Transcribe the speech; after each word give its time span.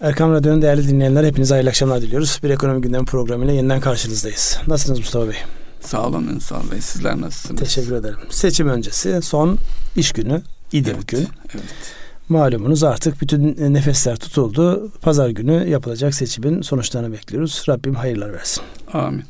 Erkam 0.00 0.32
Radyo'nun 0.32 0.62
değerli 0.62 0.88
dinleyenler 0.88 1.24
hepinize 1.24 1.54
hayırlı 1.54 1.68
akşamlar 1.68 2.02
diliyoruz. 2.02 2.40
Bir 2.42 2.50
ekonomi 2.50 2.80
gündemi 2.80 3.04
programıyla 3.04 3.54
yeniden 3.54 3.80
karşınızdayız. 3.80 4.58
Nasılsınız 4.66 4.98
Mustafa 4.98 5.28
Bey? 5.28 5.36
Sağ 5.80 6.06
olun 6.06 6.28
Ünsal 6.28 6.70
Bey. 6.70 6.80
Sizler 6.80 7.20
nasılsınız? 7.20 7.60
Teşekkür 7.60 7.94
ederim. 7.94 8.18
Seçim 8.30 8.68
öncesi 8.68 9.22
son 9.22 9.58
iş 9.96 10.12
günü 10.12 10.42
idi 10.72 10.90
evet, 10.94 11.02
bugün. 11.02 11.28
Evet. 11.54 11.64
Malumunuz 12.28 12.84
artık 12.84 13.20
bütün 13.20 13.74
nefesler 13.74 14.16
tutuldu. 14.16 14.90
Pazar 15.02 15.28
günü 15.28 15.68
yapılacak 15.68 16.14
seçimin 16.14 16.62
sonuçlarını 16.62 17.12
bekliyoruz. 17.12 17.64
Rabbim 17.68 17.94
hayırlar 17.94 18.32
versin. 18.32 18.62
Amin. 18.92 19.24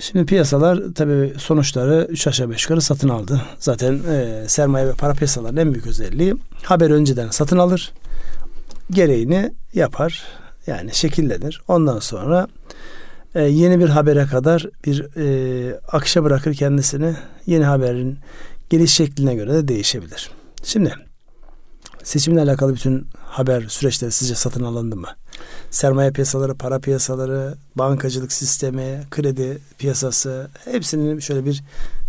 Şimdi 0.00 0.26
piyasalar 0.26 0.80
tabii 0.94 1.34
sonuçları 1.38 2.06
3 2.10 2.26
aşağı 2.26 2.50
5 2.50 2.64
yukarı 2.64 2.80
satın 2.80 3.08
aldı. 3.08 3.42
Zaten 3.58 4.00
e, 4.10 4.44
sermaye 4.48 4.86
ve 4.86 4.92
para 4.92 5.12
piyasalarının 5.12 5.60
en 5.60 5.74
büyük 5.74 5.86
özelliği 5.86 6.34
haber 6.62 6.90
önceden 6.90 7.30
satın 7.30 7.58
alır. 7.58 7.92
Gereğini 8.90 9.52
yapar. 9.74 10.24
Yani 10.66 10.94
şekillenir. 10.94 11.62
Ondan 11.68 11.98
sonra 11.98 12.48
e, 13.34 13.42
yeni 13.42 13.80
bir 13.80 13.88
habere 13.88 14.26
kadar 14.26 14.66
bir 14.84 15.16
e, 15.16 15.80
akışa 15.92 16.24
bırakır 16.24 16.54
kendisini. 16.54 17.14
Yeni 17.46 17.64
haberin 17.64 18.18
geliş 18.70 18.94
şekline 18.94 19.34
göre 19.34 19.54
de 19.54 19.68
değişebilir. 19.68 20.30
Şimdi 20.62 20.94
seçimle 22.02 22.40
alakalı 22.40 22.74
bütün 22.74 23.06
haber 23.24 23.62
süreçleri 23.68 24.12
sizce 24.12 24.34
satın 24.34 24.64
alındı 24.64 24.96
mı? 24.96 25.08
Sermaye 25.70 26.10
piyasaları, 26.10 26.54
para 26.54 26.78
piyasaları, 26.78 27.54
bankacılık 27.74 28.32
sistemi, 28.32 29.02
kredi 29.10 29.58
piyasası 29.78 30.50
hepsinin 30.64 31.18
şöyle 31.18 31.44
bir 31.44 31.62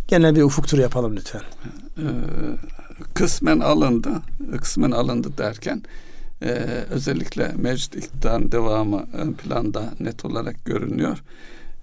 genel 0.08 0.36
bir 0.36 0.42
ufuk 0.42 0.68
turu 0.68 0.82
yapalım 0.82 1.16
lütfen. 1.16 1.42
Ee, 1.98 2.04
kısmen 3.14 3.60
alındı. 3.60 4.10
Kısmen 4.62 4.92
alındı 4.92 5.38
derken 5.38 5.84
e, 6.44 6.50
özellikle 6.90 7.52
mevcut 7.56 7.96
iktidarın 7.96 8.52
devamı 8.52 9.06
ön 9.14 9.34
planda 9.34 9.94
net 10.00 10.26
olarak 10.26 10.66
görünüyor. 10.66 11.24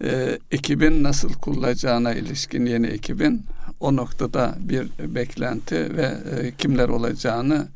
E, 0.04 0.38
ekibin 0.50 1.02
nasıl 1.02 1.32
kurulacağına 1.32 2.14
ilişkin 2.14 2.66
yeni 2.66 2.86
ekibin 2.86 3.44
o 3.80 3.96
noktada 3.96 4.54
bir 4.60 4.88
beklenti 5.14 5.96
ve 5.96 6.18
e, 6.40 6.52
kimler 6.58 6.88
olacağını 6.88 7.66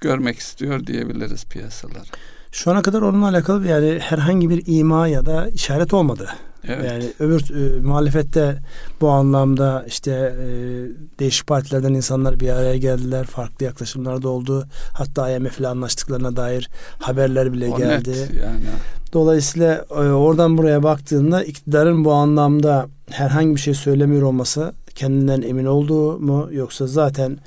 görmek 0.00 0.38
istiyor 0.38 0.86
diyebiliriz 0.86 1.44
piyasalar. 1.44 2.10
Şu 2.52 2.70
ana 2.70 2.82
kadar 2.82 3.02
onunla 3.02 3.28
alakalı 3.28 3.68
yani 3.68 3.98
herhangi 3.98 4.50
bir 4.50 4.62
ima 4.66 5.08
ya 5.08 5.26
da 5.26 5.48
işaret 5.48 5.94
olmadı. 5.94 6.30
Evet. 6.68 6.90
Yani 6.92 7.04
öbür 7.18 7.40
e, 7.50 7.80
muhalefette 7.80 8.58
bu 9.00 9.08
anlamda 9.08 9.84
işte 9.86 10.10
e, 10.10 10.46
değişik 11.18 11.46
partilerden 11.46 11.94
insanlar 11.94 12.40
bir 12.40 12.48
araya 12.48 12.76
geldiler. 12.76 13.24
Farklı 13.24 13.64
yaklaşımlar 13.64 14.22
da 14.22 14.28
oldu. 14.28 14.66
Hatta 14.92 15.30
IMF 15.30 15.60
ile 15.60 15.68
anlaştıklarına 15.68 16.36
dair 16.36 16.70
haberler 16.98 17.52
bile 17.52 17.68
o 17.68 17.78
geldi. 17.78 18.10
Net 18.10 18.34
yani. 18.34 18.60
Dolayısıyla 19.12 19.84
e, 19.90 19.94
oradan 19.94 20.58
buraya 20.58 20.82
baktığında 20.82 21.44
iktidarın 21.44 22.04
bu 22.04 22.12
anlamda 22.12 22.86
herhangi 23.10 23.54
bir 23.54 23.60
şey 23.60 23.74
söylemiyor 23.74 24.22
olması 24.22 24.72
kendinden 24.94 25.42
emin 25.42 25.66
olduğu 25.66 26.18
mu 26.18 26.48
yoksa 26.52 26.86
zaten 26.86 27.38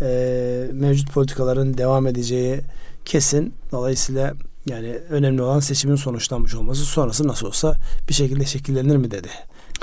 e, 0.00 0.70
mevcut 0.72 1.12
politikaların 1.12 1.78
devam 1.78 2.06
edeceği 2.06 2.60
kesin. 3.04 3.54
Dolayısıyla 3.72 4.34
yani 4.66 4.98
önemli 5.08 5.42
olan 5.42 5.60
seçimin 5.60 5.96
sonuçlanmış 5.96 6.54
olması 6.54 6.84
sonrası 6.84 7.28
nasıl 7.28 7.46
olsa 7.46 7.76
bir 8.08 8.14
şekilde 8.14 8.44
şekillenir 8.44 8.96
mi 8.96 9.10
dedi. 9.10 9.28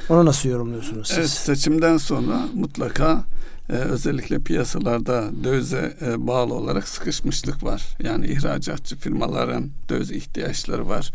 Onu 0.09 0.25
nasıl 0.25 0.49
yorumluyorsunuz 0.49 1.07
siz? 1.07 1.17
Evet 1.17 1.29
seçimden 1.29 1.97
sonra 1.97 2.47
mutlaka 2.53 3.23
e, 3.69 3.73
özellikle 3.73 4.39
piyasalarda 4.39 5.31
dövize 5.43 5.97
e, 6.01 6.27
bağlı 6.27 6.53
olarak 6.53 6.87
sıkışmışlık 6.87 7.63
var. 7.63 7.83
Yani 8.03 8.27
ihracatçı 8.27 8.95
firmaların 8.97 9.69
döviz 9.89 10.11
ihtiyaçları 10.11 10.89
var. 10.89 11.11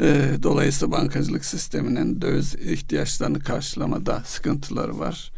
E, 0.00 0.30
dolayısıyla 0.42 0.92
bankacılık 0.92 1.44
sisteminin 1.44 2.22
döviz 2.22 2.54
ihtiyaçlarını 2.54 3.40
karşılamada 3.40 4.22
sıkıntıları 4.24 4.98
var. 4.98 5.32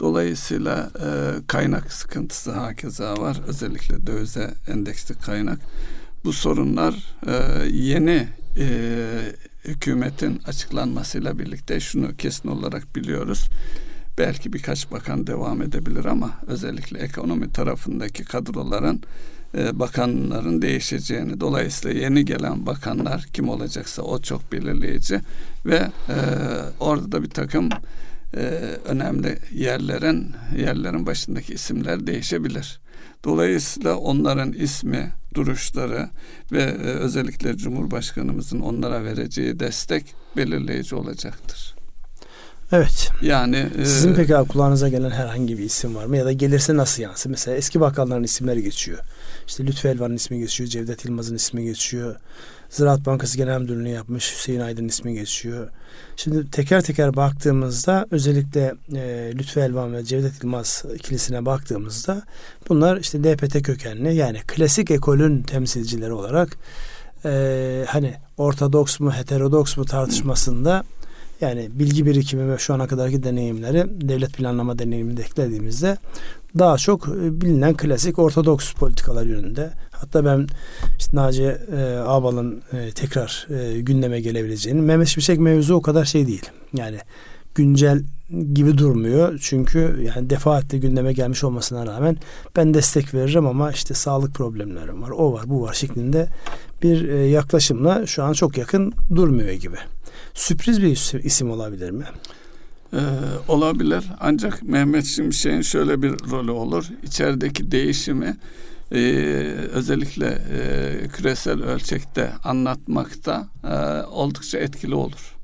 Dolayısıyla 0.00 0.90
e, 1.00 1.08
kaynak 1.46 1.92
sıkıntısı 1.92 2.52
hakeza 2.52 3.16
var. 3.16 3.40
Özellikle 3.46 4.06
dövize 4.06 4.54
endeksli 4.68 5.14
kaynak. 5.14 5.58
Bu 6.24 6.32
sorunlar 6.32 6.94
e, 7.26 7.66
yeni 7.68 8.28
e, 8.58 8.66
hükümetin 9.64 10.40
açıklanmasıyla 10.46 11.38
birlikte 11.38 11.80
şunu 11.80 12.16
kesin 12.16 12.48
olarak 12.48 12.96
biliyoruz. 12.96 13.48
Belki 14.18 14.52
birkaç 14.52 14.90
bakan 14.90 15.26
devam 15.26 15.62
edebilir 15.62 16.04
ama 16.04 16.30
özellikle 16.46 16.98
ekonomi 16.98 17.52
tarafındaki 17.52 18.24
kadroların 18.24 19.02
e, 19.58 19.78
bakanların 19.78 20.62
değişeceğini 20.62 21.40
dolayısıyla 21.40 22.00
yeni 22.00 22.24
gelen 22.24 22.66
bakanlar 22.66 23.26
kim 23.32 23.48
olacaksa 23.48 24.02
o 24.02 24.22
çok 24.22 24.52
belirleyici 24.52 25.20
ve 25.66 25.76
e, 26.08 26.16
orada 26.80 27.12
da 27.12 27.22
bir 27.22 27.30
takım 27.30 27.68
e, 28.36 28.40
önemli 28.84 29.38
yerlerin 29.54 30.32
yerlerin 30.56 31.06
başındaki 31.06 31.54
isimler 31.54 32.06
değişebilir. 32.06 32.80
Dolayısıyla 33.24 33.96
onların 33.96 34.52
ismi, 34.52 35.12
duruşları 35.34 36.08
ve 36.52 36.62
e, 36.62 36.76
özellikle 36.76 37.56
Cumhurbaşkanımızın 37.56 38.60
onlara 38.60 39.04
vereceği 39.04 39.60
destek 39.60 40.14
belirleyici 40.36 40.94
olacaktır. 40.94 41.73
Evet. 42.74 43.10
Yani 43.22 43.66
sizin 43.76 44.12
e, 44.12 44.16
peki 44.16 44.34
kulağınıza 44.48 44.88
gelen 44.88 45.10
herhangi 45.10 45.58
bir 45.58 45.62
isim 45.62 45.94
var 45.94 46.04
mı 46.04 46.16
ya 46.16 46.24
da 46.24 46.32
gelirse 46.32 46.76
nasıl 46.76 47.02
yansın? 47.02 47.30
Mesela 47.30 47.56
eski 47.56 47.80
bakanların 47.80 48.22
isimleri 48.22 48.62
geçiyor. 48.62 48.98
İşte 49.46 49.66
Lütfü 49.66 49.88
Elvan'ın 49.88 50.14
ismi 50.14 50.38
geçiyor, 50.38 50.70
Cevdet 50.70 51.04
Yılmaz'ın 51.04 51.34
ismi 51.34 51.64
geçiyor. 51.64 52.16
Ziraat 52.70 53.06
Bankası 53.06 53.36
Genel 53.36 53.60
Müdürlüğü'nü 53.60 53.88
yapmış 53.88 54.34
Hüseyin 54.36 54.60
Aydın 54.60 54.88
ismi 54.88 55.14
geçiyor. 55.14 55.68
Şimdi 56.16 56.50
teker 56.50 56.82
teker 56.82 57.16
baktığımızda 57.16 58.06
özellikle 58.10 58.74
e, 58.94 59.32
Lütfü 59.34 59.60
Elvan 59.60 59.94
ve 59.94 60.04
Cevdet 60.04 60.42
Yılmaz 60.42 60.84
ikilisine 60.94 61.46
baktığımızda 61.46 62.22
bunlar 62.68 62.96
işte 62.96 63.24
DPT 63.24 63.62
kökenli 63.62 64.14
yani 64.14 64.40
klasik 64.46 64.90
ekolün 64.90 65.42
temsilcileri 65.42 66.12
olarak 66.12 66.56
e, 67.24 67.84
hani 67.88 68.14
ortodoks 68.36 69.00
mu 69.00 69.12
heterodoks 69.12 69.76
mu 69.76 69.84
tartışmasında 69.84 70.84
yani 71.44 71.68
bilgi 71.72 72.06
birikimi 72.06 72.52
ve 72.52 72.58
şu 72.58 72.74
ana 72.74 72.86
kadarki 72.86 73.22
deneyimleri 73.22 73.84
devlet 74.08 74.32
planlama 74.32 74.78
deneyimini 74.78 75.16
de 75.16 75.22
eklediğimizde 75.22 75.96
daha 76.58 76.78
çok 76.78 77.08
e, 77.08 77.40
bilinen 77.40 77.74
klasik 77.74 78.18
ortodoks 78.18 78.72
politikalar 78.72 79.26
yönünde. 79.26 79.70
Hatta 79.90 80.24
ben 80.24 80.46
işte 80.98 81.16
Naci 81.16 81.42
e, 81.42 81.98
Ağbal'ın 82.06 82.62
e, 82.72 82.90
tekrar 82.90 83.46
e, 83.50 83.80
gündeme 83.80 84.20
gelebileceğini 84.20 84.80
Mehmet 84.80 85.08
Şimşek 85.08 85.38
mevzu 85.38 85.74
o 85.74 85.82
kadar 85.82 86.04
şey 86.04 86.26
değil. 86.26 86.50
Yani 86.74 86.98
güncel 87.54 88.02
gibi 88.52 88.78
durmuyor. 88.78 89.38
Çünkü 89.42 90.10
yani 90.16 90.30
defaatle 90.30 90.78
gündeme 90.78 91.12
gelmiş 91.12 91.44
olmasına 91.44 91.86
rağmen 91.86 92.16
ben 92.56 92.74
destek 92.74 93.14
veririm 93.14 93.46
ama 93.46 93.72
işte 93.72 93.94
sağlık 93.94 94.34
problemlerim 94.34 95.02
var. 95.02 95.10
O 95.10 95.32
var 95.32 95.42
bu 95.46 95.62
var 95.62 95.74
şeklinde 95.74 96.28
bir 96.82 97.08
e, 97.08 97.26
yaklaşımla 97.26 98.06
şu 98.06 98.22
an 98.22 98.32
çok 98.32 98.58
yakın 98.58 98.92
durmuyor 99.14 99.52
gibi. 99.52 99.76
Sürpriz 100.34 100.82
bir 100.82 101.24
isim 101.24 101.50
olabilir 101.50 101.90
mi? 101.90 102.04
Ee, 102.92 102.98
olabilir 103.48 104.04
ancak 104.20 104.62
Mehmet 104.62 105.04
Şimşek'in 105.04 105.62
şöyle 105.62 106.02
bir 106.02 106.10
rolü 106.30 106.50
olur. 106.50 106.84
İçerideki 107.02 107.70
değişimi 107.70 108.36
e, 108.92 108.98
özellikle 109.72 110.26
e, 110.26 111.08
küresel 111.08 111.62
ölçekte 111.62 112.32
anlatmakta 112.44 113.48
e, 113.64 114.02
oldukça 114.02 114.58
etkili 114.58 114.94
olur. 114.94 115.34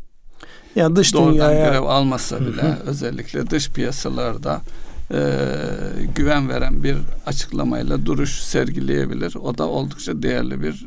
Ya 0.76 0.96
dış 0.96 1.14
Doğrudan 1.14 1.32
dünyaya 1.32 1.66
görev 1.66 1.82
almasa 1.82 2.40
bile 2.40 2.76
özellikle 2.86 3.50
dış 3.50 3.70
piyasalarda 3.70 4.60
e, 5.14 5.20
güven 6.14 6.48
veren 6.48 6.82
bir 6.82 6.96
açıklamayla 7.26 8.06
duruş 8.06 8.40
sergileyebilir. 8.40 9.34
O 9.34 9.58
da 9.58 9.68
oldukça 9.68 10.22
değerli 10.22 10.62
bir 10.62 10.86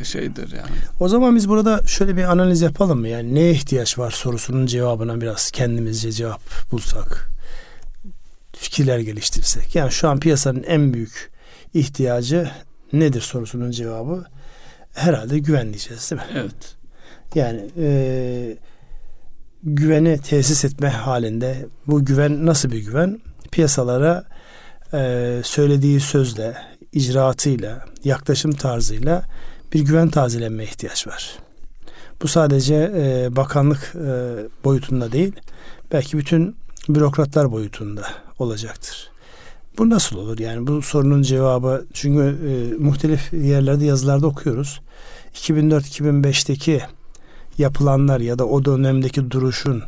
e, 0.00 0.04
şeydir 0.04 0.52
yani. 0.52 0.76
O 1.00 1.08
zaman 1.08 1.36
biz 1.36 1.48
burada 1.48 1.80
şöyle 1.86 2.16
bir 2.16 2.22
analiz 2.22 2.60
yapalım 2.60 3.00
mı? 3.00 3.08
Yani 3.08 3.34
neye 3.34 3.52
ihtiyaç 3.52 3.98
var 3.98 4.10
sorusunun 4.10 4.66
cevabına 4.66 5.20
biraz 5.20 5.50
kendimizce 5.50 6.12
cevap 6.12 6.72
bulsak. 6.72 7.30
Fikirler 8.56 8.98
geliştirsek. 8.98 9.74
Yani 9.74 9.92
şu 9.92 10.08
an 10.08 10.20
piyasanın 10.20 10.62
en 10.62 10.94
büyük 10.94 11.30
ihtiyacı 11.74 12.50
nedir 12.92 13.20
sorusunun 13.20 13.70
cevabı 13.70 14.24
herhalde 14.94 15.38
güven 15.38 15.66
diyeceğiz 15.66 16.10
değil 16.10 16.22
mi? 16.22 16.28
Evet. 16.34 16.76
Yani 17.34 17.70
e, 17.78 18.56
güveni 19.62 20.18
tesis 20.18 20.64
etme 20.64 20.88
halinde 20.88 21.66
bu 21.86 22.04
güven 22.04 22.46
nasıl 22.46 22.72
bir 22.72 22.78
güven? 22.78 23.20
Piyasalara 23.52 24.24
e, 24.94 25.40
söylediği 25.44 26.00
sözle, 26.00 26.56
icraatıyla, 26.92 27.84
yaklaşım 28.04 28.52
tarzıyla 28.52 29.22
bir 29.72 29.80
güven 29.80 30.08
tazelenme 30.08 30.64
ihtiyaç 30.64 31.06
var. 31.06 31.38
Bu 32.22 32.28
sadece 32.28 32.92
e, 32.94 33.36
bakanlık 33.36 33.94
e, 33.94 34.10
boyutunda 34.64 35.12
değil, 35.12 35.32
belki 35.92 36.18
bütün 36.18 36.56
bürokratlar 36.88 37.52
boyutunda 37.52 38.02
olacaktır. 38.38 39.10
Bu 39.78 39.90
nasıl 39.90 40.16
olur? 40.16 40.38
Yani 40.38 40.66
bu 40.66 40.82
sorunun 40.82 41.22
cevabı 41.22 41.84
çünkü 41.92 42.22
e, 42.22 42.82
muhtelif 42.82 43.32
yerlerde 43.32 43.84
yazılarda 43.84 44.26
okuyoruz. 44.26 44.80
2004-2005'teki 45.34 46.80
yapılanlar 47.58 48.20
ya 48.20 48.38
da 48.38 48.46
o 48.46 48.64
dönemdeki 48.64 49.30
duruşun 49.30 49.82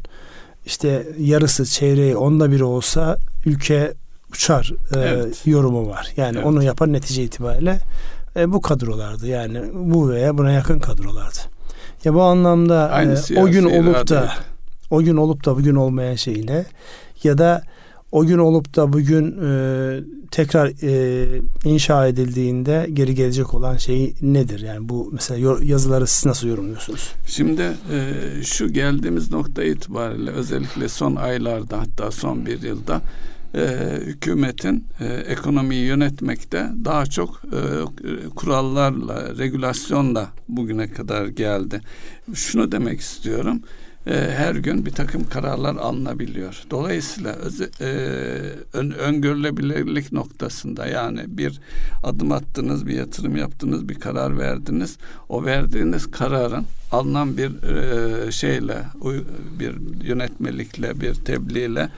işte 0.67 1.07
yarısı 1.19 1.65
çeyreği 1.65 2.17
onda 2.17 2.51
biri 2.51 2.65
olsa 2.65 3.17
ülke 3.47 3.95
uçar 4.33 4.73
e, 4.95 4.99
evet. 4.99 5.43
yorumu 5.47 5.89
var. 5.89 6.13
Yani 6.17 6.37
evet. 6.37 6.47
onu 6.47 6.63
yapan 6.63 6.93
netice 6.93 7.23
itibariyle 7.23 7.79
e, 8.37 8.53
bu 8.53 8.61
kadrolardı. 8.61 9.27
Yani 9.27 9.63
bu 9.75 10.11
veya 10.11 10.39
buna 10.39 10.53
yakın 10.53 10.79
kadrolardı. 10.79 11.39
Ya 12.05 12.15
bu 12.15 12.23
anlamda 12.23 13.03
e, 13.03 13.41
o 13.41 13.47
gün 13.47 13.65
olup 13.65 14.09
da 14.09 14.33
o 14.91 15.03
gün 15.03 15.17
olup 15.17 15.45
da 15.45 15.57
bugün 15.57 15.75
olmayan 15.75 16.15
şeyine 16.15 16.65
ya 17.23 17.39
da 17.39 17.63
o 18.13 18.25
gün 18.27 18.39
olup 18.39 18.77
da 18.77 18.93
bugün 18.93 19.37
e, 19.43 20.01
tekrar 20.31 20.73
e, 20.83 21.27
inşa 21.65 22.07
edildiğinde 22.07 22.89
geri 22.93 23.15
gelecek 23.15 23.55
olan 23.55 23.77
şey 23.77 24.15
nedir? 24.23 24.61
Yani 24.61 24.89
bu 24.89 25.11
mesela 25.13 25.59
yazıları 25.63 26.07
siz 26.07 26.27
nasıl 26.27 26.49
yorumluyorsunuz? 26.49 27.13
Şimdi 27.27 27.63
e, 27.63 28.13
şu 28.43 28.73
geldiğimiz 28.73 29.31
nokta 29.31 29.65
itibariyle 29.65 30.31
özellikle 30.31 30.89
son 30.89 31.17
aylarda 31.17 31.81
hatta 31.81 32.11
son 32.11 32.47
bir 32.47 32.63
yılda 32.63 33.01
e, 33.55 33.61
hükümetin 34.01 34.85
e, 35.01 35.05
ekonomiyi 35.07 35.87
yönetmekte 35.87 36.71
daha 36.85 37.07
çok 37.07 37.43
e, 37.45 38.29
kurallarla, 38.29 39.39
regülasyonla 39.39 40.29
bugüne 40.49 40.91
kadar 40.91 41.27
geldi. 41.27 41.81
Şunu 42.35 42.73
demek 42.73 43.01
istiyorum 43.01 43.63
e, 44.07 44.13
her 44.13 44.55
gün 44.55 44.87
bir 44.87 44.91
takım 44.91 45.29
kararlar 45.29 45.77
alınabiliyor. 45.77 46.63
Dolayısıyla 46.71 47.33
öz, 47.33 47.61
e, 47.61 47.67
ön, 48.73 48.91
öngörülebilirlik 48.91 50.13
noktasında 50.13 50.87
yani 50.87 51.21
bir 51.27 51.61
adım 52.03 52.33
attınız, 52.33 52.87
bir 52.87 52.95
yatırım 52.95 53.37
yaptınız, 53.37 53.89
bir 53.89 53.95
karar 53.95 54.39
verdiniz. 54.39 54.99
O 55.29 55.45
verdiğiniz 55.45 56.11
kararın 56.11 56.65
alınan 56.93 57.37
bir 57.37 57.63
e, 57.63 58.33
şeyle, 58.33 58.85
bir 59.59 60.05
yönetmelikle, 60.05 61.01
bir 61.01 61.15
tebliğle 61.15 61.89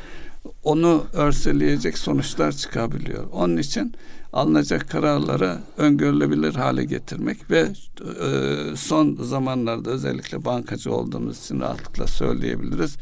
onu 0.63 1.05
örseleyecek 1.13 1.99
sonuçlar 1.99 2.53
çıkabiliyor. 2.53 3.25
Onun 3.33 3.57
için 3.57 3.95
alınacak 4.33 4.91
kararları 4.91 5.59
öngörülebilir 5.77 6.55
hale 6.55 6.85
getirmek 6.85 7.51
ve 7.51 7.61
e, 7.61 8.77
son 8.77 9.15
zamanlarda 9.21 9.91
özellikle 9.91 10.45
bankacı 10.45 10.93
olduğumuz 10.93 11.45
için 11.45 11.61
rahatlıkla 11.61 12.07
söyleyebiliriz. 12.07 12.97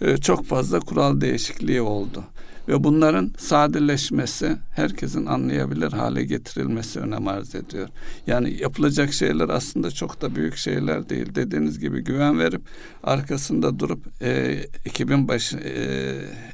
E, 0.00 0.16
çok 0.16 0.44
fazla 0.46 0.80
kural 0.80 1.20
değişikliği 1.20 1.82
oldu 1.82 2.24
ve 2.68 2.84
bunların 2.84 3.32
sadeleşmesi, 3.38 4.56
herkesin 4.70 5.26
anlayabilir 5.26 5.92
hale 5.92 6.24
getirilmesi 6.24 7.00
önem 7.00 7.28
arz 7.28 7.54
ediyor. 7.54 7.88
Yani 8.26 8.56
yapılacak 8.60 9.12
şeyler 9.12 9.48
aslında 9.48 9.90
çok 9.90 10.20
da 10.22 10.34
büyük 10.36 10.56
şeyler 10.56 11.08
değil. 11.08 11.34
Dediğiniz 11.34 11.78
gibi 11.78 12.00
güven 12.00 12.38
verip 12.38 12.62
arkasında 13.02 13.78
durup 13.78 14.22
e, 14.22 14.60
ekibin 14.84 15.28
başı 15.28 15.56
e, 15.56 15.82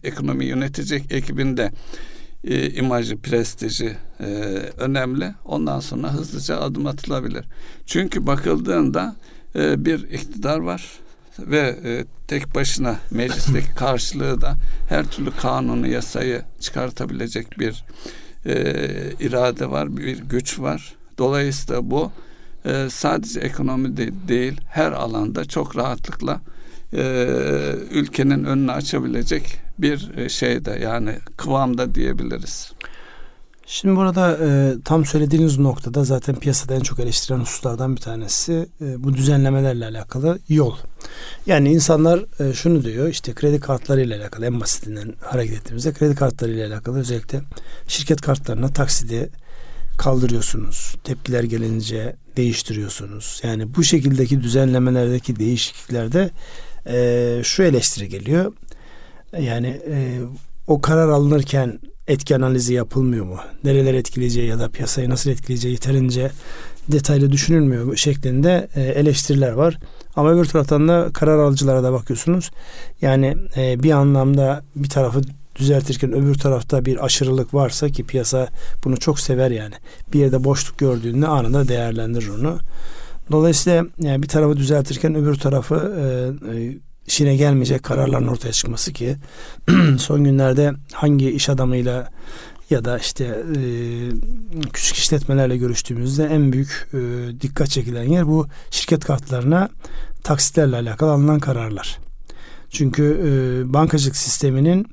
ekonomi 0.09 0.45
yönetecek 0.45 1.13
ekibinde 1.13 1.73
e, 2.45 2.71
imajı, 2.71 3.17
prestiji 3.17 3.97
e, 4.21 4.25
önemli. 4.79 5.35
Ondan 5.45 5.81
sonra 5.81 6.13
hızlıca 6.13 6.61
adım 6.61 6.87
atılabilir. 6.87 7.45
Çünkü 7.87 8.27
bakıldığında 8.27 9.17
e, 9.57 9.85
bir 9.85 10.11
iktidar 10.11 10.59
var 10.59 11.00
ve 11.47 11.77
e, 11.85 12.05
tek 12.29 12.55
başına 12.55 12.97
meclisteki 13.11 13.75
karşılığı 13.75 14.41
da 14.41 14.57
her 14.89 15.07
türlü 15.07 15.31
kanunu, 15.31 15.87
yasayı 15.87 16.43
çıkartabilecek 16.61 17.59
bir 17.59 17.85
e, 18.47 18.55
irade 19.21 19.71
var, 19.71 19.97
bir 19.97 20.19
güç 20.19 20.61
var. 20.61 20.95
Dolayısıyla 21.19 21.91
bu 21.91 22.13
e, 22.65 22.87
sadece 22.91 23.41
ekonomi 23.41 23.97
de 23.97 24.11
değil, 24.29 24.61
her 24.69 24.93
alanda 24.93 25.45
çok 25.45 25.77
rahatlıkla 25.77 26.41
e, 26.93 27.03
ülkenin 27.91 28.45
önünü 28.45 28.73
açabilecek 28.73 29.61
bir 29.79 30.11
e, 30.17 30.29
şeyde 30.29 30.79
yani 30.83 31.15
kıvamda 31.37 31.95
diyebiliriz. 31.95 32.73
Şimdi 33.73 33.97
burada 33.97 34.39
e, 34.43 34.75
tam 34.85 35.05
söylediğiniz 35.05 35.59
noktada 35.59 36.05
zaten 36.05 36.35
piyasada 36.35 36.75
en 36.75 36.81
çok 36.81 37.01
eleştirilen 37.01 37.41
hususlardan 37.41 37.97
bir 37.97 38.01
tanesi 38.01 38.69
e, 38.81 39.05
bu 39.05 39.15
düzenlemelerle 39.15 39.87
alakalı 39.87 40.39
yol. 40.49 40.77
Yani 41.47 41.73
insanlar 41.73 42.25
e, 42.41 42.53
şunu 42.53 42.85
diyor 42.85 43.09
işte 43.09 43.35
kredi 43.35 43.61
kartları 43.61 44.01
ile 44.01 44.17
alakalı 44.17 44.47
en 44.47 44.61
basitinden 44.61 45.15
hareket 45.21 45.59
ettiğimizde 45.59 45.93
kredi 45.93 46.15
kartları 46.15 46.51
ile 46.51 46.67
alakalı 46.67 46.99
özellikle 46.99 47.41
şirket 47.87 48.21
kartlarına 48.21 48.69
taksidi 48.69 49.31
kaldırıyorsunuz. 49.99 50.95
Tepkiler 51.05 51.45
gelince 51.45 52.17
değiştiriyorsunuz. 52.37 53.41
Yani 53.45 53.75
bu 53.75 53.85
şekildeki 53.85 54.43
düzenlemelerdeki 54.43 55.37
değişikliklerde 55.37 56.31
e, 56.87 57.41
şu 57.45 57.63
eleştiri 57.63 58.09
geliyor. 58.09 58.53
Yani 59.39 59.81
e, 59.89 60.21
o 60.67 60.81
karar 60.81 61.09
alınırken 61.09 61.79
etki 62.11 62.37
analizi 62.37 62.75
yapılmıyor 62.75 63.25
mu? 63.25 63.37
Nereler 63.65 63.95
etkileyeceği 63.95 64.49
ya 64.49 64.59
da 64.59 64.69
piyasayı 64.69 65.11
nasıl 65.11 65.31
etkileyeceği 65.31 65.73
yeterince 65.73 66.31
detaylı 66.89 67.33
düşünülmüyor 67.33 67.85
mu 67.85 67.97
şeklinde 67.97 68.69
e, 68.75 68.83
eleştiriler 68.83 69.53
var. 69.53 69.79
Ama 70.17 70.33
öbür 70.33 70.45
taraftan 70.45 70.89
da 70.89 71.09
karar 71.15 71.39
alıcılara 71.39 71.83
da 71.83 71.93
bakıyorsunuz. 71.93 72.51
Yani 73.03 73.37
e, 73.57 73.83
bir 73.83 73.91
anlamda 73.91 74.63
bir 74.77 74.89
tarafı 74.89 75.21
düzeltirken 75.57 76.13
öbür 76.13 76.35
tarafta 76.35 76.85
bir 76.85 77.05
aşırılık 77.05 77.55
varsa 77.55 77.89
ki 77.89 78.05
piyasa 78.05 78.49
bunu 78.85 78.97
çok 78.97 79.21
sever 79.21 79.51
yani. 79.51 79.75
Bir 80.13 80.19
yerde 80.19 80.45
boşluk 80.45 80.79
gördüğünde 80.79 81.27
anında 81.27 81.69
değerlendirir 81.69 82.29
onu. 82.29 82.59
Dolayısıyla 83.33 83.85
yani 83.99 84.23
bir 84.23 84.29
tarafı 84.29 84.57
düzeltirken 84.57 85.15
öbür 85.15 85.35
tarafı 85.35 85.75
e, 85.75 86.57
e, 86.57 86.77
işine 87.07 87.37
gelmeyecek 87.37 87.83
kararların 87.83 88.27
ortaya 88.27 88.53
çıkması 88.53 88.93
ki 88.93 89.17
son 89.99 90.25
günlerde 90.25 90.73
hangi 90.93 91.31
iş 91.31 91.49
adamıyla 91.49 92.11
ya 92.71 92.85
da 92.85 92.99
işte 92.99 93.25
e, 93.25 93.63
küçük 94.73 94.97
işletmelerle 94.97 95.57
görüştüğümüzde 95.57 96.25
en 96.25 96.53
büyük 96.53 96.89
e, 96.95 96.99
dikkat 97.41 97.71
çekilen 97.71 98.05
yer 98.05 98.27
bu 98.27 98.47
şirket 98.71 99.05
kartlarına 99.05 99.69
taksitlerle 100.23 100.77
alakalı 100.77 101.11
alınan 101.11 101.41
kararlar. 101.41 101.99
Çünkü 102.71 103.21
e, 103.25 103.73
bankacılık 103.73 104.17
sisteminin 104.17 104.87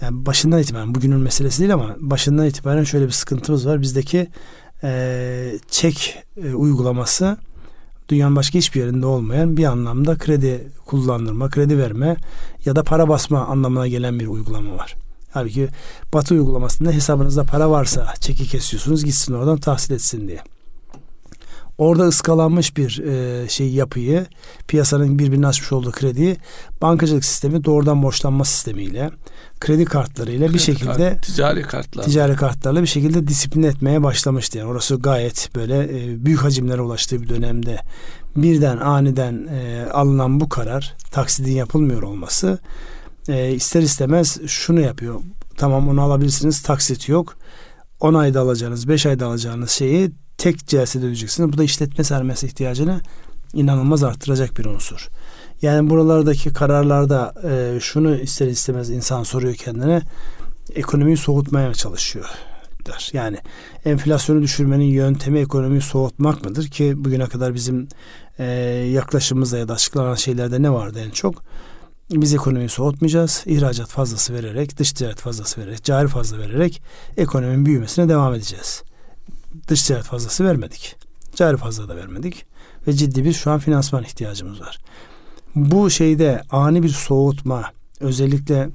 yani 0.00 0.26
başından 0.26 0.60
itibaren 0.60 0.94
bugünün 0.94 1.20
meselesi 1.20 1.60
değil 1.60 1.74
ama 1.74 1.96
başından 1.98 2.46
itibaren 2.46 2.84
şöyle 2.84 3.06
bir 3.06 3.12
sıkıntımız 3.12 3.66
var. 3.66 3.82
Bizdeki 3.82 4.28
e, 4.82 5.52
çek 5.70 6.18
e, 6.44 6.54
uygulaması 6.54 7.36
dünyanın 8.08 8.36
başka 8.36 8.58
hiçbir 8.58 8.80
yerinde 8.80 9.06
olmayan 9.06 9.56
bir 9.56 9.64
anlamda 9.64 10.18
kredi 10.18 10.68
kullandırma, 10.86 11.50
kredi 11.50 11.78
verme 11.78 12.16
ya 12.64 12.76
da 12.76 12.82
para 12.82 13.08
basma 13.08 13.46
anlamına 13.46 13.88
gelen 13.88 14.20
bir 14.20 14.26
uygulama 14.26 14.76
var. 14.76 14.94
Halbuki 15.30 15.68
Batı 16.14 16.34
uygulamasında 16.34 16.90
hesabınızda 16.90 17.44
para 17.44 17.70
varsa 17.70 18.14
çeki 18.20 18.46
kesiyorsunuz 18.46 19.04
gitsin 19.04 19.34
oradan 19.34 19.58
tahsil 19.58 19.94
etsin 19.94 20.28
diye. 20.28 20.42
Orada 21.78 22.02
ıskalanmış 22.02 22.76
bir 22.76 22.98
e, 22.98 23.48
şey 23.48 23.68
yapıyı, 23.68 24.26
piyasanın 24.68 25.18
birbirine 25.18 25.46
açmış 25.46 25.72
olduğu 25.72 25.92
krediyi 25.92 26.36
bankacılık 26.82 27.24
sistemi 27.24 27.64
doğrudan 27.64 28.02
borçlanma 28.02 28.44
sistemiyle, 28.44 29.10
kredi 29.60 29.84
kartlarıyla 29.84 30.54
bir 30.54 30.58
şekilde 30.58 31.10
kart, 31.10 31.22
ticari 31.22 31.62
kartlar 31.62 32.02
ticari 32.02 32.36
kartlarla 32.36 32.82
bir 32.82 32.86
şekilde 32.86 33.26
disiplin 33.26 33.62
etmeye 33.62 34.02
başlamıştı. 34.02 34.58
Yani 34.58 34.70
orası 34.70 34.96
gayet 34.96 35.50
böyle 35.54 35.84
e, 35.84 36.24
büyük 36.24 36.42
hacimlere 36.42 36.80
ulaştığı 36.80 37.22
bir 37.22 37.28
dönemde 37.28 37.78
birden 38.36 38.76
aniden 38.76 39.46
e, 39.46 39.86
alınan 39.92 40.40
bu 40.40 40.48
karar 40.48 40.94
taksidin 41.10 41.52
yapılmıyor 41.52 42.02
olması 42.02 42.58
e, 43.28 43.52
ister 43.52 43.82
istemez 43.82 44.40
şunu 44.46 44.80
yapıyor. 44.80 45.20
Tamam 45.56 45.88
onu 45.88 46.02
alabilirsiniz 46.02 46.62
taksit 46.62 47.08
yok. 47.08 47.36
10 48.00 48.14
ayda 48.14 48.40
alacağınız 48.40 48.88
5 48.88 49.06
ayda 49.06 49.26
alacağınız 49.26 49.70
şeyi 49.70 50.12
tek 50.38 50.66
celsede 50.66 51.04
ödeyeceksiniz. 51.04 51.52
Bu 51.52 51.58
da 51.58 51.64
işletme 51.64 52.04
sermesi 52.04 52.46
ihtiyacını 52.46 53.00
inanılmaz 53.54 54.04
arttıracak 54.04 54.58
bir 54.58 54.64
unsur. 54.64 55.08
Yani 55.62 55.90
buralardaki 55.90 56.52
kararlarda 56.52 57.34
e, 57.44 57.80
şunu 57.80 58.16
ister 58.16 58.46
istemez 58.46 58.90
insan 58.90 59.22
soruyor 59.22 59.54
kendine 59.54 60.02
ekonomiyi 60.74 61.16
soğutmaya 61.16 61.74
çalışıyor 61.74 62.26
der. 62.86 63.10
Yani 63.12 63.38
enflasyonu 63.84 64.42
düşürmenin 64.42 64.84
yöntemi 64.84 65.38
ekonomiyi 65.38 65.80
soğutmak 65.80 66.44
mıdır 66.44 66.68
ki 66.68 66.94
bugüne 66.96 67.26
kadar 67.26 67.54
bizim 67.54 67.88
e, 68.38 68.44
yaklaşımımızda 68.92 69.58
ya 69.58 69.68
da 69.68 69.72
açıklanan 69.72 70.14
şeylerde 70.14 70.62
ne 70.62 70.72
vardı 70.72 71.00
en 71.06 71.10
çok? 71.10 71.42
Biz 72.10 72.34
ekonomiyi 72.34 72.68
soğutmayacağız. 72.68 73.42
İhracat 73.46 73.88
fazlası 73.88 74.34
vererek, 74.34 74.78
dış 74.78 74.92
ticaret 74.92 75.20
fazlası 75.20 75.60
vererek, 75.60 75.84
cari 75.84 76.08
fazla 76.08 76.38
vererek 76.38 76.82
ekonominin 77.16 77.66
büyümesine 77.66 78.08
devam 78.08 78.34
edeceğiz. 78.34 78.82
Dış 79.68 79.82
ticaret 79.82 80.04
fazlası 80.04 80.44
vermedik. 80.44 80.96
Cari 81.34 81.56
fazla 81.56 81.88
da 81.88 81.96
vermedik. 81.96 82.46
Ve 82.86 82.92
ciddi 82.92 83.24
bir 83.24 83.32
şu 83.32 83.50
an 83.50 83.58
finansman 83.58 84.04
ihtiyacımız 84.04 84.60
var. 84.60 84.78
Bu 85.54 85.90
şeyde 85.90 86.42
ani 86.50 86.82
bir 86.82 86.88
soğutma 86.88 87.64
özellikle 88.00 88.68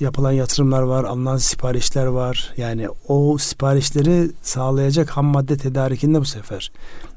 yapılan 0.00 0.32
yatırımlar 0.32 0.82
var, 0.82 1.04
alınan 1.04 1.36
siparişler 1.36 2.06
var. 2.06 2.52
Yani 2.56 2.88
o 3.08 3.38
siparişleri 3.38 4.30
sağlayacak 4.42 5.10
ham 5.10 5.24
madde 5.24 5.56
tedarikinde 5.56 6.20
bu 6.20 6.24
sefer 6.24 6.72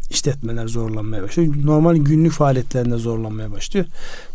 işletmeler 0.10 0.68
zorlanmaya 0.68 1.24
başlıyor. 1.24 1.54
Normal 1.64 1.96
günlük 1.96 2.32
faaliyetlerinde 2.32 2.98
zorlanmaya 2.98 3.52
başlıyor. 3.52 3.86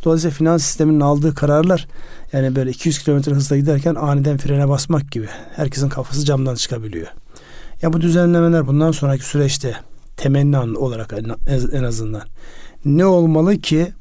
Dolayısıyla 0.04 0.36
finans 0.36 0.62
sisteminin 0.62 1.00
aldığı 1.00 1.34
kararlar 1.34 1.88
yani 2.32 2.56
böyle 2.56 2.70
200 2.70 3.04
km 3.04 3.30
hızla 3.30 3.56
giderken 3.56 3.94
aniden 3.94 4.36
frene 4.36 4.68
basmak 4.68 5.10
gibi. 5.12 5.28
Herkesin 5.56 5.88
kafası 5.88 6.24
camdan 6.24 6.54
çıkabiliyor. 6.54 7.06
Ya 7.82 7.92
bu 7.92 8.00
düzenlemeler 8.00 8.66
bundan 8.66 8.92
sonraki 8.92 9.24
süreçte 9.24 9.76
temenni 10.16 10.58
olarak 10.58 11.14
en 11.72 11.82
azından 11.82 12.22
ne 12.84 13.06
olmalı 13.06 13.58
ki 13.58 13.92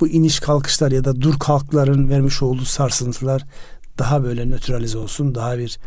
bu 0.00 0.08
iniş 0.08 0.40
kalkışlar 0.40 0.92
ya 0.92 1.04
da 1.04 1.20
dur 1.20 1.38
kalkların 1.38 2.08
vermiş 2.08 2.42
olduğu 2.42 2.64
sarsıntılar 2.64 3.44
daha 3.98 4.24
böyle 4.24 4.46
nötralize 4.46 4.98
olsun, 4.98 5.34
daha 5.34 5.58
bir 5.58 5.78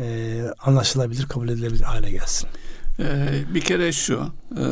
e, 0.00 0.40
anlaşılabilir, 0.64 1.26
kabul 1.26 1.48
edilebilir 1.48 1.82
hale 1.82 2.10
gelsin. 2.10 2.48
Ee, 2.98 3.44
bir 3.54 3.60
kere 3.60 3.92
şu, 3.92 4.20
e, 4.52 4.62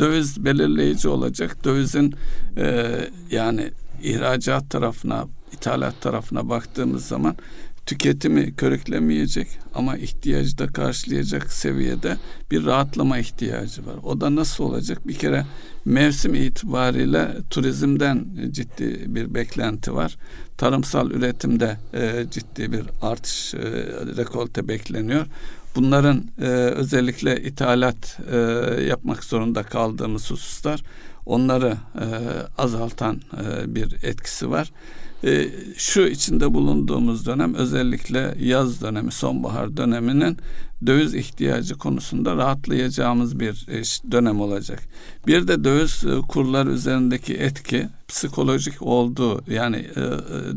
döviz 0.00 0.44
belirleyici 0.44 1.08
olacak. 1.08 1.64
Dövizin 1.64 2.14
e, 2.56 2.96
yani 3.30 3.70
ihracat 4.02 4.70
tarafına, 4.70 5.26
ithalat 5.52 6.00
tarafına 6.00 6.48
baktığımız 6.48 7.06
zaman 7.06 7.36
tüketimi 7.86 8.56
körüklemeyecek 8.56 9.48
ama 9.74 9.96
ihtiyacı 9.96 10.58
da 10.58 10.66
karşılayacak 10.66 11.52
seviyede 11.52 12.16
bir 12.50 12.66
rahatlama 12.66 13.18
ihtiyacı 13.18 13.86
var. 13.86 13.94
O 14.02 14.20
da 14.20 14.36
nasıl 14.36 14.64
olacak? 14.64 15.08
Bir 15.08 15.14
kere 15.14 15.46
mevsim 15.84 16.34
itibariyle 16.34 17.28
turizmden 17.50 18.26
ciddi 18.50 19.14
bir 19.14 19.34
beklenti 19.34 19.94
var. 19.94 20.16
Tarımsal 20.56 21.10
üretimde 21.10 21.76
e, 21.94 22.26
ciddi 22.30 22.72
bir 22.72 22.82
artış, 23.02 23.54
e, 23.54 23.58
rekolte 24.16 24.68
bekleniyor. 24.68 25.26
Bunların 25.76 26.24
e, 26.38 26.46
özellikle 26.46 27.42
ithalat 27.42 28.20
e, 28.32 28.36
yapmak 28.88 29.24
zorunda 29.24 29.62
kaldığımız 29.62 30.30
hususlar 30.30 30.82
onları 31.26 31.76
e, 32.00 32.06
azaltan 32.58 33.16
e, 33.16 33.74
bir 33.74 34.04
etkisi 34.04 34.50
var. 34.50 34.72
E, 35.24 35.48
şu 35.76 36.00
içinde 36.00 36.54
bulunduğumuz 36.54 37.26
dönem 37.26 37.54
özellikle 37.54 38.34
yaz 38.40 38.82
dönemi, 38.82 39.12
sonbahar 39.12 39.76
döneminin 39.76 40.36
döviz 40.86 41.14
ihtiyacı 41.14 41.78
konusunda 41.78 42.36
rahatlayacağımız 42.36 43.40
bir 43.40 43.66
e, 43.68 43.82
dönem 44.12 44.40
olacak. 44.40 44.80
Bir 45.26 45.48
de 45.48 45.64
döviz 45.64 46.04
e, 46.04 46.20
kurlar 46.28 46.66
üzerindeki 46.66 47.34
etki 47.34 47.88
psikolojik 48.08 48.82
olduğu 48.82 49.42
yani 49.50 49.76
e, 49.76 50.02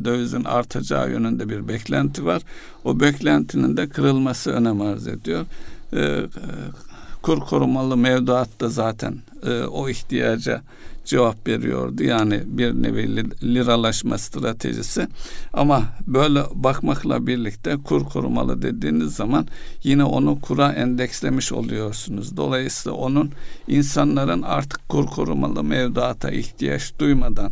dövizin 0.06 0.44
artacağı 0.44 1.12
yönünde 1.12 1.50
bir 1.50 1.68
beklenti 1.68 2.26
var. 2.26 2.42
O 2.84 3.00
beklentinin 3.00 3.78
de 3.78 3.90
kırılması 3.90 4.52
önem 4.52 4.82
arz 4.82 5.08
ediyor. 5.08 5.46
Kur 7.24 7.40
korumalı 7.40 7.98
mevduat 7.98 8.50
da 8.60 8.70
zaten 8.70 9.16
o 9.72 9.90
ihtiyaca 9.90 10.62
cevap 11.06 11.48
veriyordu. 11.48 12.04
Yani 12.04 12.42
bir 12.46 12.74
nevi 12.74 13.16
liralaşma 13.56 14.18
stratejisi. 14.18 15.08
Ama 15.54 15.84
böyle 16.08 16.44
bakmakla 16.54 17.28
birlikte 17.28 17.78
kur 17.84 18.06
korumalı 18.06 18.62
dediğiniz 18.62 19.16
zaman 19.16 19.48
yine 19.84 20.04
onu 20.04 20.42
kura 20.42 20.72
endekslemiş 20.72 21.52
oluyorsunuz. 21.52 22.38
Dolayısıyla 22.38 22.98
onun 22.98 23.32
insanların 23.68 24.42
artık 24.42 24.90
kur 24.90 25.06
korumalı 25.06 25.64
mevduata 25.64 26.32
ihtiyaç 26.32 26.94
duymadan 27.00 27.52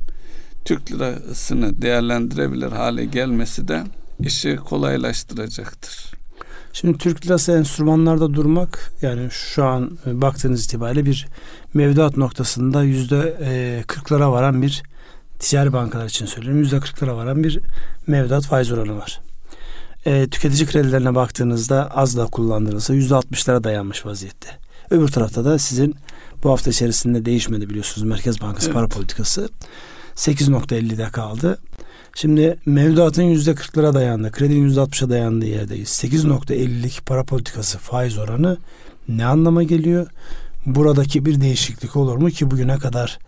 Türk 0.65 0.91
lirasını 0.91 1.81
değerlendirebilir 1.81 2.71
hale 2.71 3.05
gelmesi 3.05 3.67
de 3.67 3.83
işi 4.19 4.55
kolaylaştıracaktır. 4.55 6.20
Şimdi 6.73 6.97
Türk 6.97 7.25
lirası 7.25 7.51
enstrümanlarda 7.51 8.33
durmak 8.33 8.91
yani 9.01 9.27
şu 9.31 9.65
an 9.65 9.97
e, 10.05 10.21
baktığınız 10.21 10.65
itibariyle 10.65 11.05
bir 11.05 11.27
mevduat 11.73 12.17
noktasında 12.17 12.83
yüzde 12.83 13.37
e, 13.41 13.83
kırklara 13.87 14.31
varan 14.31 14.61
bir 14.61 14.83
ticari 15.39 15.73
bankalar 15.73 16.05
için 16.05 16.25
söylüyorum 16.25 16.59
yüzde 16.59 16.79
kırklara 16.79 17.17
varan 17.17 17.43
bir 17.43 17.59
mevduat 18.07 18.45
faiz 18.45 18.71
oranı 18.71 18.97
var. 18.97 19.21
E, 20.05 20.27
tüketici 20.27 20.67
kredilerine 20.67 21.15
baktığınızda 21.15 21.91
az 21.91 22.17
da 22.17 22.25
kullandığınızda 22.25 22.93
yüzde 22.93 23.15
altmışlara 23.15 23.63
dayanmış 23.63 24.05
vaziyette. 24.05 24.49
Öbür 24.89 25.07
tarafta 25.07 25.45
da 25.45 25.59
sizin 25.59 25.95
bu 26.43 26.49
hafta 26.49 26.69
içerisinde 26.69 27.25
değişmedi 27.25 27.69
biliyorsunuz 27.69 28.07
Merkez 28.07 28.41
Bankası 28.41 28.65
evet. 28.65 28.75
para 28.75 28.87
politikası 28.87 29.49
8.50'de 30.15 31.09
kaldı. 31.09 31.57
Şimdi 32.15 32.57
mevduatın 32.65 33.23
yüzde 33.23 33.55
kırklara 33.55 33.93
dayandı, 33.93 34.31
kredinin 34.31 34.63
yüzde 34.63 34.81
altmışa 34.81 35.09
dayandığı 35.09 35.45
yerdeyiz. 35.45 35.89
8.50'lik 35.89 37.05
para 37.05 37.23
politikası 37.23 37.77
faiz 37.77 38.17
oranı 38.17 38.57
ne 39.09 39.25
anlama 39.25 39.63
geliyor? 39.63 40.07
Buradaki 40.65 41.25
bir 41.25 41.41
değişiklik 41.41 41.95
olur 41.95 42.15
mu 42.15 42.29
ki 42.29 42.51
bugüne 42.51 42.77
kadar 42.77 43.19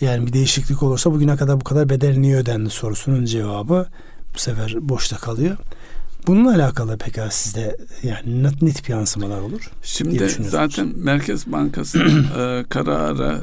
yani 0.00 0.26
bir 0.26 0.32
değişiklik 0.32 0.82
olursa 0.82 1.12
bugüne 1.12 1.36
kadar 1.36 1.60
bu 1.60 1.64
kadar 1.64 1.88
bedel 1.88 2.16
niye 2.16 2.36
ödendi 2.36 2.70
sorusunun 2.70 3.24
cevabı 3.24 3.86
bu 4.34 4.38
sefer 4.38 4.74
boşta 4.80 5.16
kalıyor. 5.16 5.56
Bununla 6.28 6.54
alakalı 6.54 6.98
peki 6.98 7.20
sizde 7.30 7.76
yani 8.02 8.42
ne, 8.42 8.48
ne 8.62 8.72
tip 8.72 8.88
yansımalar 8.88 9.40
olur? 9.40 9.70
Şimdi 9.82 10.28
zaten 10.28 10.92
Merkez 10.96 11.52
Bankası 11.52 11.98
e, 12.38 12.64
kararı 12.68 13.40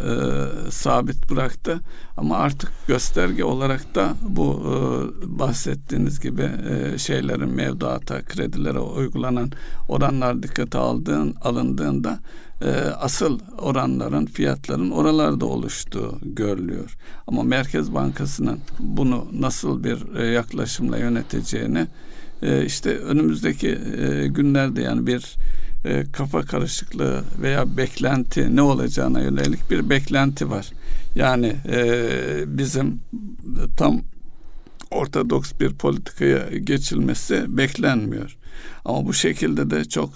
e, 0.67 0.71
sabit 0.71 1.31
bıraktı 1.31 1.79
ama 2.17 2.37
artık 2.37 2.71
gösterge 2.87 3.43
olarak 3.43 3.95
da 3.95 4.13
bu 4.21 4.63
e, 4.63 5.39
bahsettiğiniz 5.39 6.19
gibi 6.19 6.51
e, 6.69 6.97
şeylerin 6.97 7.49
mevduata, 7.49 8.21
kredilere 8.21 8.79
uygulanan 8.79 9.51
oranlar 9.89 10.43
dikkate 10.43 10.77
aldığın, 10.77 11.35
alındığında 11.41 12.19
e, 12.61 12.71
asıl 12.99 13.39
oranların, 13.57 14.25
fiyatların 14.25 14.91
oralarda 14.91 15.45
oluştuğu 15.45 16.19
görülüyor. 16.21 16.97
Ama 17.27 17.43
Merkez 17.43 17.93
Bankası'nın 17.93 18.59
bunu 18.79 19.27
nasıl 19.33 19.83
bir 19.83 20.15
e, 20.15 20.27
yaklaşımla 20.27 20.97
yöneteceğini 20.97 21.87
e, 22.41 22.65
işte 22.65 22.97
önümüzdeki 22.97 23.79
e, 23.97 24.27
günlerde 24.27 24.81
yani 24.81 25.07
bir 25.07 25.35
e, 25.85 26.03
kafa 26.11 26.41
karışıklığı 26.41 27.23
veya 27.41 27.77
beklenti 27.77 28.55
ne 28.55 28.61
olacağına 28.61 29.21
yönelik 29.21 29.71
bir 29.71 29.89
beklenti 29.89 30.49
var. 30.49 30.69
Yani 31.15 31.55
e, 31.71 32.09
bizim 32.47 32.99
tam 33.77 34.01
ortodoks 34.91 35.51
bir 35.59 35.73
politikaya 35.73 36.57
geçilmesi 36.57 37.57
beklenmiyor. 37.57 38.37
Ama 38.85 39.05
bu 39.05 39.13
şekilde 39.13 39.69
de 39.69 39.85
çok 39.85 40.09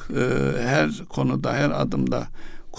her 0.59 0.89
konuda, 1.09 1.53
her 1.53 1.69
adımda 1.81 2.27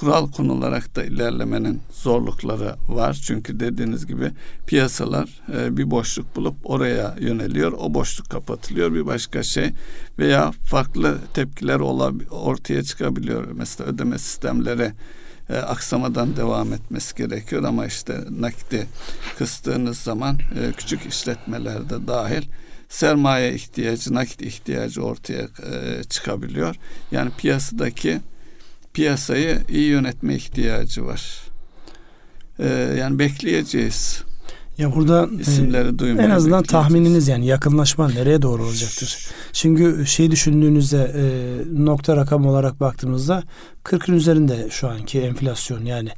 kural 0.00 0.30
konularak 0.30 0.96
da 0.96 1.04
ilerlemenin 1.04 1.80
zorlukları 1.92 2.76
var. 2.88 3.20
Çünkü 3.26 3.60
dediğiniz 3.60 4.06
gibi 4.06 4.30
piyasalar 4.66 5.42
e, 5.56 5.76
bir 5.76 5.90
boşluk 5.90 6.36
bulup 6.36 6.56
oraya 6.64 7.16
yöneliyor. 7.20 7.72
O 7.72 7.94
boşluk 7.94 8.30
kapatılıyor 8.30 8.94
bir 8.94 9.06
başka 9.06 9.42
şey 9.42 9.70
veya 10.18 10.50
farklı 10.50 11.18
tepkiler 11.34 11.80
ortaya 12.30 12.82
çıkabiliyor. 12.82 13.46
Mesela 13.52 13.90
ödeme 13.90 14.18
sistemleri 14.18 14.92
e, 15.50 15.56
aksamadan 15.56 16.36
devam 16.36 16.72
etmesi 16.72 17.16
gerekiyor 17.16 17.64
ama 17.64 17.86
işte 17.86 18.20
nakdi 18.30 18.86
kıstığınız 19.38 19.98
zaman 19.98 20.38
e, 20.38 20.72
küçük 20.72 21.06
işletmelerde 21.06 22.06
dahil 22.06 22.42
sermaye 22.88 23.54
ihtiyacı, 23.54 24.14
nakit 24.14 24.42
ihtiyacı 24.42 25.02
ortaya 25.02 25.42
e, 25.42 26.04
çıkabiliyor. 26.04 26.76
Yani 27.10 27.30
piyasadaki 27.38 28.20
piyasayı 28.94 29.58
iyi 29.68 29.88
yönetme 29.88 30.34
ihtiyacı 30.34 31.06
var. 31.06 31.40
Ee, 32.58 32.68
yani 32.98 33.18
bekleyeceğiz. 33.18 34.22
Ya 34.78 34.94
burada 34.94 35.28
isimleri 35.40 36.18
e, 36.18 36.22
en 36.22 36.30
azından 36.30 36.62
tahmininiz 36.62 37.28
yani 37.28 37.46
yakınlaşma 37.46 38.08
nereye 38.08 38.42
doğru 38.42 38.64
olacaktır? 38.64 39.28
Çünkü 39.52 40.06
şey 40.06 40.30
düşündüğünüzde 40.30 41.12
e, 41.16 41.24
nokta 41.84 42.16
rakam 42.16 42.46
olarak 42.46 42.80
baktığımızda 42.80 43.42
40'ın 43.84 44.14
üzerinde 44.14 44.68
şu 44.70 44.88
anki 44.88 45.20
enflasyon 45.20 45.84
yani 45.84 46.10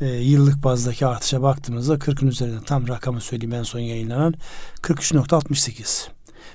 e, 0.00 0.06
yıllık 0.06 0.64
bazdaki 0.64 1.06
artışa 1.06 1.42
baktığımızda 1.42 1.94
40'ın 1.94 2.28
üzerinde 2.28 2.64
tam 2.66 2.88
rakamı 2.88 3.20
söyleyeyim 3.20 3.54
en 3.54 3.62
son 3.62 3.80
yayınlanan 3.80 4.34
43.68. 4.82 6.08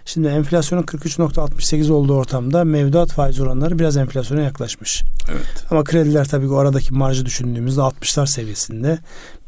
Şimdi 0.07 0.27
enflasyonun 0.27 0.83
43.68 0.83 1.91
olduğu 1.91 2.13
ortamda 2.13 2.63
mevduat 2.63 3.11
faiz 3.11 3.39
oranları 3.39 3.79
biraz 3.79 3.97
enflasyona 3.97 4.41
yaklaşmış. 4.41 5.03
Evet. 5.31 5.65
Ama 5.71 5.83
krediler 5.83 6.27
tabii 6.27 6.47
ki 6.47 6.53
aradaki 6.53 6.93
marjı 6.93 7.25
düşündüğümüzde 7.25 7.81
60'lar 7.81 8.27
seviyesinde. 8.27 8.99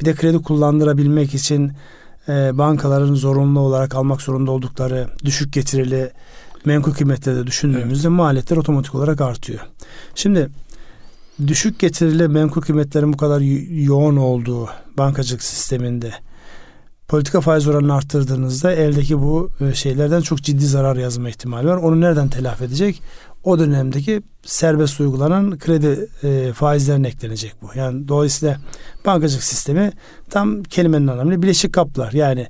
Bir 0.01 0.05
de 0.05 0.13
kredi 0.13 0.37
kullandırabilmek 0.37 1.33
için 1.33 1.71
e, 2.29 2.57
bankaların 2.57 3.15
zorunlu 3.15 3.59
olarak 3.59 3.95
almak 3.95 4.21
zorunda 4.21 4.51
oldukları 4.51 5.07
düşük 5.25 5.53
getirili 5.53 6.11
menkul 6.65 6.93
kıymetleri 6.93 7.35
de 7.35 7.47
düşündüğümüzde 7.47 8.07
evet. 8.07 8.17
maliyetler 8.17 8.57
otomatik 8.57 8.95
olarak 8.95 9.21
artıyor. 9.21 9.59
Şimdi 10.15 10.49
düşük 11.47 11.79
getirili 11.79 12.27
menkul 12.27 12.61
kıymetlerin 12.61 13.13
bu 13.13 13.17
kadar 13.17 13.39
yoğun 13.83 14.17
olduğu 14.17 14.69
bankacılık 14.97 15.43
sisteminde 15.43 16.13
politika 17.09 17.41
faiz 17.41 17.67
oranını 17.67 17.95
arttırdığınızda 17.95 18.71
eldeki 18.71 19.21
bu 19.21 19.49
e, 19.61 19.73
şeylerden 19.73 20.21
çok 20.21 20.41
ciddi 20.41 20.65
zarar 20.65 20.95
yazma 20.95 21.29
ihtimali 21.29 21.67
var. 21.67 21.77
Onu 21.77 22.01
nereden 22.01 22.29
telafi 22.29 22.63
edecek? 22.63 23.01
O 23.43 23.59
dönemdeki 23.59 24.21
serbest 24.43 24.99
uygulanan 24.99 25.59
kredi 25.59 26.07
e, 26.23 26.53
faizlerine 26.53 27.07
eklenecek 27.07 27.55
bu. 27.61 27.69
Yani 27.75 28.07
dolayısıyla 28.07 28.57
bankacılık 29.05 29.43
sistemi 29.43 29.91
tam 30.29 30.63
kelimenin 30.63 31.07
anlamıyla 31.07 31.41
bileşik 31.41 31.73
kaplar. 31.73 32.11
Yani 32.11 32.47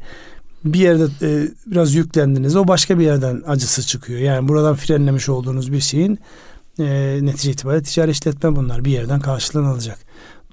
bir 0.65 0.79
yerde 0.79 1.03
e, 1.21 1.47
biraz 1.65 1.95
yüklendiniz 1.95 2.55
o 2.55 2.67
başka 2.67 2.99
bir 2.99 3.03
yerden 3.03 3.43
acısı 3.47 3.81
çıkıyor. 3.81 4.19
Yani 4.19 4.47
buradan 4.47 4.75
frenlemiş 4.75 5.29
olduğunuz 5.29 5.71
bir 5.71 5.79
şeyin 5.79 6.19
e, 6.79 7.19
netice 7.21 7.51
itibariyle 7.51 7.83
ticari 7.83 8.11
işletme 8.11 8.55
bunlar 8.55 8.85
bir 8.85 8.91
yerden 8.91 9.19
karşılığını 9.19 9.69
alacak. 9.69 9.99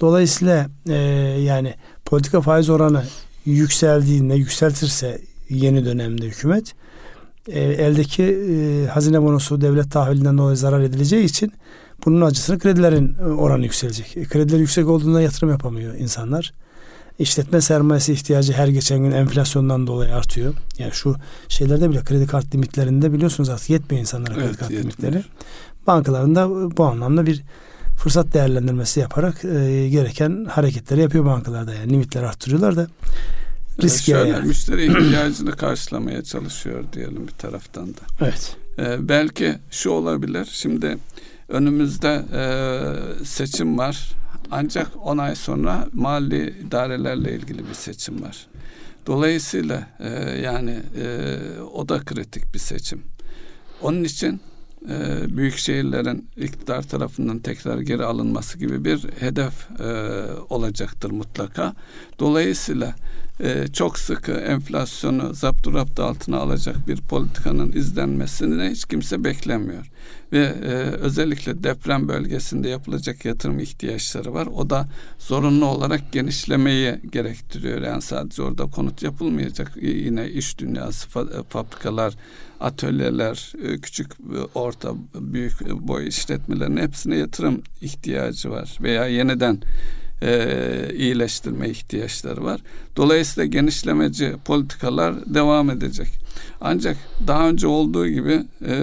Dolayısıyla 0.01 0.67
e, 0.89 0.95
yani 1.41 1.75
politika 2.05 2.41
faiz 2.41 2.71
oranı 2.71 3.03
yükseldiğinde 3.47 4.35
yükseltirse 4.35 5.21
yeni 5.49 5.85
dönemde 5.85 6.27
hükümet 6.27 6.75
e, 7.49 7.61
eldeki 7.61 8.23
e, 8.23 8.87
hazine 8.87 9.23
bonosu 9.23 9.61
devlet 9.61 9.91
tahvilinden 9.91 10.39
dolayı 10.39 10.57
zarar 10.57 10.81
edileceği 10.81 11.25
için 11.25 11.53
bunun 12.05 12.21
acısını 12.21 12.59
kredilerin 12.59 13.17
e, 13.21 13.25
oranı 13.25 13.65
yükselecek. 13.65 14.17
E, 14.17 14.25
krediler 14.25 14.59
yüksek 14.59 14.89
olduğunda 14.89 15.21
yatırım 15.21 15.51
yapamıyor 15.51 15.95
insanlar. 15.95 16.53
İşletme 17.19 17.61
sermayesi 17.61 18.13
ihtiyacı 18.13 18.53
her 18.53 18.69
geçen 18.69 18.99
gün 18.99 19.11
enflasyondan 19.11 19.87
dolayı 19.87 20.15
artıyor. 20.15 20.55
Yani 20.79 20.93
şu 20.93 21.17
şeylerde 21.49 21.91
bile 21.91 22.05
kredi 22.05 22.27
kart 22.27 22.55
limitlerinde 22.55 23.13
biliyorsunuz 23.13 23.49
artık 23.49 23.71
yetmiyor 23.71 24.01
insanlara 24.01 24.35
kredi 24.35 24.45
evet, 24.47 24.57
kart 24.57 24.71
yetmiyor. 24.71 24.83
limitleri. 24.83 25.25
Bankalarında 25.87 26.77
bu 26.77 26.85
anlamda 26.85 27.27
bir 27.27 27.43
fırsat 27.97 28.35
değerlendirmesi 28.35 29.01
yaparak 29.01 29.45
e, 29.45 29.89
gereken 29.89 30.45
hareketleri 30.45 31.01
yapıyor 31.01 31.25
bankalarda 31.25 31.75
yani 31.75 31.93
limitleri 31.93 32.27
arttırıyorlar 32.27 32.77
da 32.77 32.87
risk 33.83 34.09
yani. 34.09 34.31
Şöyle 34.31 34.41
müşteri 34.47 34.85
ihtiyacını 34.87 35.53
karşılamaya 35.53 36.23
çalışıyor 36.23 36.85
diyelim 36.93 37.27
bir 37.27 37.33
taraftan 37.33 37.89
da. 37.89 38.01
Evet. 38.21 38.57
Ee, 38.79 39.09
belki 39.09 39.55
şu 39.71 39.91
olabilir. 39.91 40.49
Şimdi 40.53 40.99
önümüzde 41.49 42.25
e, 42.35 43.25
seçim 43.25 43.79
var. 43.79 44.13
Ancak 44.51 44.89
10 45.03 45.19
ay 45.19 45.35
sonra 45.35 45.89
mali 45.93 46.55
idarelerle 46.67 47.33
ilgili 47.33 47.69
bir 47.69 47.75
seçim 47.75 48.23
var. 48.23 48.47
Dolayısıyla 49.07 49.89
e, 50.01 50.09
yani 50.43 50.83
e, 51.03 51.37
o 51.75 51.89
da 51.89 51.99
kritik 51.99 52.55
bir 52.55 52.59
seçim. 52.59 53.03
Onun 53.83 54.05
için 54.05 54.41
e, 54.91 55.37
büyük 55.37 55.57
şehirlerin 55.59 56.29
iktidar 56.37 56.83
tarafından 56.83 57.39
tekrar 57.39 57.79
geri 57.79 58.05
alınması 58.05 58.59
gibi 58.59 58.85
bir 58.85 59.05
hedef 59.19 59.81
e, 59.81 59.85
olacaktır 60.49 61.11
mutlaka. 61.11 61.75
Dolayısıyla 62.19 62.95
e, 63.41 63.69
çok 63.73 63.99
sıkı 63.99 64.33
enflasyonu 64.33 65.35
zapturapt 65.35 66.01
altına 66.01 66.37
alacak 66.37 66.89
bir 66.89 67.01
politikanın 67.01 67.73
izlenmesini 67.73 68.71
hiç 68.71 68.85
kimse 68.85 69.25
beklemiyor. 69.25 69.91
Ve 70.33 70.45
e, 70.45 70.73
özellikle 71.01 71.65
deprem 71.65 72.09
bölgesinde 72.09 72.69
yapılacak 72.69 73.25
yatırım 73.25 73.59
ihtiyaçları 73.59 74.35
var. 74.35 74.47
O 74.47 74.71
da 74.71 74.89
zorunlu 75.19 75.67
olarak 75.67 76.13
genişlemeyi 76.13 77.01
gerektiriyor. 77.13 77.83
Yani 77.83 78.03
sadece 78.03 78.43
orada 78.43 78.67
konut 78.67 79.03
yapılmayacak. 79.03 79.73
Yine 79.83 80.31
iş 80.31 80.59
dünyası, 80.59 81.09
fabrikalar, 81.49 82.15
atölyeler, 82.61 83.53
e, 83.63 83.79
küçük, 83.79 84.13
orta, 84.55 84.95
büyük 85.15 85.71
boy 85.71 86.09
işletmelerin 86.09 86.77
hepsine 86.77 87.17
yatırım 87.17 87.63
ihtiyacı 87.81 88.51
var. 88.51 88.79
Veya 88.81 89.07
yeniden 89.07 89.61
e, 90.23 90.89
iyileştirme 90.95 91.69
ihtiyaçları 91.69 92.45
var. 92.45 92.61
Dolayısıyla 92.97 93.47
genişlemeci 93.47 94.35
politikalar 94.45 95.35
devam 95.35 95.71
edecek. 95.71 96.09
Ancak 96.61 96.97
daha 97.27 97.49
önce 97.49 97.67
olduğu 97.67 98.09
gibi 98.09 98.45
e, 98.67 98.75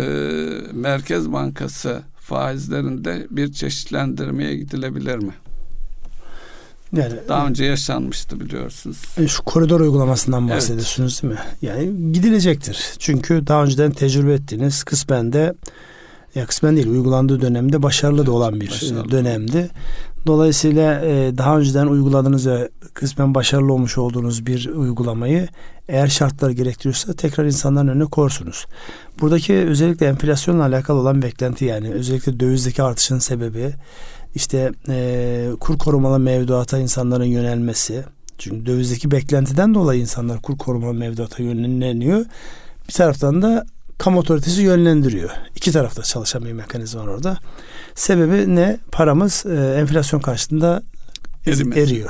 Merkez 0.73 1.31
Bankası 1.31 2.01
faizlerinde 2.19 3.27
bir 3.29 3.53
çeşitlendirmeye 3.53 4.55
gidilebilir 4.55 5.17
mi? 5.17 5.33
Yani 6.93 7.13
daha 7.27 7.47
önce 7.47 7.65
yaşanmıştı 7.65 8.39
biliyorsunuz. 8.39 8.97
E, 9.17 9.27
şu 9.27 9.43
koridor 9.43 9.79
uygulamasından 9.79 10.49
bahsediyorsunuz 10.49 11.21
evet. 11.23 11.37
değil 11.37 11.43
mi? 11.43 11.47
Yani 11.61 12.13
gidilecektir. 12.13 12.93
Çünkü 12.99 13.47
daha 13.47 13.63
önceden 13.63 13.91
tecrübe 13.91 14.33
ettiğiniz 14.33 14.83
kısmen 14.83 15.33
de 15.33 15.53
ya 16.35 16.45
kısmen 16.45 16.75
değil 16.75 16.87
uygulandığı 16.87 17.41
dönemde 17.41 17.83
başarılı 17.83 18.17
evet, 18.17 18.27
da 18.27 18.31
olan 18.31 18.61
bir 18.61 18.69
başarılı. 18.69 19.11
dönemdi. 19.11 19.69
Dolayısıyla 20.27 21.01
e, 21.05 21.37
daha 21.37 21.59
önceden 21.59 21.87
uyguladığınız 21.87 22.47
ve 22.47 22.69
kısmen 22.93 23.35
başarılı 23.35 23.73
olmuş 23.73 23.97
olduğunuz 23.97 24.45
bir 24.45 24.69
uygulamayı 24.69 25.47
eğer 25.87 26.07
şartlar 26.07 26.49
gerektiriyorsa 26.49 27.13
tekrar 27.13 27.45
insanların 27.45 27.87
önüne 27.87 28.05
korsunuz. 28.05 28.65
Buradaki 29.21 29.53
özellikle 29.53 30.05
enflasyonla 30.05 30.63
alakalı 30.63 30.99
olan 30.99 31.21
beklenti 31.21 31.65
yani 31.65 31.91
özellikle 31.93 32.39
dövizdeki 32.39 32.83
artışın 32.83 33.19
sebebi 33.19 33.73
işte 34.35 34.71
e, 34.89 35.49
kur 35.59 35.77
korumalı 35.77 36.19
mevduata 36.19 36.77
insanların 36.77 37.25
yönelmesi. 37.25 38.03
Çünkü 38.37 38.65
dövizdeki 38.65 39.11
beklentiden 39.11 39.73
dolayı 39.73 40.01
insanlar 40.01 40.41
kur 40.41 40.57
korumalı 40.57 40.93
mevduata 40.93 41.43
yönleniyor. 41.43 42.25
Bir 42.87 42.93
taraftan 42.93 43.41
da 43.41 43.65
kamu 44.03 44.19
otoritesi 44.19 44.61
yönlendiriyor. 44.61 45.29
İki 45.55 45.71
tarafta 45.71 46.03
çalışan 46.03 46.45
bir 46.45 46.53
mekanizma 46.53 47.01
var 47.01 47.07
orada. 47.07 47.37
Sebebi 47.95 48.55
ne? 48.55 48.77
Paramız 48.91 49.45
e, 49.45 49.75
enflasyon 49.79 50.19
karşısında 50.19 50.83
Erimez. 51.45 51.77
eriyor. 51.77 52.09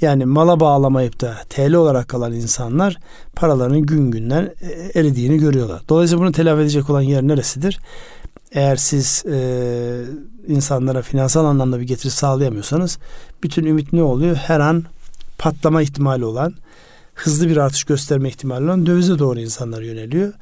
Yani 0.00 0.24
mala 0.24 0.60
bağlamayıp 0.60 1.20
da 1.20 1.36
TL 1.48 1.74
olarak 1.74 2.08
kalan 2.08 2.32
insanlar 2.32 2.98
paralarının 3.36 3.82
gün 3.82 4.10
günden 4.10 4.54
e, 4.60 5.00
eridiğini 5.00 5.38
görüyorlar. 5.38 5.82
Dolayısıyla 5.88 6.24
bunu 6.24 6.32
telafi 6.32 6.62
edecek 6.62 6.90
olan 6.90 7.02
yer 7.02 7.22
neresidir? 7.22 7.80
Eğer 8.52 8.76
siz 8.76 9.24
e, 9.26 10.04
insanlara 10.46 11.02
finansal 11.02 11.44
anlamda 11.44 11.80
bir 11.80 11.86
getiri 11.86 12.10
sağlayamıyorsanız 12.10 12.98
bütün 13.42 13.66
ümit 13.66 13.92
ne 13.92 14.02
oluyor? 14.02 14.36
Her 14.36 14.60
an 14.60 14.84
patlama 15.38 15.82
ihtimali 15.82 16.24
olan, 16.24 16.54
hızlı 17.14 17.48
bir 17.48 17.56
artış 17.56 17.84
gösterme 17.84 18.28
ihtimali 18.28 18.64
olan 18.64 18.86
dövize 18.86 19.18
doğru 19.18 19.40
insanlar 19.40 19.82
yöneliyor. 19.82 20.32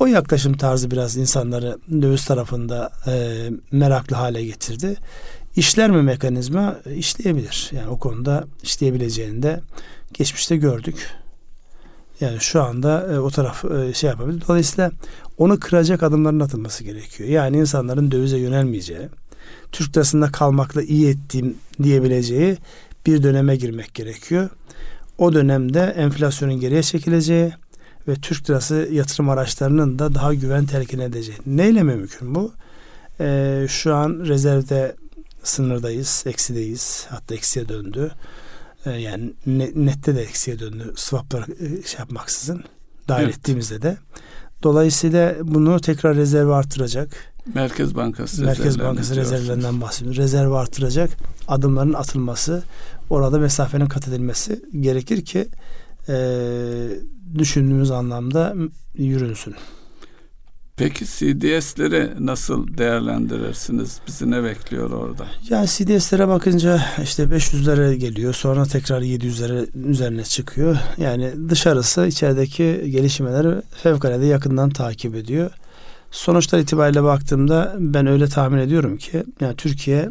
O 0.00 0.06
yaklaşım 0.06 0.56
tarzı 0.56 0.90
biraz 0.90 1.16
insanları 1.16 1.78
döviz 2.02 2.24
tarafında 2.24 2.90
e, 3.06 3.44
meraklı 3.72 4.16
hale 4.16 4.44
getirdi. 4.44 4.96
İşler 5.56 5.90
mi 5.90 6.02
mekanizma? 6.02 6.76
işleyebilir. 6.96 7.70
Yani 7.72 7.88
o 7.88 7.98
konuda 7.98 8.44
işleyebileceğini 8.62 9.42
de 9.42 9.60
geçmişte 10.14 10.56
gördük. 10.56 11.10
Yani 12.20 12.40
şu 12.40 12.62
anda 12.62 13.12
e, 13.12 13.18
o 13.18 13.30
taraf 13.30 13.64
e, 13.64 13.94
şey 13.94 14.10
yapabilir. 14.10 14.42
Dolayısıyla 14.48 14.90
onu 15.38 15.60
kıracak 15.60 16.02
adımların 16.02 16.40
atılması 16.40 16.84
gerekiyor. 16.84 17.28
Yani 17.28 17.56
insanların 17.56 18.10
dövize 18.10 18.38
yönelmeyeceği, 18.38 19.08
Türk 19.72 19.96
lirasında 19.96 20.32
kalmakla 20.32 20.82
iyi 20.82 21.08
ettiğim 21.08 21.56
diyebileceği 21.82 22.56
bir 23.06 23.22
döneme 23.22 23.56
girmek 23.56 23.94
gerekiyor. 23.94 24.48
O 25.18 25.32
dönemde 25.32 25.80
enflasyonun 25.80 26.60
geriye 26.60 26.82
çekileceği, 26.82 27.52
ve 28.10 28.14
Türk 28.14 28.50
lirası 28.50 28.88
yatırım 28.92 29.28
araçlarının 29.28 29.98
da 29.98 30.14
daha 30.14 30.34
güven 30.34 30.66
telkin 30.66 30.98
edeceği. 30.98 31.38
Neyle 31.46 31.82
mümkün 31.82 32.34
bu? 32.34 32.52
Ee, 33.20 33.66
şu 33.68 33.94
an 33.94 34.22
rezervde 34.24 34.96
sınırdayız, 35.42 36.24
eksideyiz. 36.26 37.06
Hatta 37.08 37.34
eksiye 37.34 37.68
döndü. 37.68 38.10
Ee, 38.86 38.90
yani 38.90 39.32
nette 39.74 40.16
de 40.16 40.22
eksiye 40.22 40.58
döndü. 40.58 40.92
Swaplar 40.96 41.42
e, 41.42 41.82
şey 41.82 41.98
yapmaksızın 41.98 42.64
dahil 43.08 43.24
evet. 43.24 43.36
ettiğimizde 43.36 43.82
de. 43.82 43.96
Dolayısıyla 44.62 45.34
bunu 45.42 45.80
tekrar 45.80 46.16
rezerve 46.16 46.54
artıracak. 46.54 47.08
Merkez 47.54 47.94
Bankası 47.94 48.44
Merkez 48.44 48.78
Bankası 48.78 49.16
rezervlerinden 49.16 49.80
bahsediyorum. 49.80 50.22
Rezerve 50.22 50.56
artıracak 50.56 51.10
adımların 51.48 51.92
atılması, 51.92 52.62
orada 53.10 53.38
mesafenin 53.38 53.86
kat 53.86 54.08
edilmesi 54.08 54.62
gerekir 54.80 55.24
ki 55.24 55.48
düşündüğümüz 57.38 57.90
anlamda 57.90 58.54
yürünsün. 58.94 59.54
Peki 60.80 61.04
CDS'leri 61.04 62.10
nasıl 62.26 62.78
değerlendirirsiniz? 62.78 64.00
Bizi 64.06 64.30
ne 64.30 64.44
bekliyor 64.44 64.90
orada? 64.90 65.26
Yani 65.48 65.66
CDS'lere 65.66 66.28
bakınca 66.28 66.80
işte 67.02 67.22
500'lere 67.22 67.94
geliyor. 67.94 68.34
Sonra 68.34 68.64
tekrar 68.64 69.00
700'lere 69.00 69.88
üzerine 69.88 70.24
çıkıyor. 70.24 70.76
Yani 70.98 71.32
dışarısı 71.48 72.06
içerideki 72.06 72.90
gelişmeleri 72.90 73.62
fevkalade 73.82 74.26
yakından 74.26 74.70
takip 74.70 75.14
ediyor. 75.14 75.50
Sonuçlar 76.10 76.58
itibariyle 76.58 77.02
baktığımda 77.02 77.76
ben 77.78 78.06
öyle 78.06 78.28
tahmin 78.28 78.58
ediyorum 78.58 78.96
ki 78.96 79.24
yani 79.40 79.56
Türkiye 79.56 80.10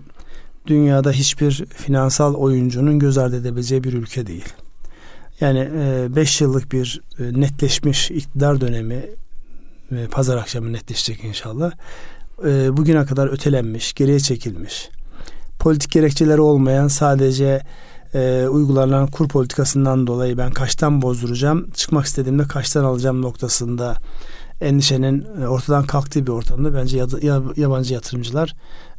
dünyada 0.68 1.12
hiçbir 1.12 1.66
finansal 1.76 2.34
oyuncunun 2.34 3.00
göz 3.00 3.18
ardı 3.18 3.36
edebileceği 3.36 3.84
bir 3.84 3.94
ülke 3.94 4.28
değil. 4.28 4.46
Yani 5.42 5.70
5 6.16 6.42
e, 6.42 6.46
yıllık 6.46 6.72
bir 6.72 7.02
e, 7.20 7.42
netleşmiş 7.42 8.12
iktidar 8.12 8.62
dönemi 8.62 9.06
e, 9.92 10.08
pazar 10.12 10.38
akşamı 10.38 10.74
netleşecek 10.74 11.24
inşallah. 11.24 11.72
Bugüne 12.72 13.06
kadar 13.06 13.28
ötelenmiş, 13.28 13.94
geriye 13.94 14.20
çekilmiş. 14.20 14.90
Politik 15.60 15.92
gerekçeleri 15.92 16.42
olmayan 16.42 16.88
sadece 16.88 17.62
e, 18.14 18.48
uygulanan 18.50 19.08
kur 19.08 19.28
politikasından 19.28 20.08
dolayı 20.08 20.38
ben 20.38 20.52
kaçtan 20.52 21.02
bozduracağım, 21.02 21.72
çıkmak 21.72 22.06
istediğimde 22.06 22.44
kaçtan 22.44 22.84
alacağım 22.84 23.22
noktasında 23.22 23.96
endişenin 24.62 25.22
ortadan 25.48 25.86
kalktığı 25.86 26.28
bir 26.28 26.32
ortamda 26.32 26.74
bence 26.74 26.98
yabancı 27.56 27.94
yatırımcılar 27.94 28.56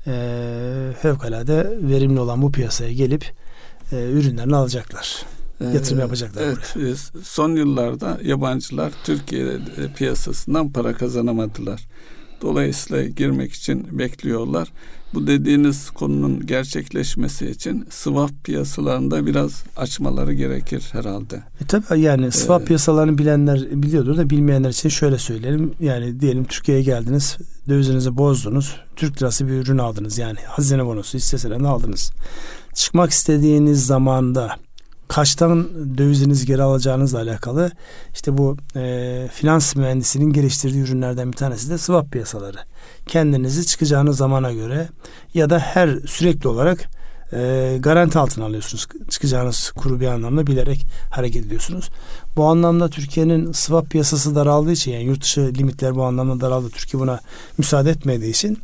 e, 0.07 0.93
fevkalade 1.03 1.79
verimli 1.83 2.21
olan 2.21 2.43
bu 2.43 2.53
piyasaya 2.53 2.93
gelip 2.93 3.33
e, 3.93 3.97
ürünlerini 3.97 4.57
alacaklar. 4.57 5.25
Ee, 5.61 5.65
Yatırım 5.65 6.01
yapacaklar. 6.01 6.43
Evet, 6.43 6.75
buraya. 6.77 6.95
son 7.23 7.57
yıllarda 7.57 8.19
yabancılar 8.25 8.93
Türkiye 9.05 9.59
piyasasından 9.97 10.73
para 10.73 10.95
kazanamadılar. 10.95 11.87
Dolayısıyla 12.43 13.05
girmek 13.05 13.53
için 13.53 13.99
bekliyorlar. 13.99 14.73
Bu 15.15 15.27
dediğiniz 15.27 15.91
konunun 15.91 16.47
gerçekleşmesi 16.47 17.51
için 17.51 17.87
swap 17.91 18.31
piyasalarında 18.45 19.27
biraz 19.27 19.65
açmaları 19.77 20.33
gerekir 20.33 20.89
herhalde. 20.93 21.43
E 21.61 21.67
tabii 21.69 22.01
yani 22.01 22.33
swap 22.33 22.63
ee, 22.63 22.65
piyasalarını 22.65 23.19
bilenler 23.19 23.83
biliyordur 23.83 24.17
da 24.17 24.31
bilmeyenler 24.31 24.71
için 24.71 24.89
şöyle 24.89 25.19
söyleyelim. 25.19 25.75
Yani 25.81 26.21
diyelim 26.21 26.45
Türkiye'ye 26.45 26.83
geldiniz, 26.83 27.39
dövizinizi 27.69 28.17
bozdunuz, 28.17 28.77
Türk 28.97 29.23
lirası 29.23 29.47
bir 29.47 29.53
ürün 29.53 29.79
aldınız. 29.79 30.19
Yani 30.19 30.39
hazine 30.47 30.87
bonosu 30.87 31.19
hisse 31.19 31.55
aldınız. 31.55 32.13
Çıkmak 32.75 33.11
istediğiniz 33.11 33.87
zamanda 33.87 34.57
kaçtan 35.11 35.69
dövizinizi 35.99 36.47
geri 36.47 36.63
alacağınızla 36.63 37.19
alakalı 37.19 37.71
işte 38.15 38.39
bu 38.39 38.57
e, 38.77 39.29
finans 39.33 39.77
mühendisinin 39.77 40.33
geliştirdiği 40.33 40.83
ürünlerden 40.83 41.33
bir 41.33 41.37
tanesi 41.37 41.71
de 41.71 41.79
swap 41.79 42.13
piyasaları. 42.13 42.57
Kendinizi 43.07 43.67
çıkacağınız 43.67 44.17
zamana 44.17 44.53
göre 44.53 44.89
ya 45.35 45.51
da 45.51 45.59
her 45.59 45.89
sürekli 46.07 46.49
olarak 46.49 46.89
e, 47.33 47.77
garanti 47.81 48.19
altına 48.19 48.45
alıyorsunuz. 48.45 48.87
Çıkacağınız 49.09 49.71
kuru 49.71 50.01
bir 50.01 50.07
anlamda 50.07 50.47
bilerek 50.47 50.87
hareket 51.11 51.47
ediyorsunuz. 51.47 51.91
Bu 52.37 52.45
anlamda 52.45 52.89
Türkiye'nin 52.89 53.53
swap 53.53 53.91
piyasası 53.91 54.35
daraldığı 54.35 54.73
için 54.73 54.93
yani 54.93 55.05
yurt 55.05 55.23
dışı 55.23 55.53
limitler 55.59 55.95
bu 55.95 56.05
anlamda 56.05 56.41
daraldı. 56.41 56.69
Türkiye 56.71 57.01
buna 57.01 57.21
müsaade 57.59 57.91
etmediği 57.91 58.31
için 58.31 58.59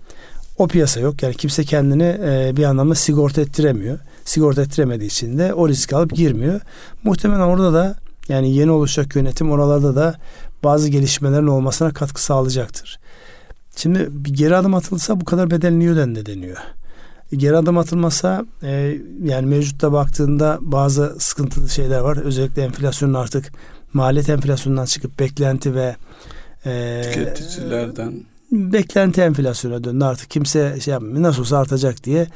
o 0.59 0.69
piyasa 0.69 1.01
yok. 1.01 1.23
Yani 1.23 1.35
kimse 1.35 1.65
kendini 1.65 2.19
e, 2.25 2.53
bir 2.57 2.65
anlamda 2.65 2.95
sigorta 2.95 3.41
ettiremiyor 3.41 3.99
sigorta 4.27 4.63
ettiremediği 4.63 5.11
için 5.11 5.39
de 5.39 5.55
o 5.55 5.69
risk 5.69 5.93
alıp 5.93 6.15
girmiyor. 6.15 6.61
Muhtemelen 7.05 7.41
orada 7.41 7.73
da 7.73 7.97
yani 8.29 8.55
yeni 8.55 8.71
oluşacak 8.71 9.17
yönetim 9.17 9.51
oralarda 9.51 9.97
da 9.97 10.15
bazı 10.65 10.89
gelişmelerin 10.89 11.47
olmasına 11.47 11.93
katkı 11.93 12.23
sağlayacaktır. 12.23 12.99
Şimdi 13.77 14.09
bir 14.11 14.35
geri 14.35 14.57
adım 14.57 14.75
atılsa 14.75 15.21
bu 15.21 15.25
kadar 15.25 15.51
bedel 15.51 15.73
niye 15.73 15.91
ödendi 15.91 16.27
deniyor. 16.27 16.57
Geri 17.33 17.57
adım 17.57 17.79
atılmasa 17.79 18.45
e, 18.63 18.99
yani 19.23 19.47
mevcutta 19.47 19.93
baktığında 19.93 20.59
bazı 20.61 21.17
sıkıntılı 21.19 21.69
şeyler 21.69 22.01
var. 22.01 22.17
Özellikle 22.17 22.63
enflasyonun 22.63 23.15
artık 23.15 23.53
maliyet 23.93 24.29
enflasyonundan 24.29 24.85
çıkıp 24.85 25.19
beklenti 25.19 25.75
ve 25.75 25.97
e, 26.67 27.03
tüketicilerden 27.05 28.25
beklenti 28.53 29.21
enflasyona 29.21 29.85
döndü. 29.85 30.05
Artık 30.05 30.31
kimse 30.31 30.81
şey 30.81 30.93
yapmıyor. 30.93 31.23
Nasıl 31.23 31.41
olsa 31.41 31.59
artacak 31.59 32.05
diye 32.05 32.27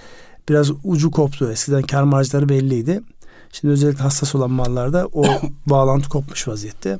biraz 0.48 0.70
ucu 0.84 1.10
koptu. 1.10 1.52
Eskiden 1.52 1.82
kar 1.82 2.02
marjları 2.02 2.48
belliydi. 2.48 3.02
Şimdi 3.52 3.72
özellikle 3.72 4.02
hassas 4.02 4.34
olan 4.34 4.50
mallarda 4.50 5.06
o 5.12 5.24
bağlantı 5.66 6.08
kopmuş 6.08 6.48
vaziyette. 6.48 6.98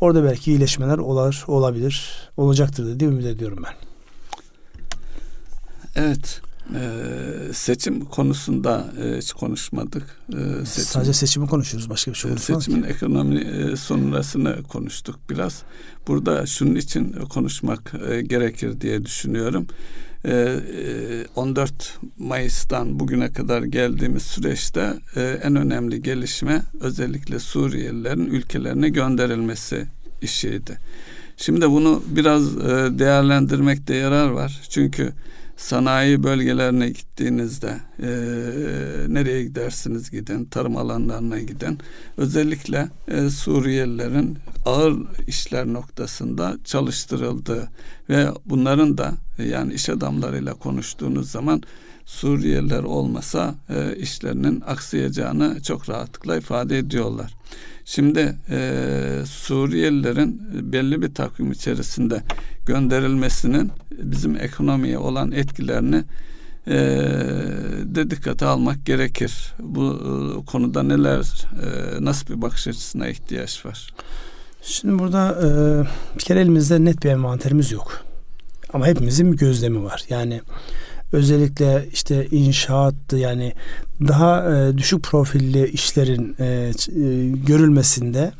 Orada 0.00 0.24
belki 0.24 0.50
iyileşmeler 0.50 0.98
olar, 0.98 1.44
olabilir, 1.46 2.28
olacaktır 2.36 3.00
diye 3.00 3.10
ümit 3.10 3.26
ediyorum 3.26 3.64
ben. 3.64 3.74
Evet. 5.96 6.40
Ee, 6.74 7.52
seçim 7.52 8.04
konusunda 8.04 8.92
e, 9.02 9.18
hiç 9.18 9.32
konuşmadık. 9.32 10.02
Ee, 10.32 10.36
seçim, 10.64 10.84
Sadece 10.84 11.12
seçimi 11.12 11.46
konuşuyoruz. 11.46 11.90
Başka 11.90 12.10
bir 12.10 12.16
şey 12.16 12.30
konuşmadık. 12.30 12.64
Seçimin 12.64 12.82
ki. 12.82 12.88
ekonomi 12.88 13.40
e, 13.40 13.76
sonrasını 13.76 14.62
konuştuk 14.62 15.18
biraz. 15.30 15.62
Burada 16.08 16.46
şunun 16.46 16.74
için 16.74 17.12
konuşmak 17.12 17.92
e, 18.08 18.20
gerekir 18.20 18.80
diye 18.80 19.04
düşünüyorum. 19.04 19.66
14 20.24 21.72
ee, 21.72 22.06
e, 22.18 22.24
Mayıs'tan 22.24 23.00
bugüne 23.00 23.32
kadar 23.32 23.62
geldiğimiz 23.62 24.22
süreçte 24.22 24.94
e, 25.16 25.20
en 25.42 25.56
önemli 25.56 26.02
gelişme 26.02 26.62
özellikle 26.80 27.38
Suriyelilerin 27.38 28.26
ülkelerine 28.26 28.88
gönderilmesi 28.88 29.86
işiydi. 30.22 30.78
Şimdi 31.36 31.70
bunu 31.70 32.02
biraz 32.06 32.56
e, 32.56 32.98
değerlendirmekte 32.98 33.94
yarar 33.94 34.28
var. 34.30 34.60
Çünkü 34.70 35.12
sanayi 35.60 36.22
bölgelerine 36.22 36.88
gittiğinizde 36.88 37.80
e, 37.98 38.08
nereye 39.08 39.42
gidersiniz 39.42 40.10
gidin, 40.10 40.44
tarım 40.44 40.76
alanlarına 40.76 41.38
gidin. 41.38 41.78
Özellikle 42.16 42.88
e, 43.08 43.30
Suriyelilerin 43.30 44.38
ağır 44.66 44.96
işler 45.26 45.66
noktasında 45.66 46.58
çalıştırıldığı 46.64 47.68
ve 48.08 48.26
bunların 48.46 48.98
da 48.98 49.12
yani 49.38 49.74
iş 49.74 49.88
adamlarıyla 49.88 50.54
konuştuğunuz 50.54 51.30
zaman 51.30 51.62
Suriyeliler 52.04 52.82
olmasa 52.82 53.54
e, 53.68 53.96
işlerinin 53.96 54.62
aksayacağını 54.66 55.62
çok 55.62 55.88
rahatlıkla 55.88 56.36
ifade 56.36 56.78
ediyorlar. 56.78 57.34
Şimdi 57.90 58.36
e, 58.50 58.60
Suriyelilerin 59.26 60.40
belli 60.72 61.02
bir 61.02 61.14
takvim 61.14 61.52
içerisinde 61.52 62.22
gönderilmesinin 62.66 63.72
bizim 63.90 64.36
ekonomiye 64.36 64.98
olan 64.98 65.32
etkilerini 65.32 66.04
e, 66.66 66.76
de 67.84 68.10
dikkate 68.10 68.46
almak 68.46 68.86
gerekir. 68.86 69.54
Bu 69.58 69.94
e, 69.94 70.44
konuda 70.46 70.82
neler, 70.82 71.46
e, 71.62 72.04
nasıl 72.04 72.34
bir 72.34 72.42
bakış 72.42 72.68
açısına 72.68 73.08
ihtiyaç 73.08 73.66
var? 73.66 73.94
Şimdi 74.62 74.98
burada 74.98 75.38
e, 75.42 75.48
bir 76.18 76.24
kere 76.24 76.40
elimizde 76.40 76.84
net 76.84 77.04
bir 77.04 77.10
envanterimiz 77.10 77.72
yok. 77.72 78.04
Ama 78.72 78.86
hepimizin 78.86 79.32
gözlemi 79.32 79.84
var. 79.84 80.04
Yani 80.08 80.40
özellikle 81.12 81.88
işte 81.92 82.26
inşaattı 82.26 83.16
yani 83.16 83.52
daha 84.08 84.56
e, 84.56 84.78
düşük 84.78 85.02
profilli 85.02 85.68
işlerin 85.68 86.36
e, 86.38 86.44
e, 86.44 87.28
görülmesinde 87.28 88.32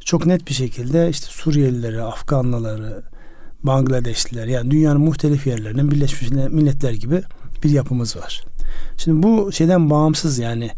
çok 0.00 0.26
net 0.26 0.48
bir 0.48 0.54
şekilde 0.54 1.10
işte 1.10 1.26
Suriyelileri, 1.30 2.02
Afganlıları, 2.02 3.02
Bangladeşliler 3.62 4.46
yani 4.46 4.70
dünyanın 4.70 5.00
muhtelif 5.00 5.46
yerlerinden 5.46 5.90
Birleşmiş 5.90 6.30
Milletler 6.30 6.92
gibi 6.92 7.22
bir 7.64 7.70
yapımız 7.70 8.16
var. 8.16 8.44
Şimdi 8.96 9.22
bu 9.22 9.52
şeyden 9.52 9.90
bağımsız 9.90 10.38
yani 10.38 10.70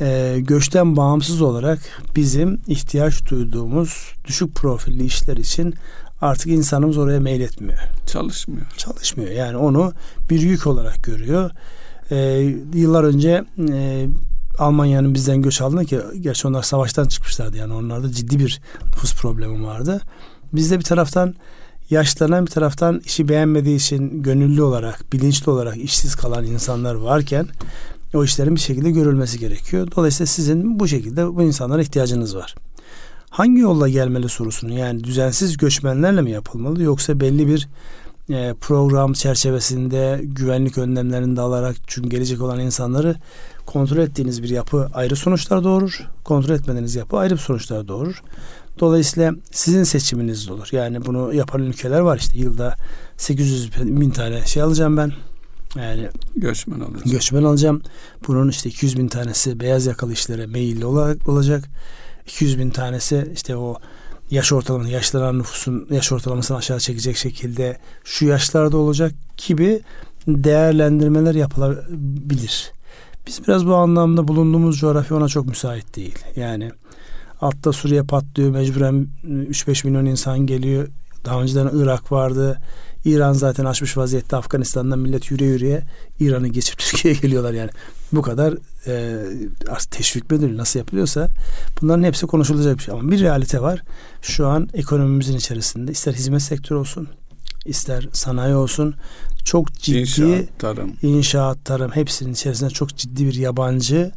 e, 0.00 0.36
göçten 0.40 0.96
bağımsız 0.96 1.42
olarak 1.42 1.78
bizim 2.16 2.60
ihtiyaç 2.66 3.30
duyduğumuz 3.30 4.14
düşük 4.24 4.54
profilli 4.54 5.04
işler 5.04 5.36
için 5.36 5.74
artık 6.20 6.46
insanımız 6.46 6.98
oraya 6.98 7.20
meyletmiyor. 7.20 7.78
Çalışmıyor. 8.06 8.66
Çalışmıyor. 8.76 9.30
Yani 9.30 9.56
onu 9.56 9.92
bir 10.30 10.40
yük 10.40 10.66
olarak 10.66 11.02
görüyor. 11.02 11.50
E, 12.10 12.16
yıllar 12.74 13.04
önce 13.04 13.44
e, 13.72 14.06
Almanya'nın 14.58 15.14
bizden 15.14 15.42
göç 15.42 15.60
aldığında 15.60 15.84
ki 15.84 16.00
gerçi 16.20 16.48
onlar 16.48 16.62
savaştan 16.62 17.04
çıkmışlardı 17.04 17.56
yani 17.56 17.72
onlarda 17.72 18.12
ciddi 18.12 18.38
bir 18.38 18.60
nüfus 18.84 19.14
problemi 19.14 19.66
vardı. 19.66 20.00
Bizde 20.52 20.78
bir 20.78 20.84
taraftan 20.84 21.34
yaşlanan 21.90 22.46
bir 22.46 22.50
taraftan 22.50 23.00
işi 23.04 23.28
beğenmediği 23.28 23.76
için 23.76 24.22
gönüllü 24.22 24.62
olarak, 24.62 25.12
bilinçli 25.12 25.50
olarak 25.50 25.76
işsiz 25.76 26.14
kalan 26.14 26.44
insanlar 26.44 26.94
varken 26.94 27.46
o 28.14 28.24
işlerin 28.24 28.54
bir 28.54 28.60
şekilde 28.60 28.90
görülmesi 28.90 29.38
gerekiyor. 29.38 29.88
Dolayısıyla 29.96 30.26
sizin 30.26 30.80
bu 30.80 30.88
şekilde 30.88 31.36
bu 31.36 31.42
insanlara 31.42 31.82
ihtiyacınız 31.82 32.36
var. 32.36 32.54
Hangi 33.36 33.60
yolla 33.60 33.88
gelmeli 33.88 34.28
sorusunu 34.28 34.72
yani 34.72 35.04
düzensiz 35.04 35.56
göçmenlerle 35.56 36.22
mi 36.22 36.30
yapılmalı 36.30 36.82
yoksa 36.82 37.20
belli 37.20 37.46
bir 37.46 37.68
e, 38.30 38.54
program 38.60 39.12
çerçevesinde 39.12 40.20
güvenlik 40.22 40.78
önlemlerini 40.78 41.36
de 41.36 41.40
alarak 41.40 41.76
çünkü 41.86 42.08
gelecek 42.08 42.42
olan 42.42 42.60
insanları 42.60 43.16
kontrol 43.66 43.98
ettiğiniz 43.98 44.42
bir 44.42 44.48
yapı 44.48 44.88
ayrı 44.94 45.16
sonuçlar 45.16 45.64
doğurur. 45.64 46.00
Kontrol 46.24 46.54
etmediğiniz 46.54 46.94
yapı 46.94 47.16
ayrı 47.16 47.36
sonuçlar 47.36 47.88
doğurur. 47.88 48.22
Dolayısıyla 48.80 49.32
sizin 49.50 49.84
seçiminiz 49.84 50.48
de 50.48 50.52
olur. 50.52 50.68
Yani 50.72 51.06
bunu 51.06 51.34
yapan 51.34 51.62
ülkeler 51.62 52.00
var 52.00 52.18
işte 52.18 52.38
yılda 52.38 52.74
800 53.16 53.70
bin 53.80 54.10
tane 54.10 54.46
şey 54.46 54.62
alacağım 54.62 54.96
ben. 54.96 55.12
Yani 55.76 56.08
göçmen 56.36 56.80
alacağım. 56.80 57.10
Göçmen 57.10 57.42
alacağım. 57.42 57.82
Bunun 58.28 58.48
işte 58.48 58.68
200 58.68 58.98
bin 58.98 59.08
tanesi 59.08 59.60
beyaz 59.60 59.86
yakalı 59.86 60.12
işlere 60.12 60.46
meyilli 60.46 60.86
olarak 60.86 61.28
olacak. 61.28 61.68
200 62.26 62.58
bin 62.58 62.70
tanesi 62.70 63.30
işte 63.34 63.56
o 63.56 63.76
yaş 64.30 64.52
ortalaması, 64.52 64.90
yaşlanan 64.90 65.38
nüfusun 65.38 65.86
yaş 65.90 66.12
ortalamasını 66.12 66.56
aşağı 66.56 66.80
çekecek 66.80 67.16
şekilde 67.16 67.78
şu 68.04 68.26
yaşlarda 68.26 68.76
olacak 68.76 69.12
gibi 69.46 69.80
değerlendirmeler 70.28 71.34
yapılabilir. 71.34 72.72
Biz 73.26 73.48
biraz 73.48 73.66
bu 73.66 73.74
anlamda 73.74 74.28
bulunduğumuz 74.28 74.78
coğrafya 74.78 75.16
ona 75.16 75.28
çok 75.28 75.46
müsait 75.46 75.96
değil. 75.96 76.18
Yani 76.36 76.70
altta 77.40 77.72
Suriye 77.72 78.02
patlıyor, 78.02 78.50
mecburen 78.50 79.08
3-5 79.24 79.86
milyon 79.86 80.06
insan 80.06 80.38
geliyor. 80.38 80.88
Daha 81.24 81.42
önceden 81.42 81.70
Irak 81.72 82.12
vardı, 82.12 82.58
İran 83.06 83.32
zaten 83.32 83.64
açmış 83.64 83.96
vaziyette 83.96 84.36
Afganistan'dan 84.36 84.98
millet 84.98 85.30
yürüye 85.30 85.50
yürüye 85.50 85.82
İran'ı 86.20 86.48
geçip 86.48 86.78
Türkiye'ye 86.78 87.20
geliyorlar 87.20 87.52
yani. 87.52 87.70
Bu 88.12 88.22
kadar 88.22 88.54
e, 88.86 89.86
teşvik 89.90 90.30
mi 90.30 90.56
nasıl 90.56 90.78
yapılıyorsa 90.78 91.28
bunların 91.80 92.02
hepsi 92.02 92.26
konuşulacak 92.26 92.78
bir 92.78 92.82
şey. 92.82 92.94
Ama 92.94 93.10
bir 93.10 93.20
realite 93.20 93.62
var. 93.62 93.82
Şu 94.22 94.46
an 94.46 94.68
ekonomimizin 94.74 95.36
içerisinde 95.36 95.92
ister 95.92 96.12
hizmet 96.12 96.42
sektörü 96.42 96.78
olsun 96.78 97.08
ister 97.64 98.08
sanayi 98.12 98.54
olsun 98.54 98.94
çok 99.44 99.72
ciddi 99.74 99.98
inşaat, 99.98 100.58
tarım, 100.58 100.92
inşaat, 101.02 101.64
tarım 101.64 101.90
hepsinin 101.90 102.32
içerisinde 102.32 102.70
çok 102.70 102.96
ciddi 102.96 103.26
bir 103.26 103.34
yabancı 103.34 104.12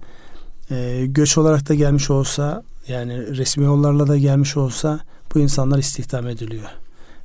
e, 0.72 1.06
göç 1.06 1.38
olarak 1.38 1.70
da 1.70 1.74
gelmiş 1.74 2.10
olsa 2.10 2.64
yani 2.88 3.38
resmi 3.38 3.66
yollarla 3.66 4.08
da 4.08 4.18
gelmiş 4.18 4.58
olsa 4.58 5.00
bu 5.36 5.40
insanlar 5.40 5.78
istihdam 5.78 6.28
ediliyor. 6.28 6.70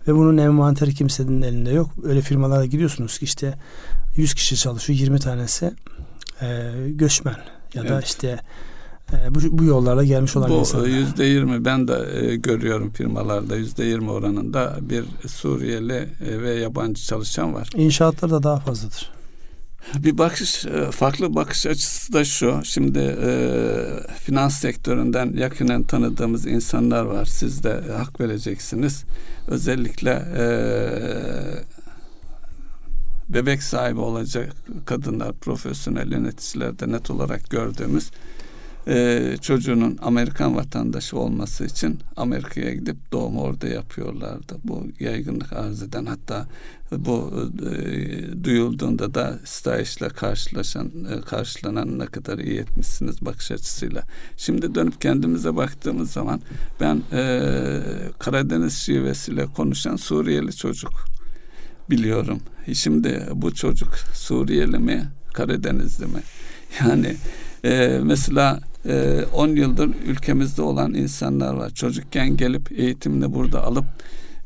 Ve 0.08 0.14
bunun 0.14 0.36
envanteri 0.36 0.94
kimsenin 0.94 1.42
elinde 1.42 1.70
yok. 1.70 1.90
Öyle 2.02 2.20
firmalara 2.20 2.66
gidiyorsunuz 2.66 3.18
ki 3.18 3.24
işte 3.24 3.54
100 4.16 4.34
kişi 4.34 4.56
çalışıyor 4.56 4.98
20 4.98 5.18
tanesi 5.18 5.74
e, 6.42 6.72
göçmen 6.88 7.36
ya 7.74 7.82
evet. 7.82 7.90
da 7.90 8.00
işte 8.00 8.40
e, 9.12 9.34
bu, 9.34 9.58
bu 9.58 9.64
yollarla 9.64 10.04
gelmiş 10.04 10.36
olan 10.36 10.50
bu, 10.50 10.54
insanlar. 10.54 10.86
Yüzde 10.86 11.24
yirmi 11.24 11.64
ben 11.64 11.88
de 11.88 12.08
e, 12.20 12.36
görüyorum 12.36 12.90
firmalarda 12.90 13.56
yüzde 13.56 13.84
yirmi 13.84 14.10
oranında 14.10 14.76
bir 14.80 15.04
Suriyeli 15.28 16.08
e, 16.28 16.42
ve 16.42 16.54
yabancı 16.54 17.02
çalışan 17.02 17.54
var. 17.54 17.70
İnşaatlarda 17.76 18.42
daha 18.42 18.56
fazladır. 18.60 19.13
Bir 19.98 20.18
bakış, 20.18 20.66
e, 20.66 20.90
farklı 20.90 21.34
bakış 21.34 21.66
açısı 21.66 22.12
da 22.12 22.24
şu. 22.24 22.60
Şimdi 22.64 22.98
e, 22.98 23.30
finans 24.24 24.58
sektöründen 24.60 25.32
yakinen 25.36 25.82
tanıdığımız 25.82 26.46
insanlar 26.46 27.04
var. 27.04 27.24
Siz 27.24 27.62
de 27.62 27.80
hak 27.96 28.20
vereceksiniz. 28.20 29.04
Özellikle 29.48 30.10
e, 30.38 30.46
bebek 33.28 33.62
sahibi 33.62 34.00
olacak 34.00 34.52
kadınlar, 34.86 35.32
profesyonel 35.32 36.12
yöneticilerde 36.12 36.92
net 36.92 37.10
olarak 37.10 37.50
gördüğümüz 37.50 38.10
e, 38.88 39.36
çocuğunun 39.42 39.98
Amerikan 40.02 40.56
vatandaşı 40.56 41.18
olması 41.18 41.64
için 41.64 41.98
Amerika'ya 42.16 42.74
gidip 42.74 42.96
doğum 43.12 43.38
orada 43.38 43.68
yapıyorlardı. 43.68 44.56
Bu 44.64 44.86
yaygınlık 45.00 45.52
arz 45.52 45.82
eden 45.82 46.06
hatta 46.06 46.46
bu 46.92 47.50
e, 47.62 48.44
duyulduğunda 48.44 49.14
da 49.14 49.38
stajla 49.44 50.08
karşılaşan 50.08 50.86
e, 50.86 51.20
karşılanan 51.20 51.98
ne 51.98 52.06
kadar 52.06 52.38
iyi 52.38 52.58
etmişsiniz 52.58 53.24
bakış 53.24 53.50
açısıyla. 53.50 54.02
Şimdi 54.36 54.74
dönüp 54.74 55.00
kendimize 55.00 55.56
baktığımız 55.56 56.10
zaman 56.10 56.40
ben 56.80 57.02
e, 57.12 57.80
Karadeniz 58.18 58.74
şivesiyle 58.74 59.46
konuşan 59.46 59.96
Suriyeli 59.96 60.56
çocuk 60.56 60.92
biliyorum. 61.90 62.40
Şimdi 62.74 63.26
bu 63.34 63.54
çocuk 63.54 63.94
Suriyeli 64.14 64.78
mi 64.78 65.04
Karadenizli 65.32 66.06
mi? 66.06 66.20
Yani 66.80 67.16
e, 67.64 68.00
mesela 68.02 68.60
10 68.84 69.48
e, 69.48 69.60
yıldır 69.60 69.90
ülkemizde 70.06 70.62
olan 70.62 70.94
insanlar 70.94 71.54
var. 71.54 71.70
Çocukken 71.70 72.36
gelip 72.36 72.72
eğitimini 72.72 73.34
burada 73.34 73.64
alıp 73.64 73.84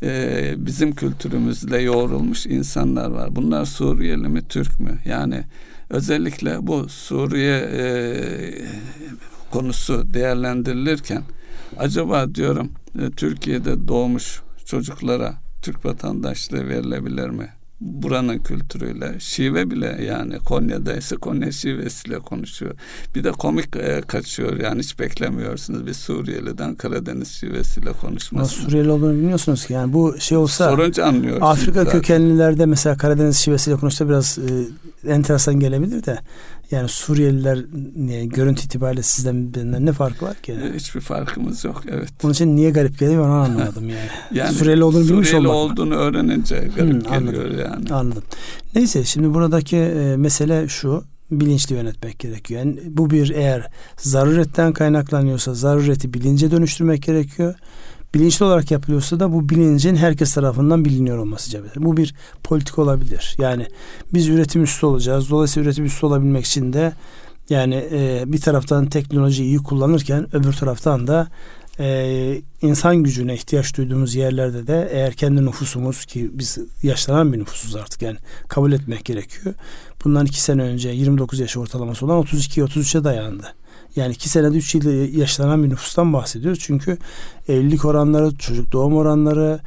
e, 0.02 0.54
bizim 0.56 0.94
kültürümüzle 0.94 1.78
yoğrulmuş 1.78 2.46
insanlar 2.46 3.10
var. 3.10 3.36
Bunlar 3.36 3.64
Suriyeli 3.64 4.28
mi, 4.28 4.42
Türk 4.48 4.80
mü? 4.80 4.98
Yani 5.04 5.44
özellikle 5.90 6.66
bu 6.66 6.88
Suriye 6.88 7.58
e, 7.58 7.84
konusu 9.50 10.14
değerlendirilirken 10.14 11.22
acaba 11.78 12.34
diyorum 12.34 12.72
e, 12.98 13.10
Türkiye'de 13.10 13.88
doğmuş 13.88 14.40
çocuklara 14.64 15.34
Türk 15.62 15.84
vatandaşlığı 15.84 16.68
verilebilir 16.68 17.28
mi? 17.28 17.57
Buranın 17.80 18.38
kültürüyle 18.38 19.20
şive 19.20 19.70
bile 19.70 20.04
yani 20.04 20.38
Konya'da 20.38 20.96
ise 20.96 21.16
Konya 21.16 21.52
şivesiyle 21.52 22.18
konuşuyor. 22.18 22.74
Bir 23.14 23.24
de 23.24 23.30
komik 23.32 23.76
e, 23.76 24.00
kaçıyor 24.00 24.60
yani 24.60 24.78
hiç 24.82 24.98
beklemiyorsunuz 24.98 25.86
bir 25.86 25.94
Suriyeli'den 25.94 26.74
Karadeniz 26.74 27.28
şivesiyle 27.28 27.92
konuşması. 27.92 28.54
Suriyeli 28.54 28.90
olduğunu 28.90 29.12
bilmiyorsunuz 29.12 29.66
ki 29.66 29.72
yani 29.72 29.92
bu 29.92 30.16
şey 30.18 30.38
olsa 30.38 30.70
sorunca 30.70 31.06
anlıyorsunuz. 31.06 31.48
Afrika 31.50 31.84
zaten. 31.84 31.92
kökenlilerde 31.92 32.66
mesela 32.66 32.96
Karadeniz 32.96 33.36
şivesiyle 33.36 33.76
konuşsa 33.76 34.08
biraz 34.08 34.38
e, 34.38 35.12
enteresan 35.12 35.60
gelebilir 35.60 36.04
de 36.04 36.18
yani 36.70 36.88
Suriyeliler 36.88 37.58
niye 37.96 38.26
görüntü 38.26 38.64
itibariyle 38.64 39.02
sizden 39.02 39.54
benden 39.54 39.86
ne 39.86 39.92
farkı 39.92 40.24
var 40.24 40.34
ki? 40.34 40.52
E, 40.52 40.74
hiçbir 40.74 41.00
farkımız 41.00 41.64
yok 41.64 41.82
evet. 41.90 42.08
Onun 42.24 42.32
için 42.32 42.56
niye 42.56 42.70
garip 42.70 42.98
geliyor 42.98 43.24
onu 43.24 43.32
anlamadım 43.32 43.88
yani. 43.88 44.08
yani 44.32 44.54
Suriyeli 44.54 44.84
olduğunu 44.84 45.04
Suriyeli 45.04 45.16
bilmiş 45.16 45.34
olmak 45.34 45.54
olduğunu 45.54 45.94
öğrenince 45.94 46.56
garip 46.76 46.92
hmm, 46.92 47.00
geliyor 47.00 47.44
anladım, 47.44 47.58
yani. 47.58 47.94
Anladım. 47.94 48.22
Neyse 48.74 49.04
şimdi 49.04 49.34
buradaki 49.34 49.76
e, 49.76 50.16
mesele 50.16 50.68
şu 50.68 51.04
bilinçli 51.30 51.74
yönetmek 51.74 52.18
gerekiyor. 52.18 52.60
Yani 52.60 52.80
bu 52.86 53.10
bir 53.10 53.30
eğer 53.30 53.70
zaruretten 53.96 54.72
kaynaklanıyorsa 54.72 55.54
zarureti 55.54 56.14
bilince 56.14 56.50
dönüştürmek 56.50 57.02
gerekiyor 57.02 57.54
bilinçli 58.14 58.44
olarak 58.44 58.70
yapılıyorsa 58.70 59.20
da 59.20 59.32
bu 59.32 59.48
bilincin 59.48 59.96
herkes 59.96 60.34
tarafından 60.34 60.84
biliniyor 60.84 61.18
olması 61.18 61.50
gerekir. 61.50 61.82
Bu 61.82 61.96
bir 61.96 62.14
politik 62.44 62.78
olabilir. 62.78 63.36
Yani 63.38 63.66
biz 64.14 64.28
üretim 64.28 64.62
üstü 64.62 64.86
olacağız. 64.86 65.30
Dolayısıyla 65.30 65.66
üretim 65.66 65.84
üstü 65.84 66.06
olabilmek 66.06 66.46
için 66.46 66.72
de 66.72 66.92
yani 67.50 67.88
e, 67.92 68.22
bir 68.26 68.40
taraftan 68.40 68.86
teknolojiyi 68.86 69.48
iyi 69.48 69.58
kullanırken 69.58 70.36
öbür 70.36 70.52
taraftan 70.52 71.06
da 71.06 71.28
e, 71.80 72.40
insan 72.62 72.96
gücüne 72.96 73.34
ihtiyaç 73.34 73.76
duyduğumuz 73.76 74.14
yerlerde 74.14 74.66
de 74.66 74.88
eğer 74.92 75.12
kendi 75.12 75.46
nüfusumuz 75.46 76.04
ki 76.04 76.30
biz 76.32 76.58
yaşlanan 76.82 77.32
bir 77.32 77.38
nüfusuz 77.38 77.76
artık 77.76 78.02
yani 78.02 78.18
kabul 78.48 78.72
etmek 78.72 79.04
gerekiyor. 79.04 79.54
Bundan 80.04 80.26
iki 80.26 80.40
sene 80.40 80.62
önce 80.62 80.88
29 80.88 81.40
yaş 81.40 81.56
ortalaması 81.56 82.06
olan 82.06 82.22
32-33'e 82.22 83.04
dayandı. 83.04 83.54
Yani 83.96 84.12
iki 84.12 84.28
senede 84.28 84.56
üç 84.56 84.74
yıl 84.74 85.14
yaşlanan 85.18 85.64
bir 85.64 85.68
nüfustan 85.68 86.12
bahsediyoruz. 86.12 86.58
Çünkü 86.62 86.98
evlilik 87.48 87.84
oranları, 87.84 88.36
çocuk 88.36 88.72
doğum 88.72 88.96
oranları 88.96 89.60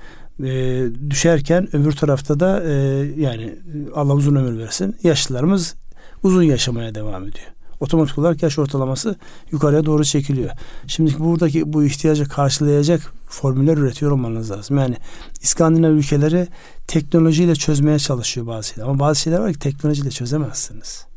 e, 0.43 0.84
düşerken 1.10 1.75
öbür 1.75 1.91
tarafta 1.91 2.39
da 2.39 2.63
e, 2.63 2.73
yani 3.17 3.55
Allah 3.95 4.13
uzun 4.13 4.36
ömür 4.36 4.60
versin 4.60 4.95
yaşlılarımız 5.03 5.75
uzun 6.23 6.43
yaşamaya 6.43 6.95
devam 6.95 7.23
ediyor. 7.23 7.47
Otomatik 7.79 8.17
olarak 8.17 8.43
yaş 8.43 8.60
ortalaması 8.60 9.15
yukarıya 9.51 9.86
doğru 9.86 10.03
çekiliyor. 10.03 10.49
Şimdi 10.88 11.19
buradaki 11.19 11.73
bu 11.73 11.84
ihtiyacı 11.84 12.25
karşılayacak 12.25 13.13
formüller 13.29 13.77
üretiyor 13.77 14.12
olmanız 14.12 14.51
lazım. 14.51 14.77
Yani 14.77 14.95
İskandinav 15.41 15.91
ülkeleri 15.91 16.47
teknolojiyle 16.88 17.55
çözmeye 17.55 17.99
çalışıyor 17.99 18.47
bazı 18.47 18.67
şeyler. 18.67 18.89
Ama 18.89 18.99
bazı 18.99 19.19
şeyler 19.19 19.39
var 19.39 19.53
ki 19.53 19.60
teknolojiyle 19.60 20.10
çözemezsiniz. 20.10 21.11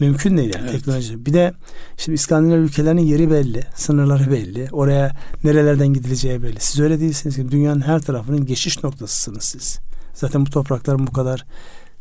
Mümkün 0.00 0.36
değil 0.36 0.54
yani 0.54 0.64
evet. 0.70 0.72
teknoloji. 0.72 1.26
Bir 1.26 1.32
de 1.32 1.52
şimdi 1.96 2.14
İskandinav 2.14 2.58
ülkelerinin 2.58 3.02
yeri 3.02 3.30
belli, 3.30 3.64
sınırları 3.74 4.30
belli. 4.30 4.68
Oraya 4.72 5.16
nerelerden 5.44 5.88
gidileceği 5.88 6.42
belli. 6.42 6.60
Siz 6.60 6.80
öyle 6.80 7.00
değilsiniz 7.00 7.36
ki 7.36 7.50
dünyanın 7.50 7.80
her 7.80 8.02
tarafının 8.02 8.46
geçiş 8.46 8.82
noktasısınız 8.84 9.44
siz. 9.44 9.78
Zaten 10.14 10.46
bu 10.46 10.50
toprakların 10.50 11.06
bu 11.06 11.12
kadar 11.12 11.44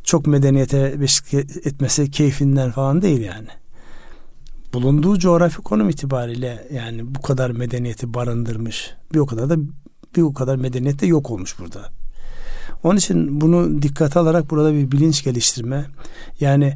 çok 0.03 0.27
medeniyete 0.27 1.01
beşik 1.01 1.33
etmesi 1.65 2.11
keyfinden 2.11 2.71
falan 2.71 3.01
değil 3.01 3.21
yani. 3.21 3.47
Bulunduğu 4.73 5.19
coğrafi 5.19 5.57
konum 5.57 5.89
itibariyle 5.89 6.67
yani 6.73 7.15
bu 7.15 7.21
kadar 7.21 7.51
medeniyeti 7.51 8.13
barındırmış. 8.13 8.91
Bir 9.13 9.19
o 9.19 9.25
kadar 9.25 9.49
da 9.49 9.55
bir 10.15 10.21
o 10.21 10.33
kadar 10.33 10.55
medeniyet 10.55 11.01
de 11.01 11.05
yok 11.05 11.31
olmuş 11.31 11.59
burada. 11.59 11.89
Onun 12.83 12.97
için 12.97 13.41
bunu 13.41 13.81
dikkate 13.81 14.19
alarak 14.19 14.49
burada 14.49 14.73
bir 14.73 14.91
bilinç 14.91 15.23
geliştirme 15.23 15.85
yani 16.39 16.73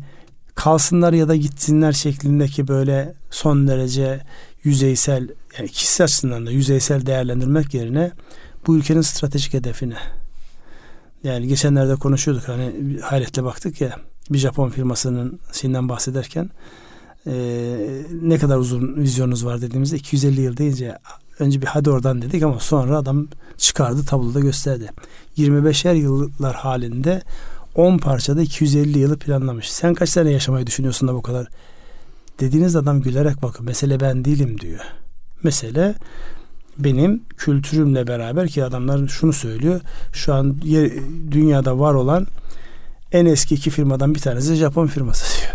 kalsınlar 0.57 1.13
ya 1.13 1.27
da 1.27 1.35
gitsinler 1.35 1.91
şeklindeki 1.91 2.67
böyle 2.67 3.13
son 3.29 3.67
derece 3.67 4.21
yüzeysel 4.63 5.27
yani 5.57 5.69
kişi 5.69 6.03
açısından 6.03 6.45
da 6.45 6.51
yüzeysel 6.51 7.05
değerlendirmek 7.05 7.73
yerine 7.73 8.11
bu 8.67 8.77
ülkenin 8.77 9.01
stratejik 9.01 9.53
hedefine 9.53 9.97
yani 11.23 11.47
geçenlerde 11.47 11.95
konuşuyorduk 11.95 12.47
hani 12.47 12.99
hayretle 13.01 13.43
baktık 13.43 13.81
ya 13.81 13.95
bir 14.29 14.37
Japon 14.37 14.69
firmasının 14.69 15.39
şeyinden 15.53 15.89
bahsederken 15.89 16.49
e, 17.27 17.33
ne 18.21 18.37
kadar 18.37 18.57
uzun 18.57 18.95
vizyonunuz 18.95 19.45
var 19.45 19.61
dediğimizde 19.61 19.97
250 19.97 20.41
yıl 20.41 20.57
deyince 20.57 20.97
önce 21.39 21.61
bir 21.61 21.67
hadi 21.67 21.89
oradan 21.89 22.21
dedik 22.21 22.43
ama 22.43 22.59
sonra 22.59 22.97
adam 22.97 23.27
çıkardı 23.57 24.05
tabloda 24.05 24.39
gösterdi. 24.39 24.89
25'er 25.37 25.95
yıllar 25.95 26.55
halinde 26.55 27.21
10 27.77 27.97
parçada 27.97 28.41
250 28.41 28.99
yılı 28.99 29.19
planlamış. 29.19 29.71
Sen 29.71 29.93
kaç 29.93 30.09
sene 30.09 30.31
yaşamayı 30.31 30.67
düşünüyorsun 30.67 31.07
da 31.07 31.13
bu 31.13 31.21
kadar? 31.21 31.47
Dediğiniz 32.39 32.75
adam 32.75 33.01
gülerek 33.01 33.41
bakın 33.41 33.65
mesele 33.65 33.99
ben 33.99 34.25
değilim 34.25 34.61
diyor. 34.61 34.79
Mesele 35.43 35.95
benim 36.77 37.23
kültürümle 37.37 38.07
beraber 38.07 38.47
ki 38.47 38.63
adamlar 38.63 39.07
şunu 39.07 39.33
söylüyor. 39.33 39.81
Şu 40.13 40.33
an 40.33 40.61
dünyada 41.31 41.79
var 41.79 41.93
olan 41.93 42.27
en 43.11 43.25
eski 43.25 43.55
iki 43.55 43.69
firmadan 43.69 44.15
bir 44.15 44.19
tanesi 44.19 44.55
Japon 44.55 44.87
firması 44.87 45.41
diyor. 45.41 45.53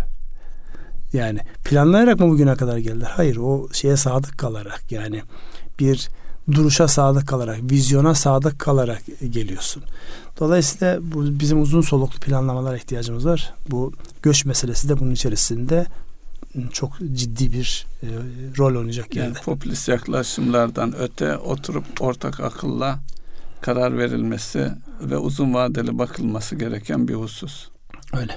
Yani 1.12 1.38
planlayarak 1.64 2.20
mı 2.20 2.28
bugüne 2.28 2.54
kadar 2.54 2.78
geldiler? 2.78 3.10
Hayır 3.14 3.36
o 3.36 3.68
şeye 3.72 3.96
sadık 3.96 4.38
kalarak 4.38 4.92
yani 4.92 5.22
bir 5.78 6.08
duruşa 6.50 6.88
sadık 6.88 7.28
kalarak, 7.28 7.58
vizyona 7.70 8.14
sadık 8.14 8.58
kalarak 8.58 9.02
geliyorsun. 9.30 9.82
Dolayısıyla 10.40 10.98
bu 11.02 11.40
bizim 11.40 11.62
uzun 11.62 11.80
soluklu 11.80 12.20
planlamalara 12.20 12.76
ihtiyacımız 12.76 13.26
var. 13.26 13.54
Bu 13.70 13.92
göç 14.22 14.44
meselesi 14.44 14.88
de 14.88 14.98
bunun 15.00 15.10
içerisinde 15.10 15.86
çok 16.72 16.98
ciddi 17.12 17.52
bir 17.52 17.86
e, 18.02 18.06
rol 18.58 18.76
oynayacak 18.76 19.16
yani 19.16 19.26
yerde. 19.26 19.40
popülist 19.40 19.88
yaklaşımlardan 19.88 20.94
öte 20.98 21.36
oturup 21.36 21.84
ortak 22.00 22.40
akılla 22.40 22.98
karar 23.60 23.98
verilmesi 23.98 24.70
ve 25.00 25.16
uzun 25.16 25.54
vadeli 25.54 25.98
bakılması 25.98 26.56
gereken 26.56 27.08
bir 27.08 27.14
husus. 27.14 27.68
Öyle. 28.16 28.36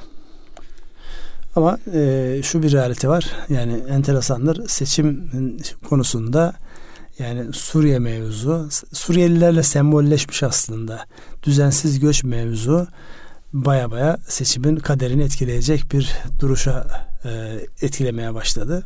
Ama 1.55 1.77
e, 1.93 2.39
şu 2.43 2.63
bir 2.63 2.71
realite 2.71 3.07
var. 3.07 3.31
Yani 3.49 3.73
enteresandır. 3.89 4.67
Seçim 4.67 5.31
konusunda 5.89 6.53
yani 7.19 7.53
Suriye 7.53 7.99
mevzu 7.99 8.69
Suriyelilerle 8.93 9.63
sembolleşmiş 9.63 10.43
aslında. 10.43 11.05
Düzensiz 11.43 11.99
göç 11.99 12.23
mevzu 12.23 12.87
baya 13.53 13.91
baya 13.91 14.17
seçimin 14.27 14.75
kaderini 14.75 15.23
etkileyecek 15.23 15.91
bir 15.91 16.15
duruşa 16.39 16.87
e, 17.25 17.59
etkilemeye 17.81 18.33
başladı. 18.33 18.85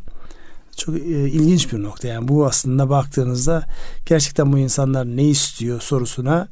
Çok 0.76 0.94
e, 0.96 1.00
ilginç 1.28 1.72
bir 1.72 1.82
nokta. 1.82 2.08
Yani 2.08 2.28
bu 2.28 2.46
aslında 2.46 2.90
baktığınızda 2.90 3.64
gerçekten 4.06 4.52
bu 4.52 4.58
insanlar 4.58 5.06
ne 5.06 5.24
istiyor 5.24 5.80
sorusuna 5.80 6.48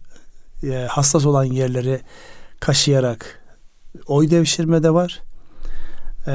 e, 0.63 0.87
hassas 0.91 1.27
olan 1.27 1.45
yerleri 1.45 2.01
kaşıyarak 2.61 3.43
oy 4.07 4.31
devşirme 4.31 4.83
de 4.83 4.95
var. 4.95 5.23
E, 6.27 6.33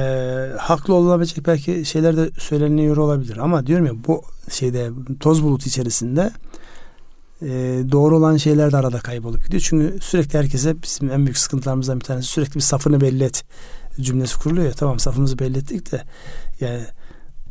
haklı 0.57 0.93
olunabilecek 0.93 1.47
belki 1.47 1.85
şeyler 1.85 2.17
de 2.17 2.29
söyleniyor 2.37 2.97
olabilir 2.97 3.37
ama 3.37 3.67
diyorum 3.67 3.85
ya 3.85 3.93
bu 4.07 4.23
şeyde 4.49 4.91
toz 5.19 5.43
bulut 5.43 5.67
içerisinde 5.67 6.31
e, 7.41 7.47
doğru 7.91 8.17
olan 8.17 8.37
şeyler 8.37 8.71
de 8.71 8.77
arada 8.77 8.99
kaybolup 8.99 9.45
gidiyor. 9.45 9.63
Çünkü 9.65 9.99
sürekli 10.01 10.39
herkese 10.39 10.83
bizim 10.83 11.11
en 11.11 11.25
büyük 11.25 11.37
sıkıntılarımızdan 11.37 11.99
bir 11.99 12.05
tanesi 12.05 12.27
sürekli 12.27 12.55
bir 12.55 12.61
safını 12.61 13.01
belli 13.01 13.23
et 13.23 13.43
cümlesi 14.01 14.39
kuruluyor 14.39 14.67
ya 14.67 14.73
tamam 14.73 14.99
safımızı 14.99 15.39
belli 15.39 15.57
ettik 15.57 15.91
de 15.91 16.03
yani 16.59 16.81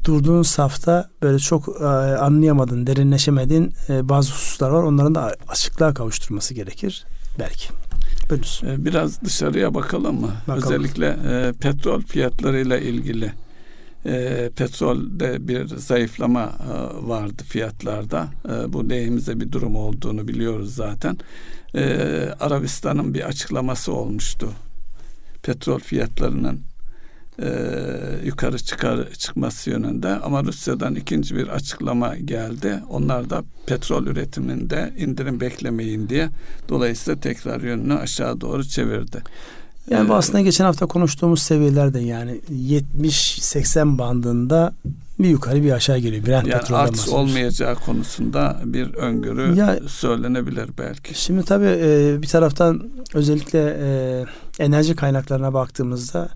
durduğun 0.04 0.42
safta 0.42 1.10
böyle 1.22 1.38
çok 1.38 1.68
e, 1.80 1.84
anlayamadın, 2.16 2.86
derinleşemedin 2.86 3.74
e, 3.88 4.08
bazı 4.08 4.32
hususlar 4.32 4.70
var. 4.70 4.82
Onların 4.82 5.14
da 5.14 5.36
açıklığa 5.48 5.94
kavuşturması 5.94 6.54
gerekir 6.54 7.04
belki. 7.38 7.81
Buyurunuz. 8.32 8.62
E, 8.64 8.84
biraz 8.84 9.22
dışarıya 9.22 9.74
bakalım 9.74 10.20
mı? 10.20 10.32
Bakalım. 10.48 10.62
Özellikle 10.62 11.06
e, 11.06 11.52
petrol 11.52 12.02
fiyatlarıyla 12.02 12.78
ilgili. 12.78 13.32
E, 14.06 14.50
petrolde 14.56 15.48
bir 15.48 15.66
zayıflama 15.66 16.42
e, 16.42 17.06
vardı 17.08 17.42
fiyatlarda. 17.48 18.28
E, 18.48 18.72
bu 18.72 18.90
lehimize 18.90 19.40
bir 19.40 19.52
durum 19.52 19.76
olduğunu 19.76 20.28
biliyoruz 20.28 20.74
zaten. 20.74 21.18
E, 21.74 21.84
Arabistan'ın 22.40 23.14
bir 23.14 23.28
açıklaması 23.28 23.92
olmuştu. 23.92 24.52
Petrol 25.42 25.78
fiyatlarının 25.78 26.60
e, 27.38 27.48
yukarı 28.24 28.58
çıkar 28.58 29.10
çıkması 29.12 29.70
yönünde 29.70 30.08
ama 30.08 30.44
Rusya'dan 30.44 30.94
ikinci 30.94 31.36
bir 31.36 31.48
açıklama 31.48 32.16
geldi. 32.16 32.78
Onlar 32.90 33.30
da 33.30 33.44
petrol 33.66 34.06
üretiminde 34.06 34.92
indirim 34.98 35.40
beklemeyin 35.40 36.08
diye 36.08 36.28
dolayısıyla 36.68 37.20
tekrar 37.20 37.60
yönünü 37.60 37.94
aşağı 37.94 38.40
doğru 38.40 38.64
çevirdi. 38.64 39.22
Yani 39.90 40.08
bu 40.08 40.12
ee, 40.12 40.16
aslında 40.16 40.40
geçen 40.40 40.64
hafta 40.64 40.86
konuştuğumuz 40.86 41.42
seviyelerde 41.42 42.00
yani 42.00 42.40
70-80 42.52 43.98
bandında 43.98 44.72
bir 45.18 45.28
yukarı 45.28 45.62
bir 45.62 45.72
aşağı 45.72 45.98
geliyor. 45.98 46.26
Brent 46.26 46.46
yani 46.46 46.76
artış 46.76 47.08
olmayacağı 47.08 47.74
konusunda 47.74 48.60
bir 48.64 48.94
öngörü 48.94 49.56
ya, 49.56 49.78
söylenebilir 49.88 50.70
belki. 50.78 51.20
Şimdi 51.20 51.44
tabii 51.44 51.78
e, 51.80 52.22
bir 52.22 52.26
taraftan 52.26 52.90
özellikle 53.14 53.76
e, 53.80 54.24
enerji 54.64 54.96
kaynaklarına 54.96 55.54
baktığımızda 55.54 56.28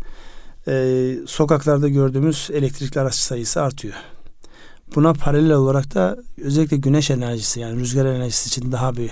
e, 0.69 1.15
sokaklarda 1.27 1.89
gördüğümüz 1.89 2.51
elektrikli 2.53 3.01
araç 3.01 3.15
sayısı 3.15 3.63
artıyor. 3.63 3.95
Buna 4.95 5.13
paralel 5.13 5.53
olarak 5.53 5.95
da 5.95 6.17
özellikle 6.43 6.77
güneş 6.77 7.11
enerjisi 7.11 7.61
yani 7.61 7.81
rüzgar 7.81 8.07
enerjisi 8.07 8.49
için 8.49 8.73
daha 8.73 8.97
bir 8.97 9.11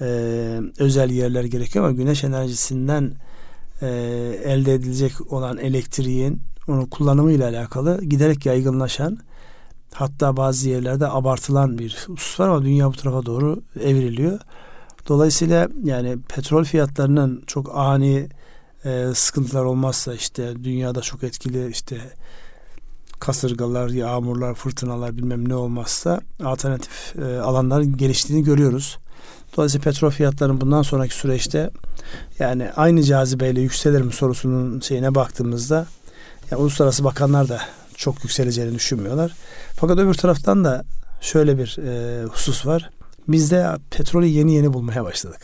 e, 0.00 0.06
özel 0.78 1.10
yerler 1.10 1.44
gerekiyor 1.44 1.84
ama 1.84 1.94
güneş 1.94 2.24
enerjisinden 2.24 3.12
e, 3.82 3.86
elde 4.44 4.74
edilecek 4.74 5.32
olan 5.32 5.58
elektriğin 5.58 6.40
onu 6.68 6.90
kullanımı 6.90 7.32
ile 7.32 7.44
alakalı 7.44 8.04
giderek 8.04 8.46
yaygınlaşan 8.46 9.18
hatta 9.94 10.36
bazı 10.36 10.68
yerlerde 10.68 11.08
abartılan 11.08 11.78
bir 11.78 11.96
husus 12.06 12.40
var 12.40 12.48
ama 12.48 12.62
dünya 12.62 12.88
bu 12.88 12.96
tarafa 12.96 13.26
doğru 13.26 13.62
evriliyor. 13.80 14.38
Dolayısıyla 15.08 15.68
yani 15.84 16.18
petrol 16.28 16.64
fiyatlarının 16.64 17.42
çok 17.46 17.76
ani 17.76 18.28
e, 18.84 19.06
sıkıntılar 19.14 19.64
olmazsa 19.64 20.14
işte 20.14 20.64
dünyada 20.64 21.00
çok 21.00 21.22
etkili 21.24 21.70
işte 21.70 22.00
kasırgalar, 23.20 23.88
yağmurlar, 23.88 24.54
fırtınalar 24.54 25.16
bilmem 25.16 25.48
ne 25.48 25.54
olmazsa 25.54 26.20
alternatif 26.44 27.16
e, 27.18 27.40
alanların 27.40 27.96
geliştiğini 27.96 28.44
görüyoruz. 28.44 28.98
Dolayısıyla 29.56 29.84
petrol 29.84 30.10
fiyatlarının 30.10 30.60
bundan 30.60 30.82
sonraki 30.82 31.14
süreçte 31.14 31.70
yani 32.38 32.70
aynı 32.76 33.02
cazibeyle 33.02 33.60
yükselir 33.60 34.00
mi 34.00 34.12
sorusunun 34.12 34.80
şeyine 34.80 35.14
baktığımızda 35.14 35.86
yani 36.50 36.62
uluslararası 36.62 37.04
bakanlar 37.04 37.48
da 37.48 37.60
çok 37.96 38.24
yükseleceğini 38.24 38.74
düşünmüyorlar. 38.74 39.34
Fakat 39.74 39.98
öbür 39.98 40.14
taraftan 40.14 40.64
da 40.64 40.84
şöyle 41.20 41.58
bir 41.58 41.78
e, 41.78 42.24
husus 42.24 42.66
var. 42.66 42.90
Bizde 43.28 43.76
petrolü 43.90 44.26
yeni 44.26 44.54
yeni 44.54 44.72
bulmaya 44.72 45.04
başladık. 45.04 45.40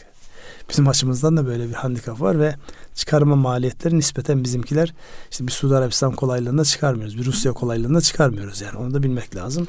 Bizim 0.71 0.89
açımızdan 0.89 1.37
da 1.37 1.47
böyle 1.47 1.69
bir 1.69 1.75
handikap 1.75 2.21
var 2.21 2.41
ve 2.41 2.55
çıkarma 2.95 3.37
maliyetleri 3.37 3.99
nispeten 3.99 4.45
bizimkiler 4.45 4.95
işte 5.31 5.47
bir 5.47 5.53
Suudi 5.53 5.77
Arabistan 5.77 6.13
kolaylığında 6.13 6.65
çıkarmıyoruz. 6.65 7.19
Bir 7.19 7.25
Rusya 7.25 7.53
kolaylığında 7.53 8.01
çıkarmıyoruz 8.01 8.61
yani 8.61 8.79
onu 8.79 8.95
da 8.95 9.03
bilmek 9.03 9.37
lazım. 9.37 9.69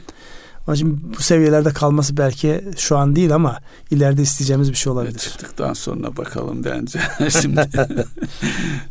Ama 0.68 0.76
şimdi 0.76 1.02
bu 1.18 1.22
seviyelerde 1.22 1.74
kalması 1.74 2.18
belki 2.18 2.64
şu 2.78 2.98
an 2.98 3.16
değil 3.16 3.36
ama 3.36 3.60
ileride 3.92 4.22
isteyeceğimiz 4.22 4.72
bir 4.72 4.76
şey 4.76 4.94
olabilir. 4.94 5.20
Çıktıktan 5.20 5.74
sonra 5.74 6.18
bakalım 6.18 6.64
bence. 6.64 7.00
şimdi 7.42 7.70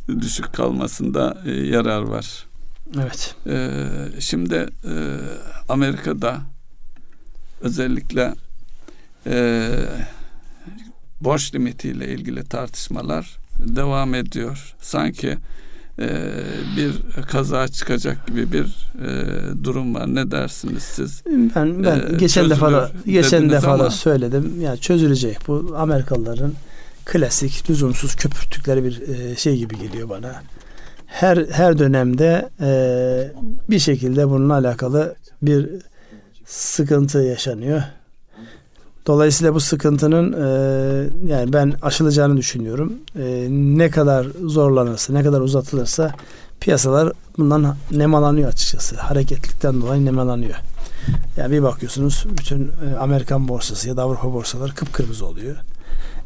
düşük 0.20 0.52
kalmasında 0.52 1.42
e, 1.46 1.50
yarar 1.50 2.02
var. 2.02 2.46
Evet. 3.02 3.34
Ee, 3.46 3.86
şimdi 4.20 4.54
e, 4.84 4.94
Amerika'da 5.68 6.40
özellikle 7.60 8.34
e, 9.26 9.68
borç 11.20 11.54
limitiyle 11.54 12.08
ilgili 12.08 12.44
tartışmalar 12.44 13.36
devam 13.66 14.14
ediyor. 14.14 14.74
Sanki 14.80 15.38
e, 15.98 16.08
bir 16.76 17.22
kaza 17.22 17.68
çıkacak 17.68 18.26
gibi 18.26 18.52
bir 18.52 18.90
e, 19.06 19.64
durum 19.64 19.94
var. 19.94 20.14
Ne 20.14 20.30
dersiniz 20.30 20.82
siz? 20.82 21.22
Ben 21.26 21.84
ben 21.84 21.96
e, 21.96 22.16
geçen 22.16 22.50
defa 22.50 22.72
da 22.72 22.90
geçen 23.06 23.50
defa 23.50 23.78
da 23.78 23.90
söyledim. 23.90 24.52
Ya 24.60 24.68
yani 24.68 24.80
çözülecek. 24.80 25.38
Bu 25.48 25.74
Amerikalıların 25.76 26.52
klasik 27.04 27.70
lüzumsuz 27.70 28.16
köpürttükleri 28.16 28.84
bir 28.84 29.08
e, 29.08 29.36
şey 29.36 29.56
gibi 29.56 29.78
geliyor 29.78 30.08
bana. 30.08 30.42
Her 31.06 31.36
her 31.50 31.78
dönemde 31.78 32.50
e, 32.60 32.70
bir 33.70 33.78
şekilde 33.78 34.28
bununla 34.28 34.54
alakalı 34.54 35.14
bir 35.42 35.68
sıkıntı 36.44 37.18
yaşanıyor. 37.18 37.82
Dolayısıyla 39.06 39.54
bu 39.54 39.60
sıkıntının 39.60 40.32
e, 40.32 40.46
yani 41.32 41.52
ben 41.52 41.72
aşılacağını 41.82 42.36
düşünüyorum. 42.36 42.92
E, 43.18 43.46
ne 43.50 43.90
kadar 43.90 44.26
zorlanırsa, 44.44 45.12
ne 45.12 45.22
kadar 45.22 45.40
uzatılırsa 45.40 46.14
piyasalar 46.60 47.12
bundan 47.38 47.76
nemalanıyor 47.90 48.48
açıkçası. 48.48 48.96
Hareketlikten 48.96 49.82
dolayı 49.82 50.04
nemalanıyor. 50.04 50.54
Yani 51.36 51.52
bir 51.52 51.62
bakıyorsunuz 51.62 52.24
bütün 52.38 52.62
e, 52.68 52.96
Amerikan 53.00 53.48
borsası 53.48 53.88
ya 53.88 53.96
da 53.96 54.02
Avrupa 54.02 54.32
borsaları 54.32 54.74
kıpkırmızı 54.74 55.26
oluyor. 55.26 55.56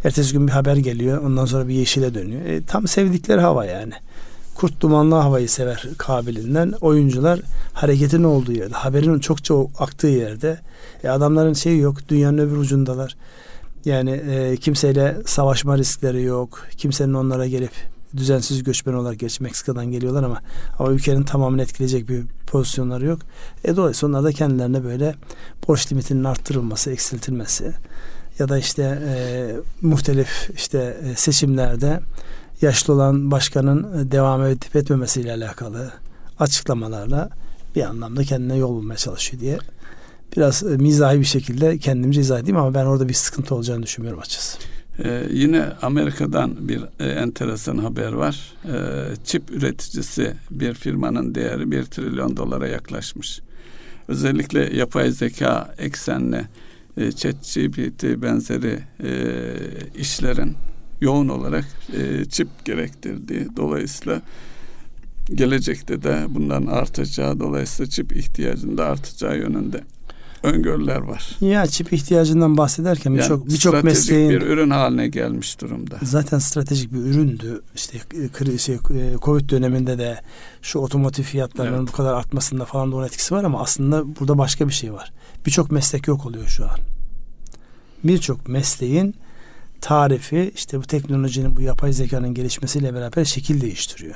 Ertesi 0.05 0.33
gün 0.33 0.47
bir 0.47 0.53
haber 0.53 0.77
geliyor. 0.77 1.23
Ondan 1.23 1.47
sonra 1.47 1.69
bir 1.69 1.75
yeşile 1.75 2.15
dönüyor. 2.15 2.47
E, 2.47 2.63
tam 2.65 2.89
sevdikleri 2.89 3.41
hava 3.41 3.65
yani 3.65 3.93
kurt 4.59 4.81
dumanlı 4.81 5.15
havayı 5.15 5.49
sever 5.49 5.89
kabilinden 5.99 6.73
oyuncular 6.81 7.41
hareketin 7.73 8.25
olduğu 8.25 8.53
yerde, 8.53 8.75
haberin 8.75 9.19
çokça 9.19 9.55
aktığı 9.79 10.07
yerde 10.07 10.61
e, 11.05 11.09
adamların 11.09 11.53
şeyi 11.53 11.79
yok, 11.79 12.09
dünyanın 12.09 12.39
öbür 12.39 12.57
ucundalar. 12.57 13.17
Yani 13.85 14.11
e, 14.11 14.57
kimseyle 14.57 15.17
savaşma 15.27 15.79
riskleri 15.79 16.23
yok. 16.23 16.67
Kimsenin 16.77 17.15
onlara 17.15 17.47
gelip 17.47 17.71
düzensiz 18.17 18.63
göçmen 18.63 18.95
olarak 18.95 19.19
geç 19.19 19.41
Meksika'dan 19.41 19.87
geliyorlar 19.87 20.23
ama 20.23 20.41
ama 20.79 20.91
ülkenin 20.91 21.23
tamamını 21.23 21.63
etkileyecek 21.63 22.09
bir 22.09 22.23
pozisyonları 22.47 23.07
yok. 23.07 23.19
E 23.65 23.77
dolayısıyla 23.77 24.19
onlar 24.19 24.25
da 24.25 24.33
kendilerine 24.33 24.85
böyle 24.85 25.15
borç 25.69 25.93
limitinin 25.93 26.25
arttırılması, 26.25 26.91
eksiltilmesi 26.91 27.73
ya 28.39 28.49
da 28.49 28.59
işte 28.59 29.03
e, 29.09 29.17
muhtelif 29.83 30.51
işte 30.55 30.97
e, 31.05 31.17
seçimlerde 31.17 32.01
yaşlı 32.61 32.93
olan 32.93 33.31
başkanın 33.31 33.99
e, 33.99 34.11
devam 34.13 34.45
edip 34.45 34.77
etmemesiyle 34.77 35.33
alakalı 35.33 35.93
açıklamalarla 36.39 37.31
bir 37.77 37.83
anlamda 37.83 38.25
kendine 38.25 38.57
yol 38.57 38.71
bulmaya 38.71 38.97
çalışıyor 38.97 39.41
diye 39.41 39.59
biraz 40.37 40.63
e, 40.63 40.77
mizahi 40.77 41.21
bir 41.21 41.25
şekilde 41.25 41.79
kendimce 41.79 42.21
izah 42.21 42.39
edeyim 42.39 42.57
ama 42.57 42.75
ben 42.75 42.85
orada 42.85 43.09
bir 43.09 43.15
sıkıntı 43.15 43.55
olacağını 43.55 43.83
düşünmüyorum 43.83 44.21
açıkçası. 44.21 44.59
Ee, 45.05 45.23
yine 45.31 45.65
Amerika'dan 45.83 46.69
bir 46.69 46.81
e, 47.01 47.07
enteresan 47.07 47.79
haber 47.79 48.13
var. 48.13 48.53
Ee, 48.65 49.17
çip 49.25 49.51
üreticisi 49.51 50.35
bir 50.51 50.75
firmanın 50.75 51.35
değeri 51.35 51.71
bir 51.71 51.85
trilyon 51.85 52.37
dolara 52.37 52.69
yaklaşmış. 52.69 53.41
Özellikle 54.09 54.77
yapay 54.77 55.11
zeka 55.11 55.75
eksenli 55.79 56.45
e, 56.97 57.13
ChatGPT 57.13 58.05
benzeri 58.05 58.79
e, 59.03 59.11
işlerin 59.95 60.57
yoğun 61.01 61.29
olarak 61.29 61.65
e, 61.97 62.25
çip 62.25 62.49
gerektirdiği 62.65 63.49
dolayısıyla 63.57 64.23
gelecekte 65.35 66.03
de 66.03 66.27
bundan 66.29 66.67
artacağı 66.67 67.41
dolayısıyla 67.41 67.91
çip 67.91 68.17
ihtiyacında 68.17 68.85
artacağı 68.85 69.39
yönünde 69.39 69.81
öngörüler 70.43 71.01
var. 71.01 71.37
Ya 71.41 71.67
çip 71.67 71.93
ihtiyacından 71.93 72.57
bahsederken 72.57 73.15
birçok 73.17 73.39
yani 73.39 73.51
birçok 73.51 73.85
mesleğin 73.85 74.31
bir 74.31 74.43
ürün 74.43 74.71
haline 74.71 75.09
gelmiş 75.09 75.61
durumda. 75.61 75.99
Zaten 76.03 76.39
stratejik 76.39 76.93
bir 76.93 76.99
üründü. 76.99 77.63
İşte 77.75 77.99
şey, 78.59 78.79
Covid 79.23 79.51
döneminde 79.51 79.99
de 79.99 80.21
şu 80.63 80.79
otomotiv 80.79 81.23
fiyatlarının 81.23 81.79
evet. 81.79 81.89
bu 81.89 81.93
kadar 81.93 82.15
artmasında 82.15 82.65
falan 82.65 82.93
da 82.93 82.97
onun 82.97 83.07
etkisi 83.07 83.35
var 83.35 83.45
ama 83.45 83.61
aslında 83.61 84.17
burada 84.21 84.39
başka 84.39 84.69
bir 84.69 84.73
şey 84.73 84.93
var. 84.93 85.13
Birçok 85.47 85.73
meslek 85.73 86.09
yok 86.09 86.27
oluyor 86.27 86.47
şu 86.47 86.65
an. 86.65 86.79
Birçok 88.05 88.49
mesleğin 88.49 89.15
tarifi 89.81 90.53
işte 90.55 90.79
bu 90.79 90.83
teknolojinin 90.83 91.57
bu 91.57 91.61
yapay 91.61 91.93
zekanın 91.93 92.35
gelişmesiyle 92.35 92.95
beraber 92.95 93.25
şekil 93.25 93.61
değiştiriyor. 93.61 94.15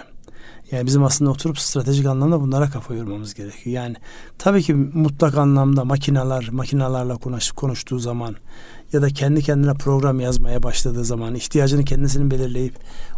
Yani 0.73 0.87
bizim 0.87 1.05
aslında 1.05 1.31
oturup 1.31 1.59
stratejik 1.59 2.07
anlamda 2.07 2.41
bunlara 2.41 2.71
kafa 2.71 2.95
yormamız 2.95 3.35
gerekiyor. 3.35 3.77
Yani 3.77 3.97
tabii 4.39 4.63
ki 4.63 4.75
mutlak 4.75 5.37
anlamda 5.37 5.85
makineler, 5.85 6.49
makinalarla 6.53 7.17
konuş, 7.17 7.51
konuştuğu 7.51 7.99
zaman 7.99 8.37
ya 8.93 9.03
da 9.03 9.09
kendi 9.09 9.43
kendine 9.43 9.75
program 9.75 10.21
yazmaya 10.21 10.63
başladığı 10.63 11.05
zaman 11.05 11.35
ihtiyacını 11.35 11.85
kendisinin 11.85 12.31
belirleyip 12.31 12.75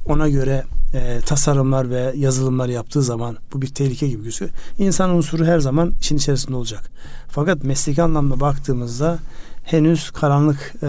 ona 0.06 0.28
göre 0.28 0.64
e, 0.94 1.20
tasarımlar 1.20 1.90
ve 1.90 2.12
yazılımlar 2.16 2.68
yaptığı 2.68 3.02
zaman 3.02 3.36
bu 3.52 3.62
bir 3.62 3.68
tehlike 3.68 4.08
gibi 4.08 4.24
gözüküyor. 4.24 4.50
İnsan 4.78 5.10
unsuru 5.10 5.44
her 5.44 5.58
zaman 5.58 5.92
işin 6.00 6.16
içerisinde 6.16 6.56
olacak. 6.56 6.90
Fakat 7.28 7.64
mesleki 7.64 8.02
anlamda 8.02 8.40
baktığımızda 8.40 9.18
henüz 9.64 10.10
karanlık 10.10 10.74
e, 10.82 10.88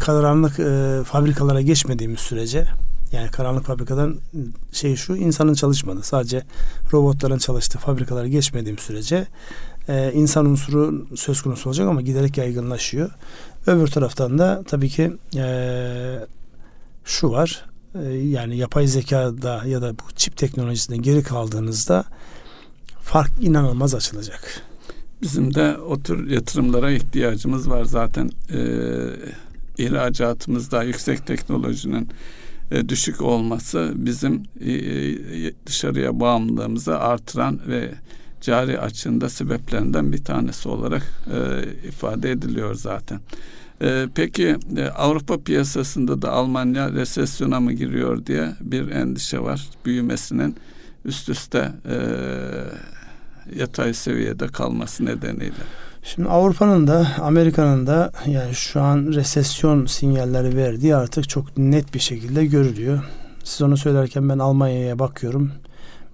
karanlık 0.00 0.60
e, 0.60 1.00
fabrikalara 1.04 1.60
geçmediğimiz 1.60 2.20
sürece 2.20 2.66
yani 3.12 3.30
karanlık 3.30 3.64
fabrikadan 3.64 4.18
şey 4.72 4.96
şu 4.96 5.16
insanın 5.16 5.54
çalışmadı. 5.54 6.02
Sadece 6.02 6.42
robotların 6.92 7.38
çalıştığı 7.38 7.78
fabrikalara 7.78 8.28
geçmediğim 8.28 8.78
sürece 8.78 9.26
e, 9.88 10.12
insan 10.12 10.46
unsuru 10.46 11.06
söz 11.16 11.42
konusu 11.42 11.68
olacak 11.68 11.88
ama 11.88 12.02
giderek 12.02 12.38
yaygınlaşıyor. 12.38 13.10
Öbür 13.66 13.86
taraftan 13.86 14.38
da 14.38 14.62
tabii 14.68 14.88
ki 14.88 15.12
e, 15.36 15.46
şu 17.04 17.30
var. 17.30 17.64
E, 17.94 18.12
yani 18.12 18.56
yapay 18.56 18.86
zekada 18.86 19.62
ya 19.66 19.82
da 19.82 19.92
bu 19.98 20.12
çip 20.16 20.36
teknolojisinde 20.36 20.96
geri 20.96 21.22
kaldığınızda 21.22 22.04
fark 23.00 23.30
inanılmaz 23.40 23.94
açılacak. 23.94 24.62
Bizim 25.22 25.54
de 25.54 25.76
o 25.78 26.00
tür 26.00 26.30
yatırımlara 26.30 26.90
ihtiyacımız 26.90 27.70
var 27.70 27.84
zaten. 27.84 28.30
Ee, 28.52 28.62
ihracatımızda 29.78 30.82
yüksek 30.82 31.26
teknolojinin 31.26 32.08
e, 32.70 32.88
düşük 32.88 33.22
olması 33.22 33.92
bizim 33.94 34.42
e, 34.60 34.72
e, 34.72 35.52
dışarıya 35.66 36.20
bağımlılığımızı 36.20 36.98
artıran 36.98 37.60
ve 37.66 37.90
cari 38.40 38.80
açığında 38.80 39.28
sebeplerinden 39.28 40.12
bir 40.12 40.24
tanesi 40.24 40.68
olarak 40.68 41.02
ifade 41.88 42.30
ediliyor 42.30 42.74
zaten. 42.74 43.20
peki 44.14 44.56
Avrupa 44.96 45.40
piyasasında 45.40 46.22
da 46.22 46.32
Almanya 46.32 46.92
resesyona 46.92 47.60
mı 47.60 47.72
giriyor 47.72 48.26
diye 48.26 48.52
bir 48.60 48.88
endişe 48.88 49.38
var. 49.38 49.68
Büyümesinin 49.84 50.56
üst 51.04 51.28
üste 51.28 51.72
yatay 53.56 53.94
seviyede 53.94 54.46
kalması 54.46 55.04
nedeniyle. 55.04 55.54
Şimdi 56.02 56.28
Avrupa'nın 56.28 56.86
da 56.86 57.06
Amerika'nın 57.22 57.86
da 57.86 58.12
yani 58.26 58.54
şu 58.54 58.80
an 58.80 59.06
resesyon 59.06 59.86
sinyalleri 59.86 60.56
verdiği 60.56 60.96
artık 60.96 61.28
çok 61.28 61.58
net 61.58 61.94
bir 61.94 61.98
şekilde 61.98 62.46
görülüyor. 62.46 63.04
Siz 63.44 63.62
onu 63.62 63.76
söylerken 63.76 64.28
ben 64.28 64.38
Almanya'ya 64.38 64.98
bakıyorum. 64.98 65.52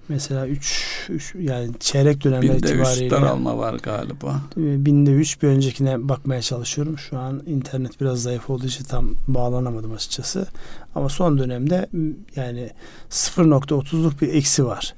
Mesela 0.09 0.47
3 0.47 1.11
yani 1.39 1.71
çeyrek 1.81 2.25
dönemler 2.25 2.43
binde 2.43 2.57
itibariyle 2.57 3.07
üç 3.07 3.13
daralma 3.13 3.59
var 3.59 3.75
galiba. 3.75 4.41
Binde 4.57 5.11
3 5.11 5.43
bir 5.43 5.49
öncekine 5.49 6.09
bakmaya 6.09 6.43
çalışıyorum. 6.43 6.99
Şu 6.99 7.19
an 7.19 7.43
internet 7.47 8.01
biraz 8.01 8.23
zayıf 8.23 8.51
olduğu 8.51 8.67
için 8.67 8.85
tam 8.85 9.11
bağlanamadım 9.29 9.93
açıkçası. 9.93 10.47
Ama 10.95 11.09
son 11.09 11.39
dönemde 11.39 11.89
yani 12.37 12.71
0.30'luk 13.11 14.21
bir 14.21 14.35
eksi 14.35 14.67
var. 14.67 14.95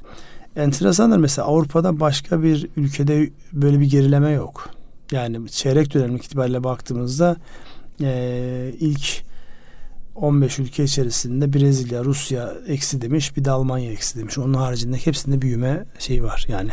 Enteresandır 0.57 1.17
mesela 1.17 1.49
Avrupa'da 1.49 2.01
başka 2.01 2.43
bir 2.43 2.69
ülkede 2.77 3.31
böyle 3.53 3.81
bir 3.81 3.91
gerileme 3.91 4.31
yok. 4.31 4.71
Yani 5.13 5.49
çeyrek 5.49 5.95
dönem 5.95 6.17
itibariyle 6.17 6.65
baktığımızda 6.65 7.37
e, 8.01 8.75
ilk 8.81 9.23
15 10.15 10.59
ülke 10.59 10.85
içerisinde 10.85 11.53
Brezilya, 11.53 12.05
Rusya 12.05 12.55
eksi 12.67 13.03
demiş, 13.03 13.37
bir 13.37 13.45
de 13.45 13.51
Almanya 13.51 13.93
eksi 13.93 14.19
demiş. 14.19 14.39
Onun 14.39 14.55
haricinde 14.55 14.97
hepsinde 14.97 15.43
büyüme 15.43 15.85
şeyi 15.99 16.23
var. 16.23 16.45
Yani 16.49 16.71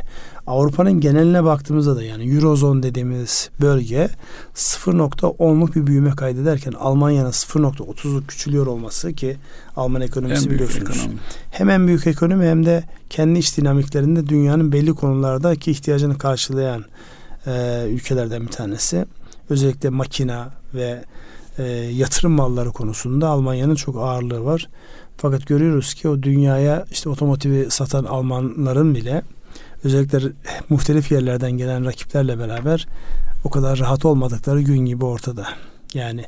Avrupa'nın 0.48 1.00
geneline 1.00 1.44
baktığımızda 1.44 1.96
da 1.96 2.04
yani 2.04 2.36
Eurozone 2.36 2.84
dediğimiz 2.84 3.50
bölge 3.62 4.10
0.10'luk 4.56 5.76
bir 5.76 5.88
büyüme 5.88 6.12
kaydederken 6.12 6.72
Almanya'nın 6.72 7.32
0.30'luk 7.32 8.28
küçülüyor 8.28 8.68
olması 8.68 9.14
ki 9.14 9.38
Alman 9.76 10.02
ekonomisi 10.02 10.46
en 10.46 10.54
biliyorsunuz. 10.54 10.98
Ekonomi. 10.98 11.20
Hem 11.52 11.70
en 11.70 11.88
büyük 11.88 12.08
ekonomi 12.08 12.46
hem 12.46 12.66
de 12.66 12.84
kendi 13.10 13.40
iç 13.40 13.58
dinamiklerinde 13.58 14.28
dünyanın 14.28 14.72
belli 14.72 14.94
konulardaki 14.94 15.72
ihtiyacını 15.72 16.18
karşılayan 16.18 16.86
e, 17.48 17.86
ülkelerden 17.90 18.42
bir 18.42 18.52
tanesi. 18.52 19.06
Özellikle 19.50 19.90
makina 19.90 20.50
ve 20.74 21.04
e, 21.60 21.64
yatırım 21.74 22.32
malları 22.32 22.72
konusunda 22.72 23.28
Almanya'nın 23.28 23.76
çok 23.76 23.98
ağırlığı 23.98 24.46
var. 24.46 24.70
Fakat 25.18 25.48
görüyoruz 25.48 25.94
ki 25.94 26.10
o 26.10 26.24
dünyaya 26.24 26.86
işte 26.92 27.10
otomotivi 27.10 27.72
satan 27.72 28.04
Almanların 28.04 28.96
bile 28.96 29.22
özellikle 29.84 30.20
muhtelif 30.70 31.12
yerlerden 31.12 31.52
gelen 31.52 31.86
rakiplerle 31.86 32.40
beraber 32.40 32.88
o 33.44 33.50
kadar 33.50 33.80
rahat 33.80 34.06
olmadıkları 34.06 34.62
gün 34.62 34.86
gibi 34.86 35.06
ortada. 35.06 35.48
Yani 35.94 36.26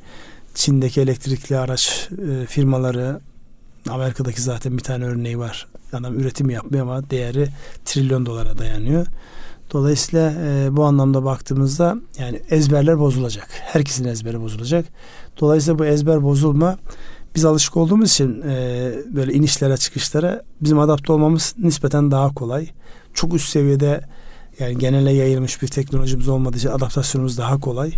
Çin'deki 0.53 1.01
elektrikli 1.01 1.57
araç 1.57 2.09
e, 2.11 2.45
firmaları 2.45 3.19
Amerika'daki 3.89 4.41
zaten 4.41 4.77
bir 4.77 4.84
tane 4.84 5.05
örneği 5.05 5.39
var. 5.39 5.67
Adam 5.93 6.19
üretim 6.19 6.49
yapmıyor 6.49 6.84
ama 6.84 7.09
değeri 7.09 7.47
trilyon 7.86 8.25
dolara 8.25 8.57
dayanıyor. 8.57 9.07
Dolayısıyla 9.72 10.34
e, 10.45 10.76
bu 10.78 10.84
anlamda 10.84 11.26
baktığımızda 11.26 11.95
yani 12.19 12.41
ezberler 12.49 12.99
bozulacak. 12.99 13.47
Herkesin 13.51 14.05
ezberi 14.05 14.41
bozulacak. 14.41 14.86
Dolayısıyla 15.39 15.80
bu 15.80 15.86
ezber 15.86 16.24
bozulma 16.24 16.78
biz 17.36 17.45
alışık 17.45 17.78
olduğumuz 17.78 18.11
için 18.11 18.41
e, 18.41 18.93
böyle 19.15 19.34
inişlere 19.34 19.78
çıkışlara 19.78 20.41
bizim 20.61 20.80
adapte 20.80 21.13
olmamız 21.13 21.55
nispeten 21.57 22.11
daha 22.11 22.34
kolay. 22.34 22.69
Çok 23.13 23.34
üst 23.34 23.49
seviyede 23.49 24.01
yani 24.59 24.78
genele 24.78 25.11
yayılmış 25.11 25.61
bir 25.61 25.67
teknolojimiz 25.67 26.28
olmadığı 26.28 26.57
için 26.57 26.69
adaptasyonumuz 26.69 27.38
daha 27.38 27.59
kolay. 27.59 27.91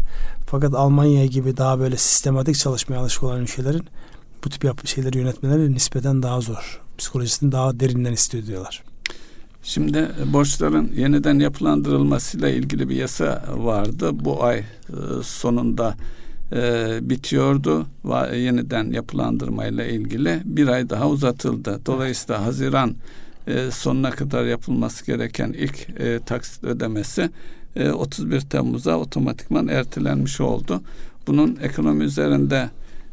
Fakat 0.46 0.74
Almanya 0.74 1.26
gibi 1.26 1.58
daha 1.58 1.80
böyle 1.80 1.98
sistematik 1.98 2.58
çalışmaya 2.58 2.98
alışık 2.98 3.24
olan 3.24 3.42
ülkelerin 3.42 3.86
bu 4.46 4.50
tip 4.50 4.64
yap 4.64 4.88
şeyleri 4.88 5.18
yönetmeleri 5.18 5.74
nispeten 5.74 6.24
daha 6.24 6.42
zor. 6.42 6.82
Psikolojisini 6.98 7.52
daha 7.52 7.80
derinden 7.80 8.14
istiyor 8.14 8.46
diyorlar. 8.46 8.84
Şimdi 9.64 9.98
e, 9.98 10.34
borçların 10.34 10.92
yeniden 10.96 11.40
yapılandırılmasıyla 11.40 12.50
ilgili 12.50 12.90
bir 12.90 12.96
yasa 12.96 13.44
vardı. 13.54 14.10
Bu 14.14 14.44
ay 14.44 14.60
e, 14.60 14.64
sonunda 15.24 15.96
e, 16.52 17.00
bitiyordu 17.02 17.86
ve 18.06 18.38
yeniden 18.38 18.92
yapılandırmayla 18.92 19.86
ilgili 19.86 20.42
bir 20.46 20.68
ay 20.68 20.90
daha 20.90 21.10
uzatıldı. 21.10 21.80
Dolayısıyla 21.86 22.46
Haziran 22.46 22.96
e, 23.48 23.72
sonuna 23.72 24.12
kadar 24.12 24.46
yapılması 24.46 25.06
gereken 25.06 25.54
ilk 25.54 25.90
e, 26.00 26.20
taksit 26.20 26.64
ödemesi 26.64 27.30
e, 27.76 27.92
31 27.92 28.42
Temmuz'a 28.42 28.98
otomatikman 28.98 29.68
ertelenmiş 29.68 30.42
oldu. 30.42 30.82
Bunun 31.28 31.58
ekonomi 31.62 32.04
üzerinde 32.04 32.70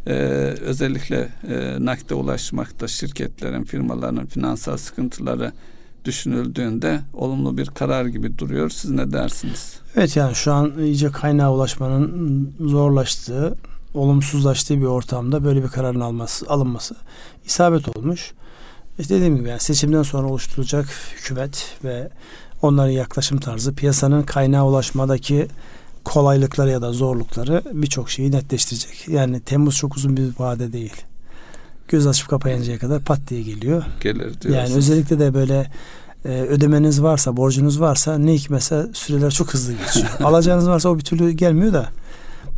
ee, 0.07 0.13
özellikle 0.61 1.29
e, 1.49 1.77
nakde 1.85 2.15
ulaşmakta 2.15 2.89
şirketlerin, 2.89 3.65
firmaların 3.65 4.27
finansal 4.27 4.77
sıkıntıları 4.77 5.53
düşünüldüğünde 6.05 7.01
olumlu 7.15 7.59
bir 7.59 7.67
karar 7.67 8.07
gibi 8.07 8.39
duruyor. 8.39 8.71
Siz 8.71 8.91
ne 8.91 9.13
dersiniz? 9.13 9.81
Evet 9.97 10.17
yani 10.17 10.35
şu 10.35 10.53
an 10.53 10.73
iyice 10.79 11.11
kaynağa 11.11 11.53
ulaşmanın 11.53 12.55
zorlaştığı, 12.61 13.57
olumsuzlaştığı 13.95 14.81
bir 14.81 14.87
ortamda 14.87 15.45
böyle 15.45 15.63
bir 15.63 15.69
kararın 15.69 16.01
alması, 16.01 16.47
alınması 16.49 16.95
isabet 17.47 17.97
olmuş. 17.97 18.33
İşte 18.99 19.15
dediğim 19.15 19.37
gibi 19.37 19.49
yani 19.49 19.61
seçimden 19.61 20.03
sonra 20.03 20.29
oluşturulacak 20.29 20.87
hükümet 21.17 21.77
ve 21.85 22.11
onların 22.63 22.91
yaklaşım 22.91 23.41
tarzı, 23.41 23.75
piyasanın 23.75 24.23
kaynağa 24.23 24.67
ulaşmadaki 24.67 25.49
kolaylıkları 26.05 26.71
ya 26.71 26.83
da 26.83 26.93
zorlukları 26.93 27.63
birçok 27.73 28.11
şeyi 28.11 28.33
netleştirecek. 28.33 29.09
Yani 29.09 29.41
Temmuz 29.41 29.77
çok 29.77 29.97
uzun 29.97 30.17
bir 30.17 30.33
vade 30.39 30.73
değil. 30.73 31.05
Göz 31.91 32.07
açıp 32.07 32.29
kapayıncaya 32.29 32.79
kadar 32.79 33.01
pat 33.01 33.19
diye 33.29 33.43
geliyor. 33.43 33.85
Gelir 34.01 34.19
diyorsunuz. 34.19 34.55
Yani 34.55 34.75
özellikle 34.75 35.19
de 35.19 35.35
böyle 35.35 35.71
e, 36.25 36.29
ödemeniz 36.29 37.03
varsa, 37.03 37.37
borcunuz 37.37 37.81
varsa 37.81 38.19
ne 38.19 38.35
hikmetse 38.35 38.87
süreler 38.93 39.31
çok 39.31 39.55
hızlı 39.55 39.73
geçiyor. 39.73 40.07
Alacağınız 40.25 40.69
varsa 40.69 40.89
o 40.89 40.99
bir 40.99 41.05
türlü 41.05 41.31
gelmiyor 41.31 41.73
da 41.73 41.89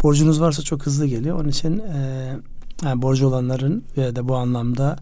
borcunuz 0.02 0.40
varsa 0.40 0.62
çok 0.62 0.86
hızlı 0.86 1.06
geliyor. 1.06 1.40
Onun 1.40 1.48
için 1.48 1.78
e, 1.78 2.32
yani 2.84 3.02
borcu 3.02 3.26
olanların 3.26 3.84
ve 3.96 4.16
de 4.16 4.28
bu 4.28 4.36
anlamda 4.36 4.96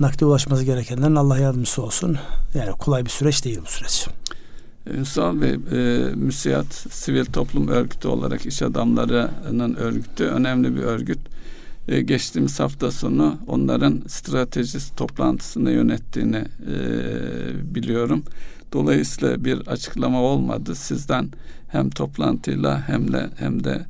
nakde 0.00 0.24
ulaşması 0.24 0.64
gerekenlerin 0.64 1.16
Allah 1.16 1.38
yardımcısı 1.38 1.82
olsun. 1.82 2.18
Yani 2.54 2.70
kolay 2.70 3.04
bir 3.04 3.10
süreç 3.10 3.44
değil 3.44 3.60
bu 3.66 3.70
süreç. 3.70 4.06
Ünsal 4.86 5.40
Bey, 5.40 5.50
e, 5.50 6.10
müsiyat 6.14 6.66
sivil 6.90 7.24
toplum 7.24 7.68
örgütü 7.68 8.08
olarak 8.08 8.46
iş 8.46 8.62
adamlarının 8.62 9.74
örgütü 9.74 10.24
önemli 10.24 10.76
bir 10.76 10.82
örgüt. 10.82 11.18
E, 11.90 12.00
geçtiğimiz 12.00 12.60
hafta 12.60 12.90
sonu 12.90 13.38
onların 13.46 14.02
stratejist 14.08 14.96
toplantısını 14.96 15.70
yönettiğini 15.70 16.44
e, 16.72 16.74
biliyorum. 17.74 18.22
Dolayısıyla 18.72 19.44
bir 19.44 19.66
açıklama 19.66 20.22
olmadı. 20.22 20.74
Sizden 20.74 21.28
hem 21.68 21.90
toplantıyla 21.90 22.88
hem 22.88 23.12
de 23.12 23.30
hem 23.36 23.64
de 23.64 23.86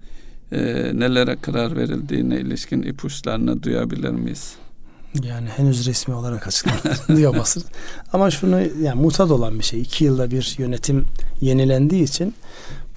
e, 0.53 0.61
nelere 0.95 1.37
karar 1.37 1.77
verildiğine 1.77 2.41
ilişkin 2.41 2.83
ipuçlarını 2.83 3.63
duyabilir 3.63 4.11
miyiz? 4.11 4.55
Yani 5.23 5.49
henüz 5.49 5.87
resmi 5.87 6.15
olarak 6.15 6.47
açıklanmadı 6.47 6.99
diyemezsin. 7.17 7.65
Ama 8.13 8.31
şunu 8.31 8.61
yani 8.83 9.01
mutat 9.03 9.31
olan 9.31 9.59
bir 9.59 9.65
şey. 9.65 9.81
İki 9.81 10.05
yılda 10.05 10.31
bir 10.31 10.55
yönetim 10.59 11.07
yenilendiği 11.41 12.03
için 12.03 12.35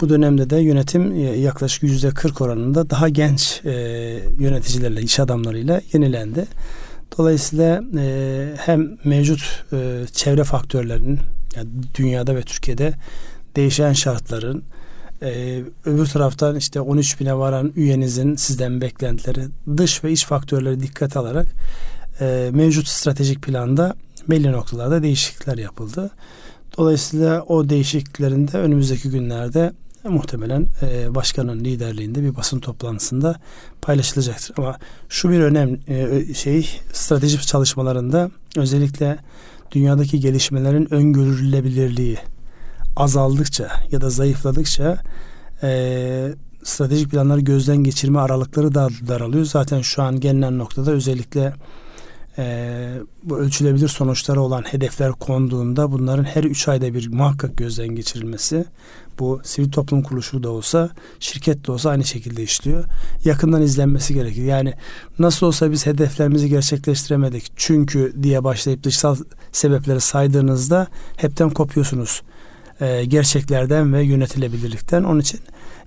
bu 0.04 0.08
dönemde 0.08 0.50
de 0.50 0.56
yönetim 0.56 1.12
e, 1.12 1.20
yaklaşık 1.20 1.82
yüzde 1.82 2.10
40 2.10 2.40
oranında 2.40 2.90
daha 2.90 3.08
genç 3.08 3.60
e, 3.64 3.72
yöneticilerle, 4.38 5.02
iş 5.02 5.20
adamlarıyla 5.20 5.80
yenilendi. 5.92 6.46
Dolayısıyla 7.18 7.82
e, 7.98 8.54
hem 8.56 8.98
mevcut 9.04 9.64
çevre 10.12 10.44
faktörlerinin 10.44 11.18
yani 11.56 11.68
dünyada 11.94 12.36
ve 12.36 12.42
Türkiye'de 12.42 12.94
değişen 13.56 13.92
şartların 13.92 14.62
öbür 15.84 16.06
taraftan 16.06 16.56
işte 16.56 16.80
13 16.80 17.20
bine 17.20 17.36
varan 17.36 17.72
üyenizin 17.76 18.36
sizden 18.36 18.80
beklentileri 18.80 19.40
dış 19.76 20.04
ve 20.04 20.12
iç 20.12 20.26
faktörleri 20.26 20.80
dikkat 20.80 21.16
alarak 21.16 21.46
mevcut 22.50 22.88
stratejik 22.88 23.42
planda 23.42 23.94
belli 24.28 24.52
noktalarda 24.52 25.02
değişiklikler 25.02 25.58
yapıldı. 25.58 26.10
Dolayısıyla 26.78 27.42
o 27.42 27.68
değişikliklerin 27.68 28.48
de 28.48 28.58
önümüzdeki 28.58 29.10
günlerde 29.10 29.72
muhtemelen 30.08 30.66
e, 30.82 31.14
başkanın 31.14 31.64
liderliğinde 31.64 32.22
bir 32.22 32.36
basın 32.36 32.60
toplantısında 32.60 33.40
paylaşılacaktır. 33.82 34.54
Ama 34.58 34.78
şu 35.08 35.30
bir 35.30 35.40
önemli 35.40 35.80
e, 35.88 36.34
şey 36.34 36.80
stratejik 36.92 37.42
çalışmalarında 37.42 38.30
özellikle 38.56 39.18
dünyadaki 39.72 40.20
gelişmelerin 40.20 40.94
öngörülebilirliği 40.94 42.18
azaldıkça 42.96 43.70
ya 43.90 44.00
da 44.00 44.10
zayıfladıkça 44.10 44.98
e, 45.62 46.34
stratejik 46.62 47.10
planları 47.10 47.40
gözden 47.40 47.76
geçirme 47.76 48.18
aralıkları 48.18 48.74
da 48.74 48.88
daralıyor. 49.08 49.44
Zaten 49.44 49.80
şu 49.80 50.02
an 50.02 50.20
gelinen 50.20 50.58
noktada 50.58 50.90
özellikle 50.92 51.52
e, 52.38 52.88
bu 53.22 53.38
ölçülebilir 53.38 53.88
sonuçları 53.88 54.40
olan 54.40 54.62
hedefler 54.62 55.12
konduğunda 55.12 55.92
bunların 55.92 56.24
her 56.24 56.44
üç 56.44 56.68
ayda 56.68 56.94
bir 56.94 57.08
muhakkak 57.12 57.56
gözden 57.56 57.88
geçirilmesi 57.88 58.64
bu 59.18 59.40
sivil 59.44 59.70
toplum 59.70 60.02
kuruluşu 60.02 60.42
da 60.42 60.50
olsa 60.50 60.90
şirket 61.20 61.66
de 61.66 61.72
olsa 61.72 61.90
aynı 61.90 62.04
şekilde 62.04 62.42
işliyor. 62.42 62.84
Yakından 63.24 63.62
izlenmesi 63.62 64.14
gerekir. 64.14 64.42
Yani 64.42 64.74
nasıl 65.18 65.46
olsa 65.46 65.70
biz 65.70 65.86
hedeflerimizi 65.86 66.48
gerçekleştiremedik 66.48 67.52
çünkü 67.56 68.12
diye 68.22 68.44
başlayıp 68.44 68.82
dışsal 68.82 69.16
sebepleri 69.52 70.00
saydığınızda 70.00 70.86
hepten 71.16 71.50
kopuyorsunuz 71.50 72.22
e, 72.80 73.04
gerçeklerden 73.04 73.94
ve 73.94 74.02
yönetilebilirlikten. 74.02 75.04
Onun 75.04 75.20
için 75.20 75.40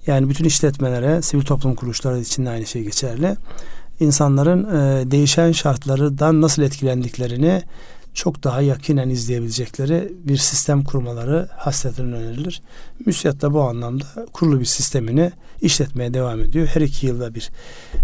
yani 0.08 0.30
bütün 0.30 0.46
işletmelere, 0.46 1.22
sivil 1.22 1.44
toplum 1.44 1.76
kuruluşları 1.76 2.20
için 2.20 2.46
de 2.46 2.50
aynı 2.50 2.66
şey 2.66 2.84
geçerli. 2.84 3.36
İnsanların 4.00 4.64
e, 4.64 5.12
değişen 5.12 5.52
şartlardan 5.52 6.42
nasıl 6.42 6.62
etkilendiklerini 6.62 7.64
çok 8.14 8.44
daha 8.44 8.62
yakinen 8.62 9.10
izleyebilecekleri 9.10 10.14
bir 10.24 10.38
sistem 10.38 10.84
kurmaları 10.84 11.48
hasreten 11.58 12.14
önerilir. 12.14 12.62
Müsiyat 13.06 13.42
da 13.42 13.54
bu 13.54 13.62
anlamda 13.62 14.06
kurulu 14.34 14.60
bir 14.60 14.66
sistemini 14.66 15.32
işletmeye 15.62 16.14
devam 16.14 16.40
ediyor. 16.40 16.68
Her 16.68 16.82
iki 16.82 17.08
yılda 17.08 17.36
bir 17.36 17.50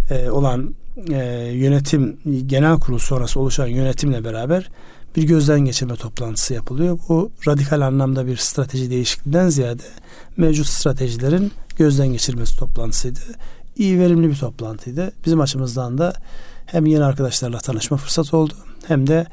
e, 0.09 0.29
olan 0.29 0.75
e, 1.11 1.17
yönetim 1.53 2.17
genel 2.45 2.79
kurul 2.79 2.99
sonrası 2.99 3.39
oluşan 3.39 3.67
yönetimle 3.67 4.23
beraber 4.23 4.69
bir 5.15 5.23
gözden 5.23 5.59
geçirme 5.59 5.95
toplantısı 5.95 6.53
yapılıyor. 6.53 6.99
Bu 7.09 7.31
radikal 7.47 7.81
anlamda 7.81 8.27
bir 8.27 8.37
strateji 8.37 8.89
değişikliğinden 8.89 9.49
ziyade 9.49 9.83
mevcut 10.37 10.67
stratejilerin 10.67 11.51
gözden 11.77 12.07
geçirmesi 12.07 12.57
toplantısıydı. 12.57 13.19
İyi 13.77 13.99
verimli 13.99 14.29
bir 14.29 14.35
toplantıydı. 14.35 15.11
Bizim 15.25 15.41
açımızdan 15.41 15.97
da 15.97 16.13
hem 16.65 16.85
yeni 16.85 17.03
arkadaşlarla 17.03 17.57
tanışma 17.57 17.97
fırsatı 17.97 18.37
oldu 18.37 18.53
hem 18.87 19.07
de 19.07 19.25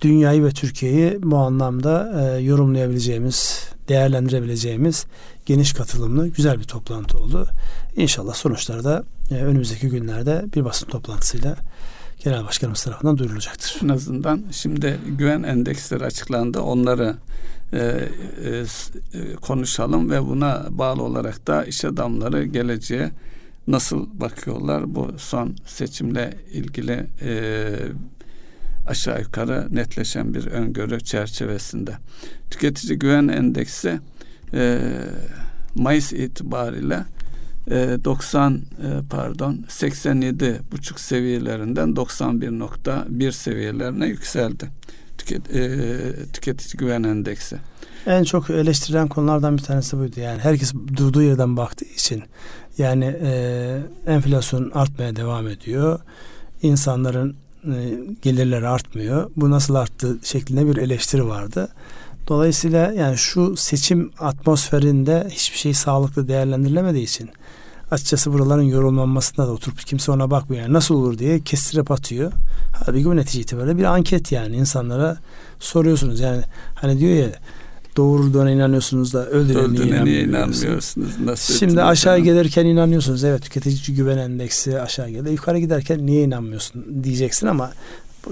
dünyayı 0.00 0.44
ve 0.44 0.50
Türkiye'yi 0.50 1.18
bu 1.22 1.36
anlamda 1.36 2.12
e, 2.20 2.40
yorumlayabileceğimiz, 2.40 3.68
değerlendirebileceğimiz 3.88 5.06
geniş 5.46 5.72
katılımlı 5.72 6.28
güzel 6.28 6.58
bir 6.58 6.64
toplantı 6.64 7.18
oldu. 7.18 7.46
İnşallah 7.96 8.34
sonuçları 8.34 8.84
da 8.84 9.04
e, 9.30 9.34
önümüzdeki 9.34 9.88
günlerde 9.88 10.44
bir 10.54 10.64
basın 10.64 10.86
toplantısıyla 10.86 11.56
Genel 12.24 12.44
Başkanımız 12.44 12.82
tarafından 12.82 13.18
duyurulacaktır. 13.18 13.80
En 13.84 13.88
azından 13.88 14.42
şimdi 14.52 14.96
güven 15.18 15.42
endeksleri 15.42 16.04
açıklandı. 16.04 16.60
Onları 16.60 17.16
e, 17.72 17.78
e, 17.78 18.64
e, 19.14 19.34
konuşalım 19.34 20.10
ve 20.10 20.26
buna 20.26 20.66
bağlı 20.70 21.02
olarak 21.02 21.46
da 21.46 21.64
iş 21.64 21.84
adamları 21.84 22.44
geleceğe 22.44 23.10
nasıl 23.66 24.20
bakıyorlar 24.20 24.94
bu 24.94 25.10
son 25.18 25.56
seçimle 25.66 26.34
ilgili 26.52 27.06
e, 27.22 27.72
aşağı 28.86 29.20
yukarı 29.20 29.68
netleşen 29.70 30.34
bir 30.34 30.46
öngörü 30.46 31.00
çerçevesinde. 31.00 31.96
Tüketici 32.50 32.98
güven 32.98 33.28
endeksi 33.28 34.00
e, 34.54 34.80
Mayıs 35.74 36.12
itibariyle 36.12 37.04
90 37.70 38.52
e, 38.52 38.86
e, 38.86 38.90
pardon 39.10 39.64
87 39.68 40.60
buçuk 40.72 41.00
seviyelerinden 41.00 41.88
91.1 41.88 43.32
seviyelerine 43.32 44.06
yükseldi. 44.06 44.68
Tüket, 45.18 45.56
e, 45.56 45.98
tüketici 46.32 46.78
güven 46.78 47.02
endeksi. 47.02 47.56
En 48.06 48.24
çok 48.24 48.50
eleştirilen 48.50 49.08
konulardan 49.08 49.58
bir 49.58 49.62
tanesi 49.62 49.98
buydu. 49.98 50.20
Yani 50.20 50.38
herkes 50.38 50.74
durduğu 50.96 51.22
yerden 51.22 51.56
baktığı 51.56 51.84
için 51.84 52.22
yani 52.78 53.16
e, 53.22 53.80
enflasyon 54.06 54.70
artmaya 54.74 55.16
devam 55.16 55.48
ediyor. 55.48 56.00
İnsanların 56.62 57.36
e, 57.64 57.74
gelirleri 58.22 58.68
artmıyor. 58.68 59.30
Bu 59.36 59.50
nasıl 59.50 59.74
arttı 59.74 60.18
şeklinde 60.22 60.66
bir 60.66 60.76
eleştiri 60.76 61.28
vardı. 61.28 61.68
Dolayısıyla 62.28 62.92
yani 62.92 63.18
şu 63.18 63.56
seçim 63.56 64.10
atmosferinde 64.18 65.26
hiçbir 65.30 65.58
şey 65.58 65.74
sağlıklı 65.74 66.28
değerlendirilemediği 66.28 67.04
için 67.04 67.30
açıkçası 67.90 68.32
buraların 68.32 68.62
yorulmanmasına 68.62 69.46
da 69.46 69.52
oturup 69.52 69.86
kimse 69.86 70.12
ona 70.12 70.30
bakmıyor. 70.30 70.62
Yani 70.62 70.72
nasıl 70.72 70.94
olur 70.94 71.18
diye 71.18 71.40
kestirip 71.40 71.90
atıyor. 71.90 72.32
Halbuki 72.72 73.04
bu 73.04 73.16
netice 73.16 73.40
itibariyle 73.40 73.78
bir 73.78 73.84
anket 73.84 74.32
yani 74.32 74.56
insanlara 74.56 75.18
soruyorsunuz. 75.58 76.20
Yani 76.20 76.42
hani 76.74 76.98
diyor 76.98 77.16
ya 77.16 77.32
doğurduğuna 77.96 78.50
inanıyorsunuz 78.50 79.14
da 79.14 79.26
öldürene 79.26 80.04
niye 80.04 80.24
inanmıyorsunuz? 80.24 81.18
Nasıl 81.24 81.54
Şimdi 81.54 81.82
aşağı 81.82 82.18
gelirken 82.18 82.66
inanıyorsunuz. 82.66 83.24
Evet 83.24 83.42
tüketici 83.42 83.96
güven 83.96 84.18
endeksi 84.18 84.80
aşağı 84.80 85.10
geldi. 85.10 85.30
Yukarı 85.30 85.58
giderken 85.58 86.06
niye 86.06 86.24
inanmıyorsun 86.24 87.04
diyeceksin 87.04 87.46
ama 87.46 87.72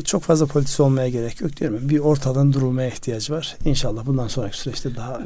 çok 0.05 0.23
fazla 0.23 0.47
politisi 0.47 0.83
olmaya 0.83 1.09
gerek 1.09 1.41
yok 1.41 1.57
diyorum. 1.57 1.79
Bir 1.83 1.99
ortadan 1.99 2.53
durulmaya 2.53 2.89
ihtiyaç 2.89 3.31
var. 3.31 3.57
İnşallah 3.65 4.07
bundan 4.07 4.29
sonraki 4.29 4.59
süreçte 4.59 4.97
daha 4.97 5.21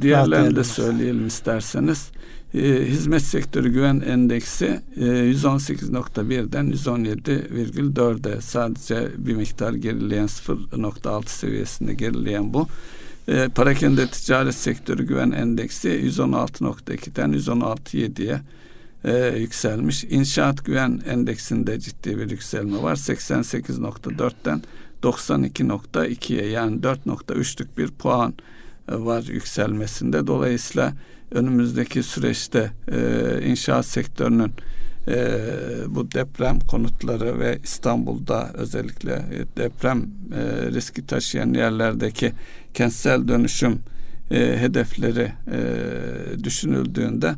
Diğerlerini 0.00 0.56
de 0.56 0.64
söyleyelim 0.64 1.26
isterseniz. 1.26 2.10
Ee, 2.54 2.58
hizmet 2.86 3.22
sektörü 3.22 3.72
güven 3.72 4.00
endeksi 4.06 4.80
e, 4.96 5.00
118.1'den 5.00 6.72
117,4'e 6.72 8.40
sadece 8.40 9.08
bir 9.18 9.34
miktar 9.34 9.72
gerileyen 9.72 10.26
0.6 10.26 11.28
seviyesinde 11.28 11.94
gerileyen 11.94 12.54
bu. 12.54 12.66
E, 13.30 13.48
parakende 13.48 14.06
ticaret 14.06 14.54
sektörü 14.54 15.06
güven 15.06 15.30
endeksi 15.30 15.88
116.2'den 15.88 17.32
116.7'ye 17.32 18.40
e, 19.04 19.38
yükselmiş. 19.38 20.04
İnşaat 20.04 20.64
güven 20.64 21.02
endeksinde 21.06 21.80
ciddi 21.80 22.18
bir 22.18 22.30
yükselme 22.30 22.82
var. 22.82 22.96
88.4'ten 22.96 24.62
92.2'ye 25.02 26.46
yani 26.46 26.80
4.3'lük 26.80 27.78
bir 27.78 27.88
puan 27.88 28.34
var 28.88 29.22
yükselmesinde. 29.22 30.26
Dolayısıyla 30.26 30.92
önümüzdeki 31.30 32.02
süreçte 32.02 32.72
e, 32.92 33.40
inşaat 33.44 33.86
sektörünün 33.86 34.52
e, 35.08 35.38
bu 35.88 36.12
deprem 36.12 36.60
konutları 36.60 37.38
ve 37.38 37.58
İstanbul'da 37.64 38.50
özellikle 38.54 39.12
e, 39.12 39.56
deprem 39.56 39.98
e, 39.98 40.72
riski 40.72 41.06
taşıyan 41.06 41.54
yerlerdeki 41.54 42.32
kentsel 42.74 43.28
dönüşüm 43.28 43.80
e, 44.30 44.36
hedefleri 44.36 45.32
e, 45.52 46.44
düşünüldüğünde 46.44 47.34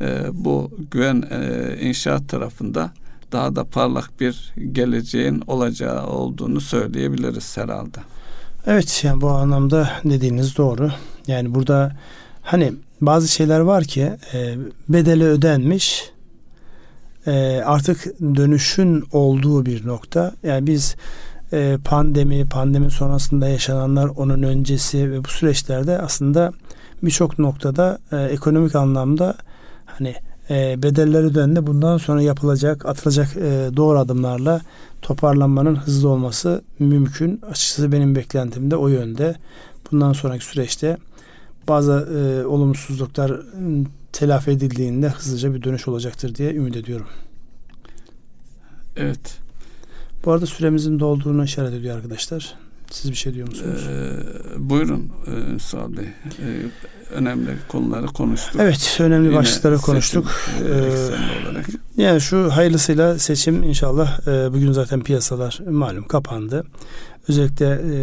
e, 0.00 0.20
bu 0.32 0.70
güven 0.90 1.24
e, 1.30 1.76
inşaat 1.80 2.28
tarafında 2.28 2.90
daha 3.32 3.56
da 3.56 3.64
parlak 3.64 4.20
bir 4.20 4.54
geleceğin 4.72 5.42
olacağı 5.46 6.06
olduğunu 6.06 6.60
söyleyebiliriz 6.60 7.56
herhalde. 7.56 7.98
Evet 8.66 9.04
yani 9.04 9.20
bu 9.20 9.30
anlamda 9.30 9.90
dediğiniz 10.04 10.56
doğru. 10.56 10.90
Yani 11.26 11.54
burada 11.54 11.96
hani 12.42 12.72
bazı 13.00 13.28
şeyler 13.28 13.60
var 13.60 13.84
ki 13.84 14.12
e, 14.34 14.54
bedeli 14.88 15.24
ödenmiş 15.24 16.10
e, 17.26 17.62
artık 17.64 18.20
dönüşün 18.20 19.04
olduğu 19.12 19.66
bir 19.66 19.86
nokta. 19.86 20.32
Yani 20.42 20.66
biz 20.66 20.96
e, 21.52 21.78
pandemi, 21.84 22.46
pandemi 22.48 22.90
sonrasında 22.90 23.48
yaşananlar, 23.48 24.10
onun 24.16 24.42
öncesi 24.42 25.12
ve 25.12 25.24
bu 25.24 25.28
süreçlerde 25.28 25.98
aslında 25.98 26.52
birçok 27.02 27.38
noktada 27.38 27.98
e, 28.12 28.16
ekonomik 28.16 28.74
anlamda 28.74 29.34
hani 29.86 30.14
e, 30.50 30.82
bedelleri 30.82 31.26
ödendi. 31.26 31.66
Bundan 31.66 31.98
sonra 31.98 32.22
yapılacak, 32.22 32.86
atılacak 32.86 33.36
e, 33.36 33.70
doğru 33.76 33.98
adımlarla 33.98 34.60
toparlanmanın 35.02 35.76
hızlı 35.76 36.08
olması 36.08 36.62
mümkün. 36.78 37.40
Açıkçası 37.50 37.92
benim 37.92 38.14
beklentim 38.14 38.70
de 38.70 38.76
o 38.76 38.88
yönde. 38.88 39.34
Bundan 39.92 40.12
sonraki 40.12 40.44
süreçte 40.44 40.96
bazı 41.68 41.92
e, 41.92 42.46
olumsuzluklar 42.46 43.40
telafi 44.12 44.50
edildiğinde 44.50 45.08
hızlıca 45.08 45.54
bir 45.54 45.62
dönüş 45.62 45.88
olacaktır 45.88 46.34
diye 46.34 46.54
ümit 46.54 46.76
ediyorum. 46.76 47.06
Evet. 48.96 49.38
Bu 50.24 50.32
arada 50.32 50.46
süremizin 50.46 51.00
dolduğunu 51.00 51.44
işaret 51.44 51.74
ediyor 51.74 51.96
arkadaşlar. 51.96 52.54
Siz 52.90 53.10
bir 53.10 53.16
şey 53.16 53.34
diyor 53.34 53.48
musunuz? 53.48 53.88
Ee, 53.88 54.12
buyurun 54.56 55.10
e, 55.26 55.96
Bey. 55.96 56.04
Ee, 56.04 56.62
önemli 57.14 57.50
konuları 57.68 58.06
konuştuk. 58.06 58.60
Evet, 58.60 58.96
önemli 59.00 59.26
Yine 59.26 59.36
başlıkları 59.36 59.78
konuştuk. 59.78 60.30
Seçim, 60.58 60.72
ee, 60.72 61.48
olarak. 61.48 61.66
Yani 61.96 62.20
şu 62.20 62.50
hayırlısıyla 62.56 63.18
seçim 63.18 63.62
inşallah 63.62 64.28
e, 64.28 64.52
bugün 64.52 64.72
zaten 64.72 65.02
piyasalar 65.02 65.60
malum 65.70 66.08
kapandı. 66.08 66.66
Özellikle 67.28 67.66
e, 67.66 67.96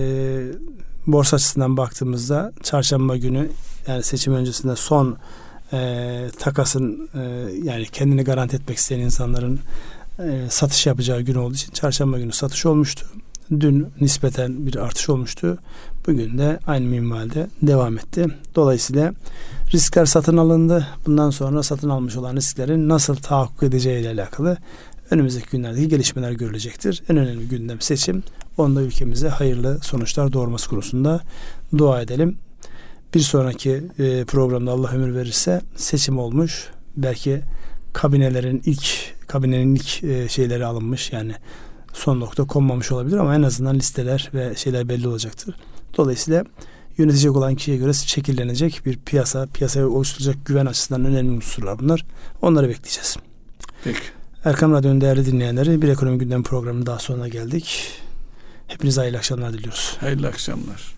borsa 1.08 1.36
açısından 1.36 1.78
baktığımızda 1.78 2.52
çarşamba 2.64 3.18
günü 3.18 3.50
yani 3.88 4.04
seçim 4.04 4.34
öncesinde 4.34 4.76
son 4.76 5.18
e, 5.74 6.30
takasın 6.40 7.10
e, 7.16 7.20
yani 7.64 7.86
kendini 7.86 8.24
garanti 8.24 8.56
etmek 8.56 8.78
isteyen 8.78 9.00
insanların 9.00 9.60
e, 10.20 10.46
satış 10.50 10.86
yapacağı 10.86 11.22
gün 11.22 11.36
olduğu 11.36 11.54
için 11.54 11.72
çarşamba 11.72 12.20
günü 12.20 12.32
satış 12.32 12.66
olmuştu. 12.66 13.08
Dün 13.60 13.88
nispeten 14.02 14.68
bir 14.68 14.76
artış 14.76 15.10
olmuştu. 15.10 15.58
Bugün 16.08 16.38
de 16.38 16.60
aynı 16.68 16.86
minvalde 16.86 17.48
devam 17.62 17.98
etti. 17.98 18.28
Dolayısıyla 18.56 19.14
riskler 19.74 20.06
satın 20.06 20.38
alındı. 20.38 20.88
Bundan 21.06 21.30
sonra 21.30 21.64
satın 21.64 21.90
almış 21.90 22.16
olan 22.16 22.36
risklerin 22.36 22.90
nasıl 22.90 23.16
tahakkuk 23.16 23.64
edeceği 23.64 24.02
ile 24.02 24.10
alakalı 24.10 24.58
önümüzdeki 25.12 25.50
günlerdeki 25.52 25.88
gelişmeler 25.88 26.32
görülecektir. 26.32 27.04
En 27.10 27.18
önemli 27.18 27.48
gündem 27.48 27.82
seçim. 27.82 28.24
Onda 28.58 28.82
ülkemize 28.82 29.30
hayırlı 29.30 29.80
sonuçlar 29.82 30.34
doğurması 30.34 30.70
konusunda 30.70 31.22
dua 31.78 32.02
edelim. 32.02 32.38
Bir 33.14 33.20
sonraki 33.20 33.84
e, 34.00 34.26
programda 34.26 34.72
Allah 34.72 34.92
ömür 34.92 35.16
verirse 35.16 35.62
seçim 35.76 36.20
olmuş. 36.20 36.70
Belki 36.98 37.42
kabinelerin 37.94 38.62
ilk 38.66 39.14
kabinenin 39.28 39.76
ilk 39.76 40.04
e, 40.04 40.30
şeyleri 40.30 40.66
alınmış 40.66 41.12
yani 41.12 41.34
son 41.94 42.20
nokta 42.20 42.44
konmamış 42.44 42.92
olabilir 42.92 43.18
ama 43.18 43.36
en 43.36 43.44
azından 43.44 43.76
listeler 43.76 44.30
ve 44.34 44.56
şeyler 44.56 44.90
belli 44.90 45.08
olacaktır. 45.08 45.56
Dolayısıyla 45.98 46.44
yönetecek 46.98 47.36
olan 47.36 47.56
kişiye 47.56 47.78
göre 47.78 47.94
şekillenecek 47.94 48.82
bir 48.86 48.98
piyasa, 48.98 49.48
piyasaya 49.54 49.88
oluşturacak 49.88 50.46
güven 50.46 50.66
açısından 50.66 51.06
önemli 51.06 51.32
unsurlar 51.32 51.80
bunlar. 51.80 52.06
Onları 52.42 52.70
bekleyeceğiz. 52.70 53.18
Peki. 53.84 54.00
Erkam 54.46 54.74
Radyo'nun 54.74 55.02
değerli 55.02 55.26
dinleyenleri 55.26 55.82
bir 55.82 55.88
ekonomi 55.88 56.18
gündem 56.18 56.44
programının 56.44 56.86
daha 56.86 57.00
sonuna 57.00 57.28
geldik. 57.28 57.92
Hepinize 58.74 59.02
hayırlı 59.02 59.18
akşamlar 59.18 59.54
diliyoruz. 59.54 59.98
Hayırlı 60.00 60.28
akşamlar. 60.28 60.94